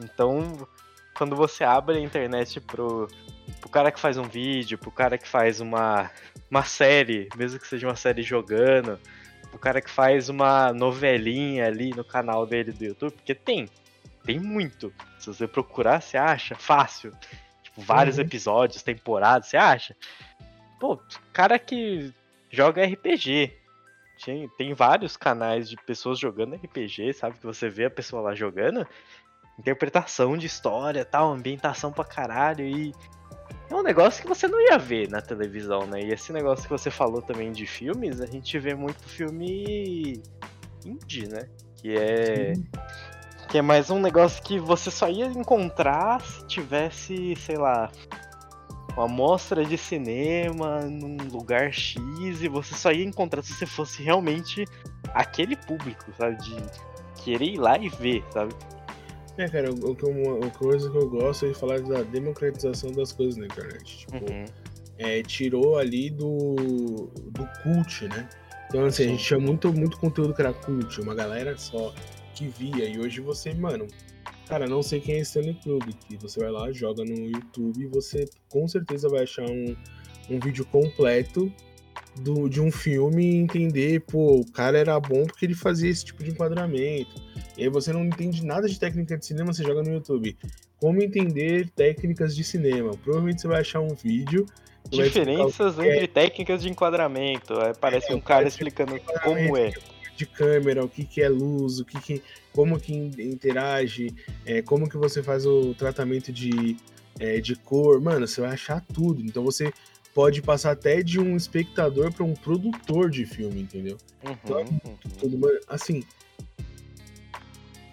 Então, 0.00 0.66
quando 1.16 1.36
você 1.36 1.62
abre 1.62 1.98
a 1.98 2.00
internet 2.00 2.60
pro, 2.60 3.06
pro 3.60 3.68
cara 3.68 3.92
que 3.92 4.00
faz 4.00 4.18
um 4.18 4.24
vídeo, 4.24 4.76
pro 4.76 4.90
cara 4.90 5.16
que 5.16 5.28
faz 5.28 5.60
uma, 5.60 6.10
uma 6.50 6.64
série, 6.64 7.28
mesmo 7.36 7.60
que 7.60 7.66
seja 7.68 7.86
uma 7.86 7.94
série 7.94 8.22
jogando, 8.22 8.98
pro 9.50 9.58
cara 9.58 9.80
que 9.80 9.90
faz 9.90 10.28
uma 10.28 10.72
novelinha 10.72 11.66
ali 11.66 11.90
no 11.90 12.04
canal 12.04 12.44
dele 12.44 12.72
do 12.72 12.84
YouTube, 12.84 13.12
porque 13.12 13.36
tem, 13.36 13.68
tem 14.24 14.40
muito. 14.40 14.92
Se 15.24 15.38
você 15.38 15.48
procurar, 15.48 16.02
você 16.02 16.16
acha 16.16 16.54
fácil. 16.54 17.10
Tipo, 17.62 17.80
vários 17.80 18.18
uhum. 18.18 18.24
episódios, 18.24 18.82
temporadas, 18.82 19.48
você 19.48 19.56
acha? 19.56 19.96
Pô, 20.78 21.00
cara 21.32 21.58
que 21.58 22.12
joga 22.50 22.84
RPG. 22.84 23.52
Tem, 24.22 24.48
tem 24.56 24.74
vários 24.74 25.16
canais 25.16 25.68
de 25.68 25.76
pessoas 25.76 26.18
jogando 26.18 26.56
RPG, 26.56 27.14
sabe? 27.14 27.38
Que 27.38 27.46
você 27.46 27.68
vê 27.68 27.86
a 27.86 27.90
pessoa 27.90 28.22
lá 28.22 28.34
jogando. 28.34 28.86
Interpretação 29.58 30.36
de 30.36 30.46
história, 30.46 31.04
tal, 31.04 31.32
ambientação 31.32 31.90
pra 31.90 32.04
caralho. 32.04 32.64
E 32.64 32.92
é 33.70 33.74
um 33.74 33.82
negócio 33.82 34.22
que 34.22 34.28
você 34.28 34.46
não 34.46 34.60
ia 34.60 34.78
ver 34.78 35.08
na 35.08 35.22
televisão, 35.22 35.86
né? 35.86 36.00
E 36.00 36.12
esse 36.12 36.32
negócio 36.32 36.64
que 36.64 36.70
você 36.70 36.90
falou 36.90 37.22
também 37.22 37.50
de 37.50 37.66
filmes, 37.66 38.20
a 38.20 38.26
gente 38.26 38.58
vê 38.58 38.74
muito 38.74 39.02
filme 39.08 40.22
indie, 40.84 41.28
né? 41.28 41.48
Que 41.76 41.96
é. 41.96 42.54
Sim. 42.54 42.66
Que 43.54 43.58
é 43.58 43.62
mais 43.62 43.88
um 43.88 44.00
negócio 44.00 44.42
que 44.42 44.58
você 44.58 44.90
só 44.90 45.08
ia 45.08 45.26
encontrar 45.26 46.20
se 46.22 46.44
tivesse, 46.44 47.36
sei 47.36 47.56
lá, 47.56 47.88
uma 48.96 49.06
mostra 49.06 49.64
de 49.64 49.78
cinema 49.78 50.80
num 50.80 51.16
lugar 51.30 51.72
X 51.72 51.94
e 52.42 52.48
você 52.48 52.74
só 52.74 52.90
ia 52.90 53.04
encontrar 53.04 53.42
se 53.42 53.52
você 53.52 53.64
fosse 53.64 54.02
realmente 54.02 54.64
aquele 55.14 55.54
público, 55.54 56.04
sabe? 56.18 56.36
De 56.42 56.56
querer 57.22 57.44
ir 57.44 57.58
lá 57.58 57.78
e 57.78 57.88
ver, 57.90 58.24
sabe? 58.32 58.52
É, 59.38 59.48
cara, 59.48 59.70
o 59.70 59.94
que 59.94 60.04
uma 60.04 60.50
coisa 60.50 60.90
que 60.90 60.98
eu 60.98 61.08
gosto 61.08 61.46
é 61.46 61.50
de 61.50 61.54
falar 61.54 61.80
da 61.80 62.02
democratização 62.02 62.90
das 62.90 63.12
coisas 63.12 63.36
na 63.36 63.46
internet. 63.46 63.98
Tipo, 63.98 64.32
uhum. 64.32 64.46
é, 64.98 65.22
tirou 65.22 65.78
ali 65.78 66.10
do, 66.10 66.56
do 67.30 67.48
cult, 67.62 68.08
né? 68.08 68.28
Então, 68.66 68.84
assim, 68.86 69.04
Sim. 69.04 69.08
a 69.10 69.12
gente 69.12 69.24
tinha 69.24 69.38
muito, 69.38 69.72
muito 69.72 69.96
conteúdo 69.98 70.34
que 70.34 70.42
era 70.42 70.52
cult, 70.52 71.00
uma 71.00 71.14
galera 71.14 71.56
só 71.56 71.94
que 72.34 72.48
via. 72.48 72.84
E 72.86 72.98
hoje 72.98 73.20
você, 73.20 73.54
mano, 73.54 73.86
cara, 74.46 74.66
não 74.66 74.82
sei 74.82 75.00
quem 75.00 75.16
é 75.16 75.20
Stanley 75.20 75.56
que 76.08 76.16
você 76.16 76.40
vai 76.40 76.50
lá, 76.50 76.72
joga 76.72 77.04
no 77.04 77.14
YouTube 77.14 77.82
e 77.82 77.86
você 77.86 78.28
com 78.48 78.66
certeza 78.68 79.08
vai 79.08 79.22
achar 79.22 79.48
um, 79.48 79.76
um 80.28 80.38
vídeo 80.40 80.64
completo 80.66 81.52
do, 82.16 82.48
de 82.48 82.60
um 82.60 82.70
filme 82.70 83.24
e 83.24 83.36
entender, 83.36 84.00
pô, 84.00 84.40
o 84.40 84.52
cara 84.52 84.78
era 84.78 84.98
bom 85.00 85.24
porque 85.24 85.44
ele 85.44 85.54
fazia 85.54 85.90
esse 85.90 86.04
tipo 86.04 86.22
de 86.22 86.30
enquadramento. 86.30 87.22
E 87.56 87.62
aí 87.64 87.68
você 87.68 87.92
não 87.92 88.04
entende 88.04 88.44
nada 88.44 88.68
de 88.68 88.78
técnica 88.78 89.16
de 89.16 89.26
cinema, 89.26 89.52
você 89.52 89.62
joga 89.62 89.82
no 89.82 89.92
YouTube. 89.92 90.36
Como 90.78 91.02
entender 91.02 91.70
técnicas 91.70 92.34
de 92.34 92.44
cinema? 92.44 92.90
Provavelmente 93.02 93.40
você 93.40 93.48
vai 93.48 93.60
achar 93.60 93.80
um 93.80 93.94
vídeo. 93.94 94.46
Diferenças 94.90 95.78
entre 95.78 96.04
é. 96.04 96.06
técnicas 96.06 96.62
de 96.62 96.68
enquadramento. 96.68 97.58
Aí 97.58 97.72
parece 97.80 98.12
é, 98.12 98.14
um 98.14 98.20
cara 98.20 98.46
explicando 98.46 99.00
como 99.22 99.56
é. 99.56 99.72
De 100.16 100.26
câmera, 100.26 100.84
o 100.84 100.88
que, 100.88 101.04
que 101.04 101.20
é 101.20 101.28
luz, 101.28 101.80
o 101.80 101.84
que, 101.84 102.00
que 102.00 102.22
como 102.52 102.78
que 102.78 102.94
interage, 102.94 104.14
é, 104.46 104.62
como 104.62 104.88
que 104.88 104.96
você 104.96 105.22
faz 105.22 105.44
o 105.44 105.74
tratamento 105.74 106.32
de, 106.32 106.76
é, 107.18 107.40
de 107.40 107.56
cor. 107.56 108.00
Mano, 108.00 108.26
você 108.26 108.40
vai 108.40 108.50
achar 108.50 108.80
tudo. 108.92 109.20
Então 109.22 109.42
você 109.42 109.72
pode 110.14 110.40
passar 110.40 110.70
até 110.70 111.02
de 111.02 111.18
um 111.18 111.36
espectador 111.36 112.12
para 112.12 112.24
um 112.24 112.34
produtor 112.34 113.10
de 113.10 113.26
filme, 113.26 113.60
entendeu? 113.60 113.98
Uhum, 114.24 114.32
então, 114.44 114.60
uhum. 114.60 114.96
Tudo, 115.18 115.60
assim, 115.68 116.04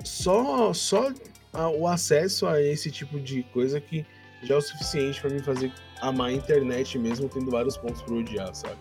só, 0.04 0.72
só 0.74 1.12
a, 1.52 1.70
o 1.70 1.88
acesso 1.88 2.46
a 2.46 2.62
esse 2.62 2.92
tipo 2.92 3.20
de 3.20 3.44
coisa 3.44 3.82
que 3.82 4.06
já 4.44 4.56
é 4.56 4.58
o 4.58 4.62
suficiente 4.62 5.20
para 5.20 5.32
me 5.32 5.40
fazer 5.42 5.72
amar 6.00 6.30
a 6.30 6.34
internet 6.34 6.98
mesmo 6.98 7.30
tendo 7.30 7.52
vários 7.52 7.78
pontos 7.78 8.02
para 8.02 8.14
odiar, 8.16 8.54
sabe? 8.54 8.78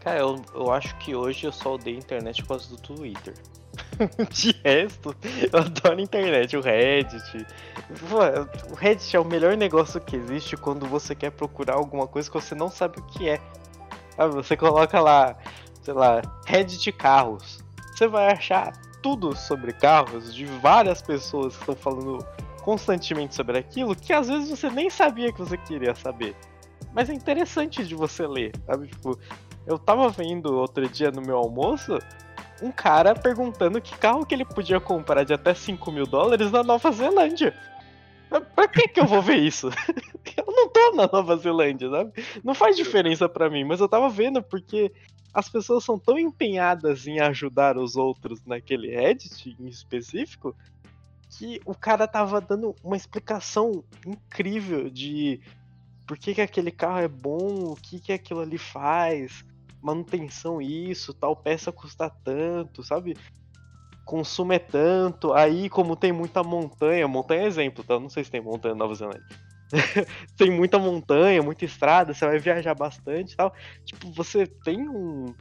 Cara, 0.00 0.18
eu, 0.18 0.42
eu 0.54 0.72
acho 0.72 0.96
que 0.96 1.14
hoje 1.14 1.46
eu 1.46 1.52
só 1.52 1.74
odeio 1.74 1.96
a 1.96 2.00
internet 2.00 2.42
por 2.42 2.48
causa 2.48 2.68
do 2.68 2.76
Twitter. 2.76 3.34
de 4.32 4.52
resto, 4.64 5.14
eu 5.52 5.60
adoro 5.60 5.98
a 5.98 6.02
internet, 6.02 6.56
o 6.56 6.60
Reddit. 6.60 7.46
O 8.70 8.74
Reddit 8.74 9.14
é 9.14 9.20
o 9.20 9.24
melhor 9.24 9.56
negócio 9.56 10.00
que 10.00 10.16
existe 10.16 10.56
quando 10.56 10.86
você 10.86 11.14
quer 11.14 11.30
procurar 11.30 11.74
alguma 11.74 12.06
coisa 12.06 12.30
que 12.30 12.34
você 12.34 12.54
não 12.54 12.70
sabe 12.70 12.98
o 12.98 13.02
que 13.02 13.28
é. 13.28 13.40
Você 14.32 14.56
coloca 14.56 15.00
lá, 15.00 15.36
sei 15.82 15.94
lá, 15.94 16.22
Reddit 16.46 16.92
carros. 16.92 17.62
Você 17.94 18.06
vai 18.06 18.32
achar 18.32 18.72
tudo 19.02 19.36
sobre 19.36 19.72
carros 19.72 20.34
de 20.34 20.46
várias 20.46 21.02
pessoas 21.02 21.54
que 21.54 21.60
estão 21.60 21.76
falando 21.76 22.24
constantemente 22.62 23.34
sobre 23.34 23.58
aquilo 23.58 23.96
que 23.96 24.12
às 24.12 24.28
vezes 24.28 24.50
você 24.50 24.70
nem 24.70 24.90
sabia 24.90 25.32
que 25.32 25.38
você 25.38 25.56
queria 25.56 25.94
saber. 25.94 26.34
Mas 26.92 27.08
é 27.08 27.14
interessante 27.14 27.84
de 27.84 27.94
você 27.94 28.26
ler, 28.26 28.52
sabe? 28.66 28.88
Tipo, 28.88 29.18
eu 29.66 29.78
tava 29.78 30.08
vendo 30.08 30.56
outro 30.56 30.88
dia 30.88 31.10
no 31.10 31.22
meu 31.22 31.36
almoço 31.36 31.98
um 32.62 32.70
cara 32.70 33.14
perguntando 33.14 33.80
que 33.80 33.96
carro 33.96 34.26
que 34.26 34.34
ele 34.34 34.44
podia 34.44 34.80
comprar 34.80 35.24
de 35.24 35.32
até 35.32 35.54
5 35.54 35.90
mil 35.90 36.06
dólares 36.06 36.50
na 36.50 36.62
Nova 36.62 36.92
Zelândia. 36.92 37.54
Pra 38.54 38.68
que 38.68 38.86
que 38.86 39.00
eu 39.00 39.06
vou 39.06 39.22
ver 39.22 39.38
isso? 39.38 39.70
eu 40.36 40.44
não 40.46 40.68
tô 40.68 40.92
na 40.92 41.08
Nova 41.10 41.36
Zelândia, 41.36 41.90
sabe? 41.90 42.12
Não 42.44 42.54
faz 42.54 42.76
diferença 42.76 43.28
para 43.28 43.50
mim, 43.50 43.64
mas 43.64 43.80
eu 43.80 43.88
tava 43.88 44.08
vendo 44.08 44.42
porque 44.42 44.92
as 45.32 45.48
pessoas 45.48 45.84
são 45.84 45.98
tão 45.98 46.18
empenhadas 46.18 47.06
em 47.06 47.20
ajudar 47.20 47.76
os 47.76 47.96
outros 47.96 48.44
naquele 48.44 48.90
Reddit 48.90 49.56
em 49.58 49.68
específico 49.68 50.54
que 51.30 51.60
o 51.64 51.74
cara 51.74 52.08
tava 52.08 52.40
dando 52.40 52.74
uma 52.82 52.96
explicação 52.96 53.84
incrível 54.04 54.90
de 54.90 55.40
por 56.06 56.18
que, 56.18 56.34
que 56.34 56.40
aquele 56.40 56.72
carro 56.72 56.98
é 56.98 57.06
bom, 57.06 57.70
o 57.70 57.76
que, 57.76 58.00
que 58.00 58.12
aquilo 58.12 58.40
ali 58.40 58.58
faz, 58.58 59.44
manutenção 59.82 60.60
isso, 60.60 61.14
tal 61.14 61.34
peça 61.34 61.72
custa 61.72 62.10
tanto, 62.10 62.82
sabe? 62.82 63.16
Consumo 64.04 64.52
é 64.52 64.58
tanto, 64.58 65.32
aí 65.32 65.68
como 65.68 65.96
tem 65.96 66.12
muita 66.12 66.42
montanha, 66.42 67.06
montanha 67.06 67.42
é 67.42 67.46
exemplo, 67.46 67.84
tá? 67.84 67.98
Não 67.98 68.08
sei 68.08 68.24
se 68.24 68.30
tem 68.30 68.40
montanha 68.40 68.74
na 68.74 68.80
Nova 68.80 68.94
Zelândia. 68.94 69.24
tem 70.36 70.50
muita 70.50 70.78
montanha, 70.78 71.42
muita 71.42 71.64
estrada, 71.64 72.12
você 72.12 72.26
vai 72.26 72.38
viajar 72.38 72.74
bastante 72.74 73.32
e 73.32 73.36
tal. 73.36 73.54
Tipo, 73.84 74.10
você 74.12 74.46
tem 74.46 74.88
um, 74.88 75.32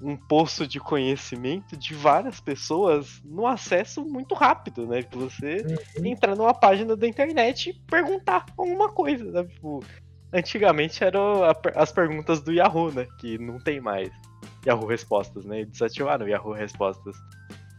um 0.00 0.16
poço 0.16 0.66
de 0.66 0.80
conhecimento 0.80 1.76
de 1.76 1.94
várias 1.94 2.40
pessoas 2.40 3.20
no 3.24 3.46
acesso 3.46 4.04
muito 4.04 4.34
rápido, 4.34 4.86
né? 4.86 5.02
Que 5.02 5.16
você 5.16 5.64
uhum. 5.98 6.06
entrar 6.06 6.36
numa 6.36 6.54
página 6.54 6.96
da 6.96 7.06
internet 7.06 7.70
e 7.70 7.74
perguntar 7.90 8.46
alguma 8.56 8.88
coisa, 8.90 9.24
né? 9.24 9.44
Tipo, 9.44 9.80
antigamente 10.32 11.02
eram 11.02 11.42
as 11.74 11.92
perguntas 11.92 12.40
do 12.40 12.52
Yahoo, 12.52 12.92
né? 12.92 13.06
Que 13.18 13.38
não 13.38 13.58
tem 13.58 13.80
mais. 13.80 14.10
Yahoo 14.66 14.86
Respostas, 14.86 15.44
né? 15.44 15.64
Desativaram 15.64 16.26
o 16.26 16.28
Yahoo 16.28 16.52
Respostas. 16.52 17.16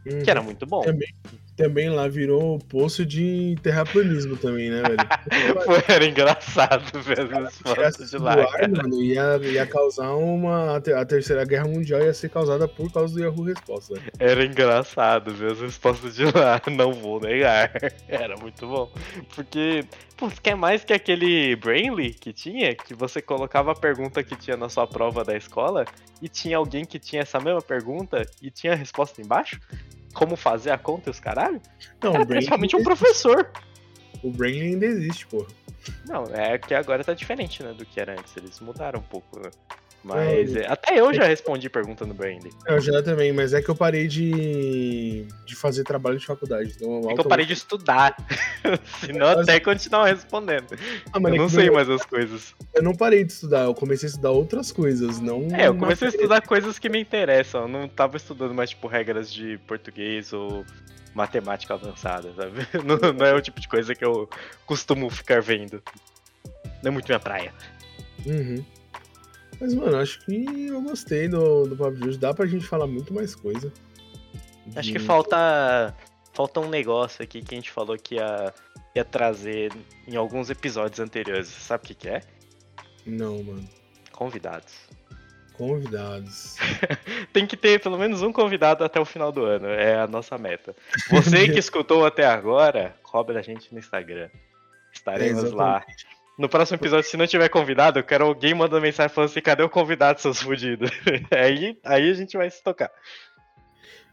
Uhum. 0.06 0.24
Que 0.24 0.32
era 0.32 0.42
muito 0.42 0.66
bom. 0.66 0.82
Também, 0.82 1.14
também 1.60 1.90
lá 1.90 2.08
virou 2.08 2.58
poço 2.70 3.06
de 3.06 3.58
terraplanismo 3.62 4.38
também, 4.38 4.70
né, 4.70 4.82
velho? 4.82 4.98
Foi, 5.66 5.84
era 5.94 6.06
engraçado 6.06 7.02
ver 7.02 7.20
as 7.20 7.58
fotos 7.58 8.10
de 8.10 8.18
lá. 8.18 8.36
Ar, 8.36 8.70
mano, 8.70 9.04
ia, 9.04 9.38
ia 9.44 9.66
causar 9.66 10.16
uma. 10.16 10.78
A 10.78 11.06
terceira 11.06 11.44
guerra 11.44 11.68
mundial 11.68 12.00
ia 12.00 12.14
ser 12.14 12.30
causada 12.30 12.66
por 12.66 12.90
causa 12.94 13.14
do 13.14 13.22
Yahoo 13.22 13.44
Resposta. 13.44 13.96
Né? 13.96 14.04
Era 14.20 14.46
engraçado 14.46 15.34
ver 15.34 15.52
as 15.52 15.60
respostas 15.60 16.16
de 16.16 16.24
lá, 16.32 16.62
não 16.72 16.94
vou 16.94 17.20
negar. 17.20 17.70
Era 18.08 18.38
muito 18.38 18.66
bom. 18.66 18.90
Porque, 19.36 19.84
pô, 20.16 20.32
quer 20.42 20.56
mais 20.56 20.86
que 20.86 20.94
aquele 20.94 21.58
Brainly 21.58 22.14
que 22.14 22.32
tinha, 22.32 22.74
que 22.74 22.94
você 22.94 23.22
colocava 23.22 23.74
a 23.74 23.76
pergunta 23.76 24.24
que 24.24 24.38
tinha 24.38 24.56
na 24.56 24.70
sua 24.70 24.88
prova 24.88 25.26
da 25.26 25.36
escola 25.36 25.84
e 26.22 26.30
tinha 26.30 26.56
alguém 26.56 26.86
que 26.86 26.98
tinha 26.98 27.22
essa 27.22 27.38
mesma 27.38 27.62
pergunta 27.62 28.26
e 28.42 28.50
tinha 28.50 28.72
a 28.72 28.78
resposta 28.78 29.22
embaixo? 29.22 29.60
Como 30.14 30.36
fazer 30.36 30.72
a 30.72 30.78
conta 30.78 31.10
e 31.10 31.12
os 31.12 31.20
caralho? 31.20 31.62
Não, 32.02 32.16
era 32.16 32.26
praticamente 32.26 32.76
um 32.76 32.84
professor. 32.84 33.50
O 34.24 34.32
Brain 34.32 34.62
ainda 34.62 34.86
existe, 34.86 35.26
porra. 35.28 35.48
Não, 36.06 36.26
é 36.34 36.58
que 36.58 36.74
agora 36.74 37.04
tá 37.04 37.14
diferente, 37.14 37.64
né, 37.64 37.74
do 37.74 37.86
que 37.86 38.00
era 38.00 38.14
antes. 38.14 38.36
Eles 38.36 38.60
mudaram 38.60 39.00
um 39.00 39.04
pouco, 39.04 39.40
né? 39.40 39.50
Mas 40.04 40.56
é, 40.56 40.66
até 40.66 41.00
eu 41.00 41.14
já 41.14 41.26
respondi 41.26 41.70
pergunta 41.70 42.06
no 42.06 42.14
Brandy. 42.14 42.50
Eu 42.66 42.80
já 42.80 43.04
também, 43.04 43.34
mas 43.34 43.54
é 43.54 43.62
que 43.62 43.70
eu 43.70 43.76
parei 43.76 44.08
de, 44.08 45.26
de 45.46 45.56
fazer 45.56 45.84
trabalho 45.84 46.18
de 46.18 46.26
faculdade. 46.26 46.74
Então 46.76 47.10
é 47.10 47.14
que 47.14 47.20
eu 47.20 47.26
parei 47.26 47.46
de 47.46 47.54
estudar. 47.54 48.16
Senão 49.02 49.28
mas... 49.28 49.40
até 49.40 49.60
continuar 49.60 50.06
respondendo. 50.06 50.68
Ah, 51.12 51.20
eu 51.22 51.28
é 51.28 51.38
não 51.38 51.50
sei 51.50 51.70
mais 51.70 51.90
as 51.90 52.06
coisas. 52.06 52.56
Eu 52.74 52.82
não 52.82 52.94
parei 52.94 53.24
de 53.24 53.34
estudar, 53.34 53.66
eu 53.66 53.74
comecei 53.74 54.08
a 54.08 54.12
estudar 54.12 54.32
outras 54.32 54.72
coisas, 54.72 55.20
não. 55.20 55.48
É, 55.52 55.68
eu 55.68 55.76
comecei 55.76 56.08
a 56.08 56.12
estudar 56.12 56.42
coisas 56.42 56.80
que 56.80 56.88
me 56.88 57.00
interessam. 57.00 57.64
Eu 57.64 57.68
não 57.68 57.88
tava 57.88 58.16
estudando 58.16 58.54
mais, 58.54 58.70
tipo, 58.70 58.88
regras 58.88 59.32
de 59.32 59.58
português 59.68 60.32
ou 60.32 60.66
matemática 61.14 61.74
avançada, 61.74 62.32
sabe? 62.36 62.66
Não, 62.86 63.14
não 63.14 63.26
é 63.26 63.34
o 63.34 63.42
tipo 63.42 63.60
de 63.60 63.68
coisa 63.68 63.96
que 63.96 64.06
eu 64.06 64.30
costumo 64.66 65.10
ficar 65.10 65.42
vendo. 65.42 65.82
Não 66.82 66.90
é 66.90 66.92
muito 66.92 67.08
minha 67.08 67.20
praia. 67.20 67.52
Uhum. 68.26 68.64
Mas, 69.60 69.74
mano, 69.74 69.98
acho 69.98 70.24
que 70.26 70.68
eu 70.68 70.82
gostei 70.82 71.28
do, 71.28 71.66
do 71.66 71.76
papo 71.76 71.96
de 71.96 72.08
hoje. 72.08 72.18
Dá 72.18 72.34
pra 72.34 72.46
gente 72.46 72.66
falar 72.66 72.88
muito 72.88 73.14
mais 73.14 73.36
coisa. 73.36 73.72
Acho 74.76 74.92
que 74.92 75.00
falta. 75.00 75.96
Falta 76.34 76.60
um 76.60 76.70
negócio 76.70 77.24
aqui 77.24 77.42
que 77.42 77.56
a 77.56 77.58
gente 77.58 77.72
falou 77.72 77.98
que 77.98 78.16
ia 78.16 78.54
ia 78.96 79.06
trazer 79.06 79.72
em 80.08 80.16
alguns 80.16 80.50
episódios 80.50 81.00
anteriores. 81.00 81.48
Sabe 81.48 81.84
o 81.84 81.88
que, 81.88 81.96
que 81.96 82.10
é? 82.10 82.22
Não, 83.06 83.44
mano. 83.44 83.68
Convidados. 84.12 84.74
Convidados. 85.54 86.56
Tem 87.34 87.46
que 87.46 87.58
ter 87.58 87.82
pelo 87.82 87.98
menos 87.98 88.22
um 88.22 88.32
convidado 88.32 88.84
até 88.84 89.00
o 89.00 89.06
final 89.06 89.32
do 89.32 89.44
ano. 89.44 89.68
É 89.68 90.00
a 90.00 90.08
nossa 90.08 90.38
meta. 90.38 90.76
Você 91.10 91.50
que 91.50 91.60
escutou 91.60 92.06
até 92.06 92.26
agora, 92.26 92.96
cobra 93.04 93.40
a 93.40 93.42
gente 93.42 93.72
no 93.74 93.80
Instagram. 93.80 94.30
Estaremos 94.94 95.52
É, 95.52 95.56
lá. 95.56 95.86
No 96.40 96.48
próximo 96.48 96.78
episódio, 96.78 97.04
se 97.04 97.18
não 97.18 97.28
tiver 97.28 97.50
convidado, 97.50 98.00
eu 98.00 98.04
quero 98.04 98.24
alguém 98.24 98.54
mandando 98.54 98.82
mensagem 98.82 99.14
falando 99.14 99.30
assim: 99.30 99.42
cadê 99.42 99.62
o 99.62 99.70
convidado, 99.70 100.22
seus 100.22 100.42
fudidos? 100.42 100.90
aí, 101.36 101.78
aí 101.84 102.10
a 102.10 102.14
gente 102.14 102.38
vai 102.38 102.50
se 102.50 102.64
tocar. 102.64 102.90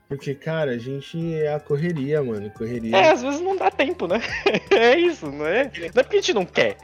Porque, 0.09 0.35
cara, 0.35 0.73
a 0.73 0.79
gente 0.79 1.35
é 1.35 1.55
a 1.55 1.61
correria, 1.61 2.21
mano. 2.25 2.51
Correria. 2.51 2.97
É, 2.97 3.13
às 3.13 3.23
vezes 3.23 3.41
não 3.41 3.57
dá 3.57 3.71
tempo, 3.71 4.09
né? 4.09 4.21
É 4.75 4.99
isso, 4.99 5.31
não 5.31 5.47
é? 5.47 5.71
Não 5.79 5.85
é 5.85 6.03
porque 6.03 6.17
a 6.17 6.21
gente 6.21 6.35
não 6.35 6.45
quer. 6.45 6.77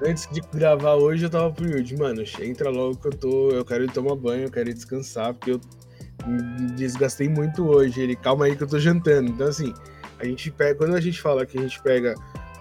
Antes 0.00 0.28
de 0.30 0.40
gravar 0.56 0.94
hoje, 0.94 1.24
eu 1.24 1.30
tava 1.30 1.52
pro 1.52 1.68
Yudi, 1.68 1.96
mano, 1.96 2.22
entra 2.40 2.70
logo 2.70 2.96
que 2.96 3.08
eu 3.08 3.16
tô. 3.16 3.50
Eu 3.50 3.64
quero 3.64 3.82
ir 3.82 3.90
tomar 3.90 4.14
banho, 4.14 4.44
eu 4.44 4.50
quero 4.50 4.70
ir 4.70 4.74
descansar, 4.74 5.34
porque 5.34 5.52
eu 5.52 5.60
me 6.24 6.70
desgastei 6.70 7.28
muito 7.28 7.66
hoje. 7.66 8.00
Ele, 8.00 8.14
calma 8.14 8.44
aí 8.44 8.54
que 8.54 8.62
eu 8.62 8.68
tô 8.68 8.78
jantando. 8.78 9.28
Então, 9.28 9.48
assim, 9.48 9.74
a 10.20 10.24
gente 10.24 10.52
pega. 10.52 10.76
Quando 10.76 10.94
a 10.94 11.00
gente 11.00 11.20
fala 11.20 11.44
que 11.44 11.58
a 11.58 11.62
gente 11.62 11.82
pega 11.82 12.14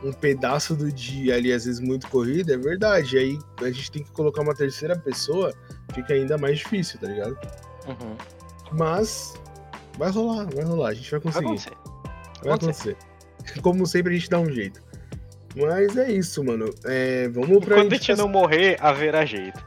um 0.03 0.11
pedaço 0.11 0.75
do 0.75 0.91
dia 0.91 1.35
ali, 1.35 1.51
às 1.53 1.65
vezes 1.65 1.79
muito 1.79 2.07
corrido, 2.09 2.51
é 2.53 2.57
verdade. 2.57 3.17
Aí 3.17 3.39
a 3.61 3.71
gente 3.71 3.91
tem 3.91 4.03
que 4.03 4.11
colocar 4.11 4.41
uma 4.41 4.53
terceira 4.53 4.97
pessoa, 4.97 5.53
fica 5.93 6.13
ainda 6.13 6.37
mais 6.37 6.59
difícil, 6.59 6.99
tá 6.99 7.07
ligado? 7.07 7.37
Uhum. 7.87 8.15
Mas 8.73 9.33
vai 9.97 10.09
rolar, 10.11 10.45
vai 10.53 10.63
rolar, 10.63 10.89
a 10.89 10.93
gente 10.93 11.09
vai 11.11 11.19
Vai 11.19 11.31
conseguir. 11.31 11.45
acontecer. 11.45 11.73
Vai 12.43 12.53
acontecer. 12.53 12.97
Como 13.61 13.85
sempre, 13.85 14.13
a 14.13 14.17
gente 14.17 14.29
dá 14.29 14.39
um 14.39 14.51
jeito. 14.51 14.81
Mas 15.55 15.95
é 15.97 16.11
isso, 16.11 16.43
mano. 16.43 16.73
É, 16.83 17.27
vamos 17.29 17.63
pra 17.63 17.77
Enquanto 17.77 17.93
a 17.93 17.95
gente 17.95 18.15
não 18.15 18.27
morrer, 18.27 18.77
haverá 18.79 19.23
jeito. 19.25 19.63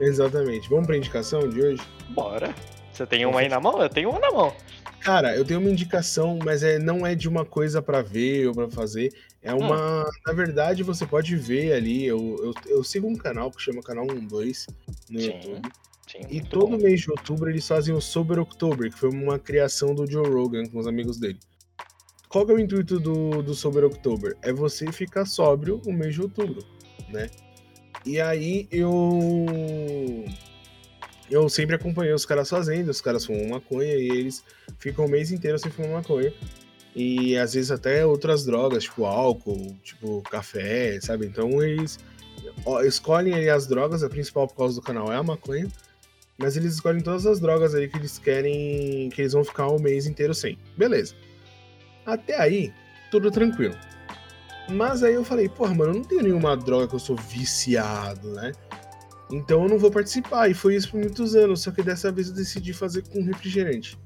Exatamente. 0.00 0.68
Vamos 0.70 0.86
pra 0.86 0.96
indicação 0.96 1.48
de 1.48 1.60
hoje? 1.60 1.82
Bora. 2.10 2.54
Você 2.92 3.06
tem 3.06 3.26
uma 3.26 3.40
aí 3.40 3.48
na 3.48 3.60
mão? 3.60 3.80
Eu 3.82 3.88
tenho 3.88 4.10
uma 4.10 4.18
na 4.18 4.30
mão. 4.30 4.54
Cara, 5.00 5.36
eu 5.36 5.44
tenho 5.44 5.60
uma 5.60 5.70
indicação, 5.70 6.38
mas 6.44 6.62
é, 6.62 6.78
não 6.78 7.06
é 7.06 7.14
de 7.14 7.28
uma 7.28 7.44
coisa 7.44 7.82
pra 7.82 8.02
ver 8.02 8.46
ou 8.48 8.54
pra 8.54 8.68
fazer. 8.70 9.12
É 9.42 9.54
uma. 9.54 10.04
Na 10.26 10.32
verdade, 10.32 10.82
você 10.82 11.06
pode 11.06 11.36
ver 11.36 11.72
ali. 11.72 12.04
Eu, 12.06 12.36
eu, 12.42 12.54
eu 12.66 12.84
sigo 12.84 13.06
um 13.06 13.16
canal 13.16 13.50
que 13.50 13.62
chama 13.62 13.82
Canal 13.82 14.06
12 14.06 14.66
no 15.10 15.20
Sim, 15.20 15.26
YouTube. 15.26 15.68
Sim, 16.10 16.20
E 16.28 16.40
todo 16.40 16.76
bom. 16.76 16.82
mês 16.82 17.00
de 17.00 17.10
outubro 17.10 17.48
eles 17.50 17.66
fazem 17.66 17.94
o 17.94 18.00
Sober 18.00 18.38
October, 18.40 18.90
que 18.90 18.98
foi 18.98 19.10
uma 19.10 19.38
criação 19.38 19.94
do 19.94 20.10
Joe 20.10 20.28
Rogan 20.28 20.64
com 20.66 20.78
os 20.78 20.86
amigos 20.86 21.18
dele. 21.18 21.38
Qual 22.28 22.48
é 22.50 22.52
o 22.52 22.58
intuito 22.58 22.98
do, 22.98 23.42
do 23.42 23.54
Sober 23.54 23.84
October? 23.84 24.36
É 24.42 24.52
você 24.52 24.90
ficar 24.92 25.24
sóbrio 25.24 25.80
o 25.86 25.92
mês 25.92 26.14
de 26.14 26.22
outubro, 26.22 26.62
né? 27.10 27.30
E 28.04 28.20
aí 28.20 28.68
eu. 28.70 30.24
Eu 31.30 31.46
sempre 31.48 31.76
acompanhei 31.76 32.12
os 32.12 32.24
caras 32.24 32.48
fazendo, 32.48 32.88
os 32.88 33.02
caras 33.02 33.24
fumam 33.26 33.48
maconha 33.48 33.94
e 33.94 34.08
eles 34.08 34.42
ficam 34.78 35.04
o 35.04 35.08
mês 35.08 35.30
inteiro 35.30 35.58
sem 35.58 35.70
fumar 35.70 35.90
maconha. 35.92 36.32
E 37.00 37.38
às 37.38 37.54
vezes 37.54 37.70
até 37.70 38.04
outras 38.04 38.44
drogas, 38.44 38.82
tipo 38.82 39.04
álcool, 39.04 39.76
tipo 39.84 40.20
café, 40.22 41.00
sabe? 41.00 41.26
Então 41.26 41.62
eles 41.62 41.96
escolhem 42.84 43.34
ali 43.34 43.48
as 43.48 43.68
drogas, 43.68 44.02
a 44.02 44.08
principal 44.08 44.48
por 44.48 44.56
causa 44.56 44.74
do 44.74 44.82
canal 44.82 45.12
é 45.12 45.14
a 45.14 45.22
maconha. 45.22 45.68
Mas 46.36 46.56
eles 46.56 46.74
escolhem 46.74 47.00
todas 47.00 47.24
as 47.24 47.38
drogas 47.38 47.72
aí 47.72 47.86
que 47.86 47.96
eles 47.96 48.18
querem, 48.18 49.10
que 49.10 49.22
eles 49.22 49.32
vão 49.32 49.44
ficar 49.44 49.68
o 49.68 49.78
mês 49.78 50.08
inteiro 50.08 50.34
sem. 50.34 50.58
Beleza. 50.76 51.14
Até 52.04 52.36
aí, 52.36 52.74
tudo 53.12 53.30
tranquilo. 53.30 53.76
Mas 54.68 55.04
aí 55.04 55.14
eu 55.14 55.24
falei, 55.24 55.48
porra, 55.48 55.74
mano, 55.74 55.92
eu 55.92 55.98
não 55.98 56.04
tenho 56.04 56.22
nenhuma 56.24 56.56
droga 56.56 56.88
que 56.88 56.96
eu 56.96 56.98
sou 56.98 57.14
viciado, 57.14 58.28
né? 58.30 58.50
Então 59.30 59.62
eu 59.62 59.68
não 59.68 59.78
vou 59.78 59.92
participar. 59.92 60.50
E 60.50 60.54
foi 60.54 60.74
isso 60.74 60.90
por 60.90 60.98
muitos 60.98 61.36
anos. 61.36 61.62
Só 61.62 61.70
que 61.70 61.80
dessa 61.80 62.10
vez 62.10 62.26
eu 62.26 62.34
decidi 62.34 62.72
fazer 62.72 63.06
com 63.08 63.22
refrigerante. 63.22 63.96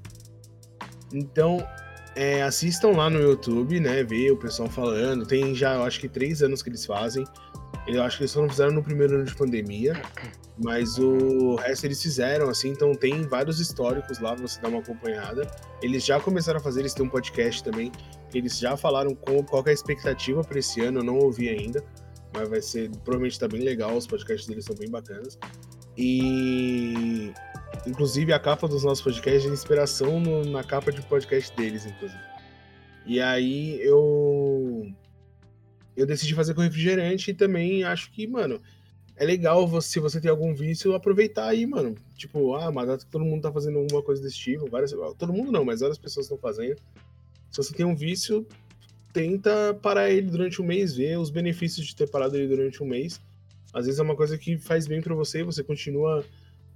Então, 1.10 1.66
é, 2.14 2.42
assistam 2.42 2.90
lá 2.90 3.08
no 3.08 3.20
YouTube, 3.20 3.80
né? 3.80 4.02
Ver 4.02 4.32
o 4.32 4.36
pessoal 4.36 4.68
falando. 4.68 5.26
Tem 5.26 5.54
já, 5.54 5.74
eu 5.74 5.82
acho 5.82 6.00
que 6.00 6.08
três 6.08 6.42
anos 6.42 6.62
que 6.62 6.68
eles 6.68 6.84
fazem. 6.84 7.24
Eu 7.86 8.02
acho 8.02 8.16
que 8.18 8.22
eles 8.22 8.30
só 8.30 8.40
não 8.40 8.48
fizeram 8.48 8.72
no 8.72 8.82
primeiro 8.82 9.16
ano 9.16 9.24
de 9.24 9.34
pandemia. 9.34 10.00
Mas 10.62 10.98
o 10.98 11.56
resto 11.56 11.86
eles 11.86 12.02
fizeram, 12.02 12.48
assim, 12.48 12.68
então 12.68 12.94
tem 12.94 13.22
vários 13.22 13.58
históricos 13.58 14.18
lá 14.20 14.34
pra 14.34 14.46
você 14.46 14.60
dar 14.60 14.68
uma 14.68 14.80
acompanhada. 14.80 15.50
Eles 15.80 16.04
já 16.04 16.20
começaram 16.20 16.60
a 16.60 16.62
fazer, 16.62 16.80
eles 16.80 16.92
têm 16.92 17.06
um 17.06 17.08
podcast 17.08 17.64
também, 17.64 17.90
eles 18.34 18.58
já 18.58 18.76
falaram 18.76 19.14
com, 19.14 19.42
qual 19.42 19.62
é 19.66 19.70
a 19.70 19.72
expectativa 19.72 20.42
para 20.42 20.58
esse 20.58 20.80
ano, 20.82 21.00
eu 21.00 21.04
não 21.04 21.16
ouvi 21.16 21.48
ainda, 21.48 21.82
mas 22.34 22.48
vai 22.48 22.60
ser, 22.60 22.90
provavelmente 23.02 23.40
tá 23.40 23.48
bem 23.48 23.62
legal, 23.62 23.96
os 23.96 24.06
podcasts 24.06 24.46
deles 24.46 24.64
são 24.64 24.76
bem 24.76 24.90
bacanas. 24.90 25.38
E 25.96 27.32
inclusive 27.86 28.32
a 28.32 28.38
capa 28.38 28.68
dos 28.68 28.84
nossos 28.84 29.02
podcasts 29.02 29.50
é 29.50 29.52
inspiração 29.52 30.20
no- 30.20 30.44
na 30.44 30.62
capa 30.62 30.92
de 30.92 31.02
podcast 31.02 31.54
deles, 31.56 31.86
inclusive. 31.86 32.20
E 33.06 33.20
aí 33.20 33.80
eu 33.82 34.86
eu 35.96 36.06
decidi 36.06 36.34
fazer 36.34 36.54
com 36.54 36.62
refrigerante 36.62 37.30
e 37.30 37.34
também 37.34 37.84
acho 37.84 38.10
que, 38.12 38.26
mano, 38.26 38.60
é 39.16 39.24
legal 39.26 39.66
você, 39.66 39.88
se 39.90 40.00
você 40.00 40.20
tem 40.20 40.30
algum 40.30 40.54
vício, 40.54 40.94
aproveitar 40.94 41.48
aí, 41.48 41.66
mano. 41.66 41.94
Tipo, 42.16 42.54
ah, 42.54 42.72
mas 42.72 43.04
todo 43.04 43.24
mundo 43.24 43.42
tá 43.42 43.52
fazendo 43.52 43.78
alguma 43.78 44.02
coisa 44.02 44.22
desse 44.22 44.38
tipo. 44.38 44.68
Várias, 44.70 44.92
todo 45.18 45.32
mundo 45.32 45.52
não, 45.52 45.64
mas 45.64 45.80
várias 45.80 45.98
pessoas 45.98 46.26
estão 46.26 46.38
fazendo. 46.38 46.80
Se 47.50 47.58
você 47.58 47.74
tem 47.74 47.84
um 47.84 47.94
vício, 47.94 48.46
tenta 49.12 49.74
parar 49.82 50.10
ele 50.10 50.30
durante 50.30 50.62
um 50.62 50.64
mês, 50.64 50.96
ver 50.96 51.18
os 51.18 51.28
benefícios 51.28 51.86
de 51.86 51.94
ter 51.94 52.08
parado 52.08 52.36
ele 52.36 52.48
durante 52.48 52.82
um 52.82 52.86
mês. 52.86 53.20
Às 53.74 53.84
vezes 53.84 54.00
é 54.00 54.02
uma 54.02 54.16
coisa 54.16 54.38
que 54.38 54.56
faz 54.56 54.86
bem 54.86 55.02
pra 55.02 55.14
você, 55.14 55.42
você 55.42 55.62
continua. 55.62 56.24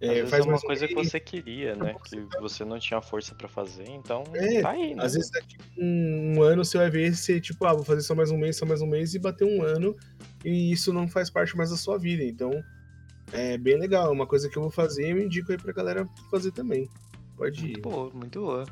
É, 0.01 0.27
faz 0.27 0.45
é 0.45 0.49
uma 0.49 0.57
um 0.59 0.61
coisa 0.61 0.87
que 0.87 0.95
você 0.95 1.19
queria, 1.19 1.75
né? 1.75 1.95
Que 2.05 2.27
você 2.39 2.65
não 2.65 2.79
tinha 2.79 3.01
força 3.01 3.35
pra 3.35 3.49
fazer, 3.49 3.89
então 3.89 4.25
É, 4.35 4.61
tá 4.61 4.71
aí, 4.73 4.95
né? 4.95 5.03
Às 5.03 5.15
vezes 5.15 5.31
daqui 5.31 5.57
um, 5.79 6.35
um 6.37 6.43
ano 6.43 6.65
você 6.65 6.77
vai 6.77 6.91
ver 6.91 7.15
você, 7.15 7.41
tipo, 7.41 7.65
ah, 7.65 7.73
vou 7.73 7.83
fazer 7.85 8.03
só 8.03 8.15
mais 8.15 8.31
um 8.31 8.37
mês, 8.37 8.57
só 8.57 8.67
mais 8.67 8.83
um 8.83 8.87
mês 8.87 9.15
e 9.15 9.19
bater 9.19 9.47
um 9.47 9.63
ano 9.63 9.97
e 10.45 10.71
isso 10.71 10.93
não 10.93 11.09
faz 11.09 11.31
parte 11.31 11.57
mais 11.57 11.71
da 11.71 11.77
sua 11.77 11.99
vida. 11.99 12.23
Então, 12.23 12.51
é 13.33 13.57
bem 13.57 13.79
legal. 13.79 14.09
É 14.09 14.13
uma 14.13 14.27
coisa 14.27 14.51
que 14.51 14.57
eu 14.59 14.63
vou 14.63 14.71
fazer 14.71 15.07
e 15.07 15.11
eu 15.13 15.19
indico 15.19 15.51
aí 15.51 15.59
pra 15.59 15.73
galera 15.73 16.07
fazer 16.31 16.53
também. 16.53 16.89
Pode 17.37 17.61
ir. 17.61 17.65
Muito 17.73 17.81
boa, 17.81 18.11
muito 18.13 18.41
boa. 18.41 18.65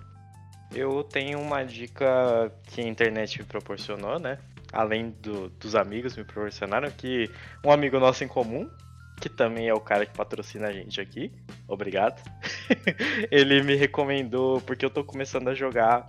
Eu 0.74 1.02
tenho 1.04 1.40
uma 1.40 1.62
dica 1.64 2.52
que 2.64 2.80
a 2.80 2.84
internet 2.86 3.38
me 3.38 3.44
proporcionou, 3.44 4.18
né? 4.18 4.38
Além 4.72 5.10
do- 5.22 5.48
dos 5.50 5.74
amigos 5.74 6.16
me 6.16 6.24
proporcionaram, 6.24 6.90
que 6.90 7.30
um 7.64 7.70
amigo 7.70 7.98
nosso 8.00 8.24
em 8.24 8.28
comum, 8.28 8.68
que 9.20 9.28
também 9.28 9.68
é 9.68 9.74
o 9.74 9.80
cara 9.80 10.04
que 10.04 10.16
patrocina 10.16 10.68
a 10.68 10.72
gente 10.72 11.00
aqui, 11.00 11.32
obrigado. 11.68 12.22
Ele 13.30 13.62
me 13.62 13.74
recomendou, 13.74 14.60
porque 14.60 14.84
eu 14.84 14.90
tô 14.90 15.04
começando 15.04 15.48
a 15.48 15.54
jogar 15.54 16.06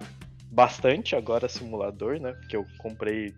bastante 0.52 1.16
agora 1.16 1.50
simulador, 1.50 2.20
né? 2.20 2.34
Porque 2.34 2.56
eu 2.56 2.66
comprei. 2.78 3.34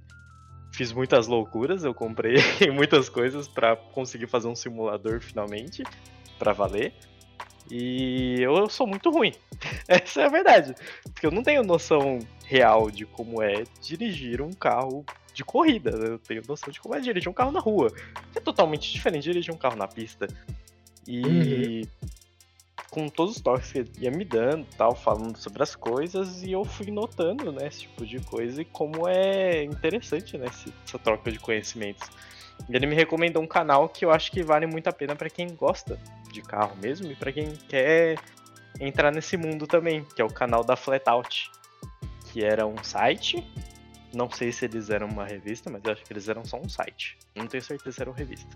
Fiz 0.73 0.91
muitas 0.91 1.27
loucuras, 1.27 1.83
eu 1.83 1.93
comprei 1.93 2.35
muitas 2.73 3.09
coisas 3.09 3.47
pra 3.47 3.75
conseguir 3.75 4.27
fazer 4.27 4.47
um 4.47 4.55
simulador 4.55 5.21
finalmente, 5.21 5.83
pra 6.37 6.53
valer. 6.53 6.93
E 7.69 8.37
eu 8.39 8.69
sou 8.69 8.87
muito 8.87 9.09
ruim. 9.09 9.33
Essa 9.87 10.21
é 10.21 10.25
a 10.25 10.29
verdade. 10.29 10.75
Porque 11.03 11.25
eu 11.25 11.31
não 11.31 11.43
tenho 11.43 11.63
noção 11.63 12.19
real 12.45 12.89
de 12.89 13.05
como 13.05 13.41
é 13.41 13.63
dirigir 13.81 14.41
um 14.41 14.53
carro 14.53 15.05
de 15.37 15.45
corrida. 15.45 15.91
né? 15.91 16.07
Eu 16.09 16.19
tenho 16.19 16.41
noção 16.47 16.71
de 16.71 16.81
como 16.81 16.95
é 16.95 16.99
dirigir 16.99 17.29
um 17.29 17.33
carro 17.33 17.51
na 17.51 17.59
rua. 17.59 17.93
É 18.35 18.39
totalmente 18.39 18.91
diferente 18.91 19.23
de 19.23 19.29
dirigir 19.29 19.53
um 19.53 19.57
carro 19.57 19.75
na 19.75 19.87
pista. 19.87 20.27
E 21.07 21.87
com 22.89 23.07
todos 23.07 23.35
os 23.35 23.41
toques 23.41 23.71
que 23.71 23.79
ele 23.79 23.91
ia 23.99 24.09
me 24.09 24.25
dando, 24.25 24.65
tal, 24.75 24.95
falando 24.95 25.37
sobre 25.37 25.61
as 25.61 25.75
coisas, 25.75 26.41
e 26.41 26.51
eu 26.51 26.65
fui 26.65 26.89
notando, 26.89 27.51
né, 27.51 27.67
esse 27.67 27.81
tipo 27.81 28.05
de 28.05 28.19
coisa 28.19 28.61
e 28.61 28.65
como 28.65 29.07
é 29.07 29.63
interessante, 29.63 30.37
né, 30.37 30.47
essa 30.47 30.97
troca 30.97 31.31
de 31.31 31.37
conhecimentos. 31.37 32.09
E 32.67 32.75
ele 32.75 32.87
me 32.87 32.95
recomendou 32.95 33.43
um 33.43 33.47
canal 33.47 33.87
que 33.87 34.03
eu 34.03 34.09
acho 34.09 34.31
que 34.31 34.41
vale 34.41 34.65
muito 34.65 34.87
a 34.87 34.93
pena 34.93 35.15
pra 35.15 35.29
quem 35.29 35.53
gosta 35.53 35.99
de 36.31 36.41
carro 36.41 36.75
mesmo 36.77 37.11
e 37.11 37.15
pra 37.15 37.31
quem 37.31 37.53
quer 37.69 38.17
entrar 38.79 39.11
nesse 39.11 39.37
mundo 39.37 39.67
também, 39.67 40.03
que 40.15 40.21
é 40.21 40.25
o 40.25 40.33
canal 40.33 40.63
da 40.63 40.75
Flatout, 40.75 41.51
que 42.31 42.43
era 42.43 42.65
um 42.65 42.83
site. 42.83 43.45
Não 44.13 44.29
sei 44.29 44.51
se 44.51 44.65
eles 44.65 44.89
eram 44.89 45.07
uma 45.07 45.25
revista, 45.25 45.69
mas 45.69 45.83
eu 45.83 45.91
acho 45.91 46.03
que 46.03 46.13
eles 46.13 46.29
eram 46.29 46.45
só 46.45 46.57
um 46.57 46.69
site. 46.69 47.17
Não 47.35 47.47
tenho 47.47 47.63
certeza 47.63 47.95
se 47.95 48.01
eram 48.01 48.13
revista. 48.13 48.49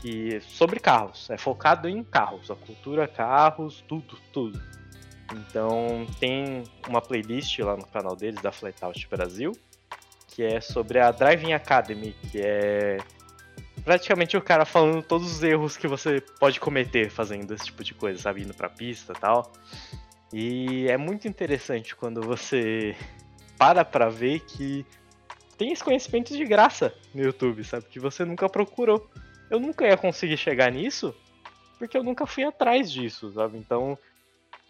Que 0.00 0.40
sobre 0.40 0.78
carros, 0.78 1.28
é 1.30 1.36
focado 1.36 1.88
em 1.88 2.04
carros, 2.04 2.50
a 2.50 2.54
cultura 2.54 3.08
carros, 3.08 3.82
tudo, 3.88 4.18
tudo. 4.32 4.60
Então 5.32 6.06
tem 6.20 6.64
uma 6.86 7.00
playlist 7.00 7.58
lá 7.60 7.76
no 7.76 7.86
canal 7.86 8.14
deles 8.14 8.40
da 8.40 8.52
Flatout 8.52 9.08
Brasil, 9.08 9.52
que 10.28 10.42
é 10.42 10.60
sobre 10.60 11.00
a 11.00 11.10
Driving 11.10 11.52
Academy, 11.52 12.14
que 12.30 12.40
é 12.40 12.98
praticamente 13.84 14.36
o 14.36 14.42
cara 14.42 14.64
falando 14.64 15.02
todos 15.02 15.32
os 15.32 15.42
erros 15.42 15.76
que 15.76 15.88
você 15.88 16.20
pode 16.38 16.60
cometer 16.60 17.10
fazendo 17.10 17.54
esse 17.54 17.66
tipo 17.66 17.82
de 17.82 17.94
coisa, 17.94 18.20
sabe? 18.20 18.42
Indo 18.42 18.54
pra 18.54 18.68
pista 18.68 19.12
tal. 19.14 19.52
E 20.32 20.86
é 20.88 20.96
muito 20.96 21.26
interessante 21.26 21.96
quando 21.96 22.20
você 22.20 22.94
para 23.58 23.84
pra 23.84 24.08
ver 24.08 24.40
que 24.40 24.86
tem 25.56 25.72
esse 25.72 25.82
conhecimento 25.82 26.36
de 26.36 26.44
graça 26.44 26.94
no 27.12 27.22
YouTube, 27.22 27.64
sabe? 27.64 27.86
Que 27.86 27.98
você 27.98 28.24
nunca 28.24 28.48
procurou. 28.48 29.10
Eu 29.50 29.58
nunca 29.58 29.86
ia 29.86 29.96
conseguir 29.96 30.36
chegar 30.36 30.70
nisso 30.70 31.14
porque 31.78 31.96
eu 31.96 32.02
nunca 32.02 32.26
fui 32.26 32.44
atrás 32.44 32.90
disso, 32.90 33.32
sabe? 33.32 33.56
Então, 33.56 33.96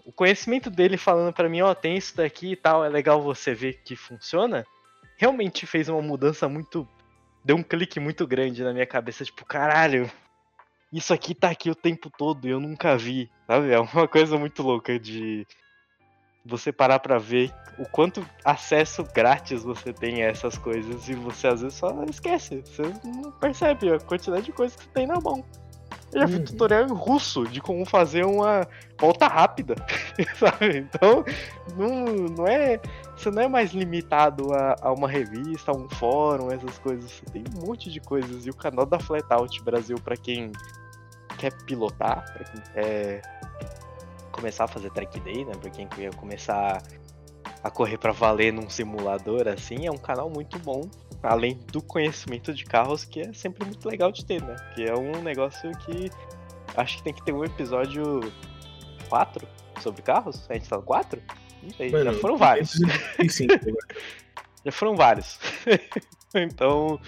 o 0.04 0.12
conhecimento 0.12 0.70
dele 0.70 0.96
falando 0.96 1.32
para 1.32 1.48
mim, 1.48 1.62
ó, 1.62 1.70
oh, 1.70 1.74
tem 1.74 1.96
isso 1.96 2.16
daqui 2.16 2.52
e 2.52 2.56
tal, 2.56 2.84
é 2.84 2.88
legal 2.88 3.22
você 3.22 3.54
ver 3.54 3.80
que 3.82 3.96
funciona, 3.96 4.66
realmente 5.16 5.66
fez 5.66 5.88
uma 5.88 6.02
mudança 6.02 6.48
muito. 6.48 6.86
Deu 7.44 7.56
um 7.56 7.62
clique 7.62 7.98
muito 7.98 8.26
grande 8.26 8.62
na 8.62 8.72
minha 8.72 8.86
cabeça, 8.86 9.24
tipo, 9.24 9.44
caralho, 9.44 10.10
isso 10.92 11.14
aqui 11.14 11.34
tá 11.34 11.50
aqui 11.50 11.70
o 11.70 11.74
tempo 11.74 12.10
todo 12.10 12.46
e 12.46 12.50
eu 12.50 12.60
nunca 12.60 12.96
vi, 12.96 13.30
sabe? 13.46 13.70
É 13.70 13.78
uma 13.78 14.06
coisa 14.06 14.36
muito 14.36 14.62
louca 14.62 14.98
de 14.98 15.46
você 16.44 16.72
parar 16.72 16.98
para 16.98 17.18
ver 17.18 17.52
o 17.78 17.84
quanto 17.88 18.26
acesso 18.44 19.04
grátis 19.14 19.62
você 19.62 19.92
tem 19.92 20.22
a 20.22 20.26
essas 20.26 20.58
coisas 20.58 21.08
e 21.08 21.14
você 21.14 21.48
às 21.48 21.60
vezes 21.60 21.78
só 21.78 22.04
esquece, 22.04 22.62
você 22.64 22.82
não 23.04 23.30
percebe 23.32 23.92
a 23.92 23.98
quantidade 23.98 24.46
de 24.46 24.52
coisas 24.52 24.76
que 24.76 24.84
você 24.84 24.90
tem 24.90 25.06
na 25.06 25.20
mão. 25.20 25.44
Eu 26.12 26.20
já 26.20 26.26
vi 26.26 26.36
uhum. 26.36 26.44
tutorial 26.44 26.86
em 26.86 26.92
russo 26.92 27.46
de 27.46 27.60
como 27.60 27.84
fazer 27.84 28.24
uma 28.24 28.66
volta 28.98 29.26
rápida, 29.28 29.74
sabe? 30.36 30.78
Então, 30.78 31.24
não, 31.76 32.04
não 32.30 32.46
é. 32.46 32.80
Você 33.14 33.30
não 33.30 33.42
é 33.42 33.48
mais 33.48 33.72
limitado 33.72 34.52
a, 34.54 34.76
a, 34.80 34.92
uma 34.92 35.08
revista, 35.08 35.70
a 35.70 35.76
um 35.76 35.88
fórum, 35.88 36.50
essas 36.50 36.78
coisas. 36.78 37.10
Você 37.10 37.26
tem 37.26 37.44
um 37.54 37.66
monte 37.66 37.90
de 37.90 38.00
coisas. 38.00 38.46
E 38.46 38.50
o 38.50 38.54
canal 38.54 38.86
da 38.86 38.98
Flatout 38.98 39.62
Brasil, 39.62 39.98
para 40.02 40.16
quem 40.16 40.50
quer 41.36 41.52
pilotar, 41.64 42.24
para 42.32 42.44
quem 42.44 42.60
quer 42.72 43.20
começar 44.38 44.64
a 44.64 44.68
fazer 44.68 44.90
track 44.90 45.18
day, 45.20 45.44
né? 45.44 45.52
Pra 45.60 45.68
quem 45.68 45.88
quer 45.88 46.14
começar 46.14 46.80
a 47.62 47.70
correr 47.70 47.98
para 47.98 48.12
valer 48.12 48.52
num 48.52 48.70
simulador 48.70 49.48
assim, 49.48 49.86
é 49.86 49.90
um 49.90 49.98
canal 49.98 50.30
muito 50.30 50.58
bom 50.60 50.88
além 51.22 51.58
do 51.72 51.82
conhecimento 51.82 52.54
de 52.54 52.64
carros, 52.64 53.04
que 53.04 53.20
é 53.20 53.32
sempre 53.32 53.64
muito 53.64 53.88
legal 53.88 54.12
de 54.12 54.24
ter, 54.24 54.40
né? 54.42 54.54
Que 54.74 54.84
é 54.84 54.94
um 54.94 55.20
negócio 55.20 55.70
que 55.78 56.10
acho 56.76 56.98
que 56.98 57.02
tem 57.02 57.12
que 57.12 57.24
ter 57.24 57.32
um 57.32 57.44
episódio 57.44 58.20
4 59.08 59.46
sobre 59.80 60.02
carros. 60.02 60.46
A 60.48 60.54
gente 60.54 60.68
tá 60.68 60.76
no 60.76 60.82
4? 60.82 61.20
Não 61.62 61.70
sei, 61.70 61.90
Mano, 61.90 62.12
já 62.14 62.20
foram 62.20 62.36
vários. 62.36 62.78
Sim, 63.28 63.48
já 64.64 64.70
foram 64.70 64.94
vários. 64.94 65.40
então, 66.34 67.00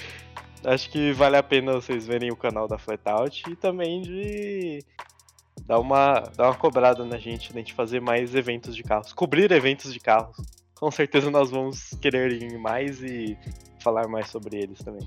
acho 0.64 0.90
que 0.90 1.12
vale 1.12 1.36
a 1.36 1.42
pena 1.42 1.74
vocês 1.74 2.06
verem 2.06 2.32
o 2.32 2.36
canal 2.36 2.66
da 2.66 2.78
Flatout 2.78 3.48
e 3.48 3.54
também 3.54 4.02
de 4.02 4.80
dar 5.66 5.78
uma, 5.78 6.20
dar 6.36 6.48
uma 6.48 6.54
cobrada 6.54 7.04
na 7.04 7.18
gente, 7.18 7.54
né? 7.54 7.62
De 7.62 7.72
fazer 7.72 8.00
mais 8.00 8.34
eventos 8.34 8.74
de 8.74 8.82
carros, 8.82 9.12
cobrir 9.12 9.50
eventos 9.52 9.92
de 9.92 10.00
carros. 10.00 10.36
Com 10.74 10.90
certeza 10.90 11.30
nós 11.30 11.50
vamos 11.50 11.90
querer 12.00 12.32
ir 12.32 12.58
mais 12.58 13.02
e 13.02 13.36
falar 13.82 14.08
mais 14.08 14.28
sobre 14.28 14.56
eles 14.56 14.78
também. 14.78 15.06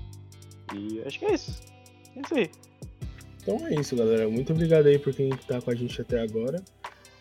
E 0.72 1.02
acho 1.04 1.18
que 1.18 1.24
é 1.24 1.34
isso. 1.34 1.60
É 2.16 2.20
isso 2.20 2.34
aí. 2.34 2.50
Então 3.42 3.66
é 3.66 3.74
isso, 3.74 3.96
galera. 3.96 4.28
Muito 4.28 4.52
obrigado 4.52 4.86
aí 4.86 4.98
por 4.98 5.12
quem 5.12 5.30
tá 5.30 5.60
com 5.60 5.70
a 5.70 5.74
gente 5.74 6.00
até 6.00 6.20
agora. 6.20 6.62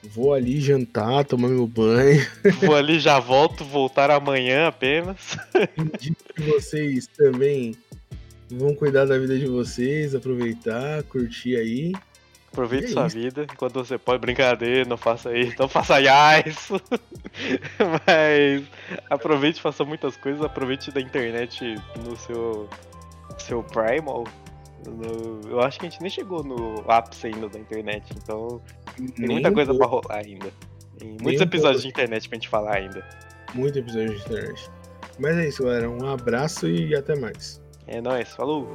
Vou 0.03 0.33
ali 0.33 0.59
jantar, 0.59 1.23
tomar 1.23 1.47
meu 1.47 1.65
banho. 1.65 2.25
Vou 2.61 2.75
ali, 2.75 2.99
já 2.99 3.19
volto, 3.19 3.63
voltar 3.63 4.11
amanhã 4.11 4.67
apenas. 4.67 5.37
Indico 5.77 6.33
que 6.33 6.41
vocês 6.41 7.07
também 7.07 7.73
vão 8.49 8.75
cuidar 8.75 9.05
da 9.05 9.17
vida 9.17 9.37
de 9.39 9.45
vocês, 9.45 10.13
aproveitar, 10.13 11.03
curtir 11.03 11.55
aí. 11.55 11.93
Aproveite 12.53 12.89
sua 12.89 13.07
isso. 13.07 13.17
vida 13.17 13.47
enquanto 13.51 13.73
você 13.73 13.97
pode. 13.97 14.19
Brincadeira, 14.19 14.87
não 14.87 14.95
faça 14.95 15.35
isso, 15.35 15.55
não 15.57 15.67
faça 15.67 15.95
isso. 16.47 16.79
Mas 18.05 18.63
aproveite, 19.09 19.59
faça 19.59 19.83
muitas 19.83 20.15
coisas. 20.15 20.39
Aproveite 20.43 20.91
da 20.91 21.01
internet 21.01 21.75
no 22.05 22.15
seu, 22.15 22.69
seu 23.39 23.63
Primal. 23.63 24.23
No, 24.85 25.49
eu 25.49 25.61
acho 25.61 25.79
que 25.79 25.87
a 25.87 25.89
gente 25.89 25.99
nem 25.99 26.11
chegou 26.11 26.43
no 26.43 26.83
ápice 26.87 27.27
ainda 27.27 27.49
da 27.49 27.57
internet, 27.57 28.13
então 28.21 28.61
tem 29.15 29.27
muita 29.27 29.51
coisa 29.51 29.73
pra 29.73 29.87
rolar 29.87 30.21
ainda. 30.23 30.51
Tem 30.99 31.17
muitos 31.21 31.41
episódios 31.41 31.81
de 31.81 31.87
internet 31.87 32.29
pra 32.29 32.35
gente 32.35 32.49
falar 32.49 32.75
ainda. 32.75 33.03
Muitos 33.55 33.77
episódios 33.77 34.19
de 34.19 34.25
internet. 34.27 34.69
Mas 35.17 35.37
é 35.37 35.47
isso, 35.47 35.63
galera. 35.63 35.89
Um 35.89 36.07
abraço 36.07 36.67
e 36.67 36.95
até 36.95 37.15
mais. 37.15 37.59
É 37.87 37.99
nóis, 37.99 38.35
falou! 38.35 38.67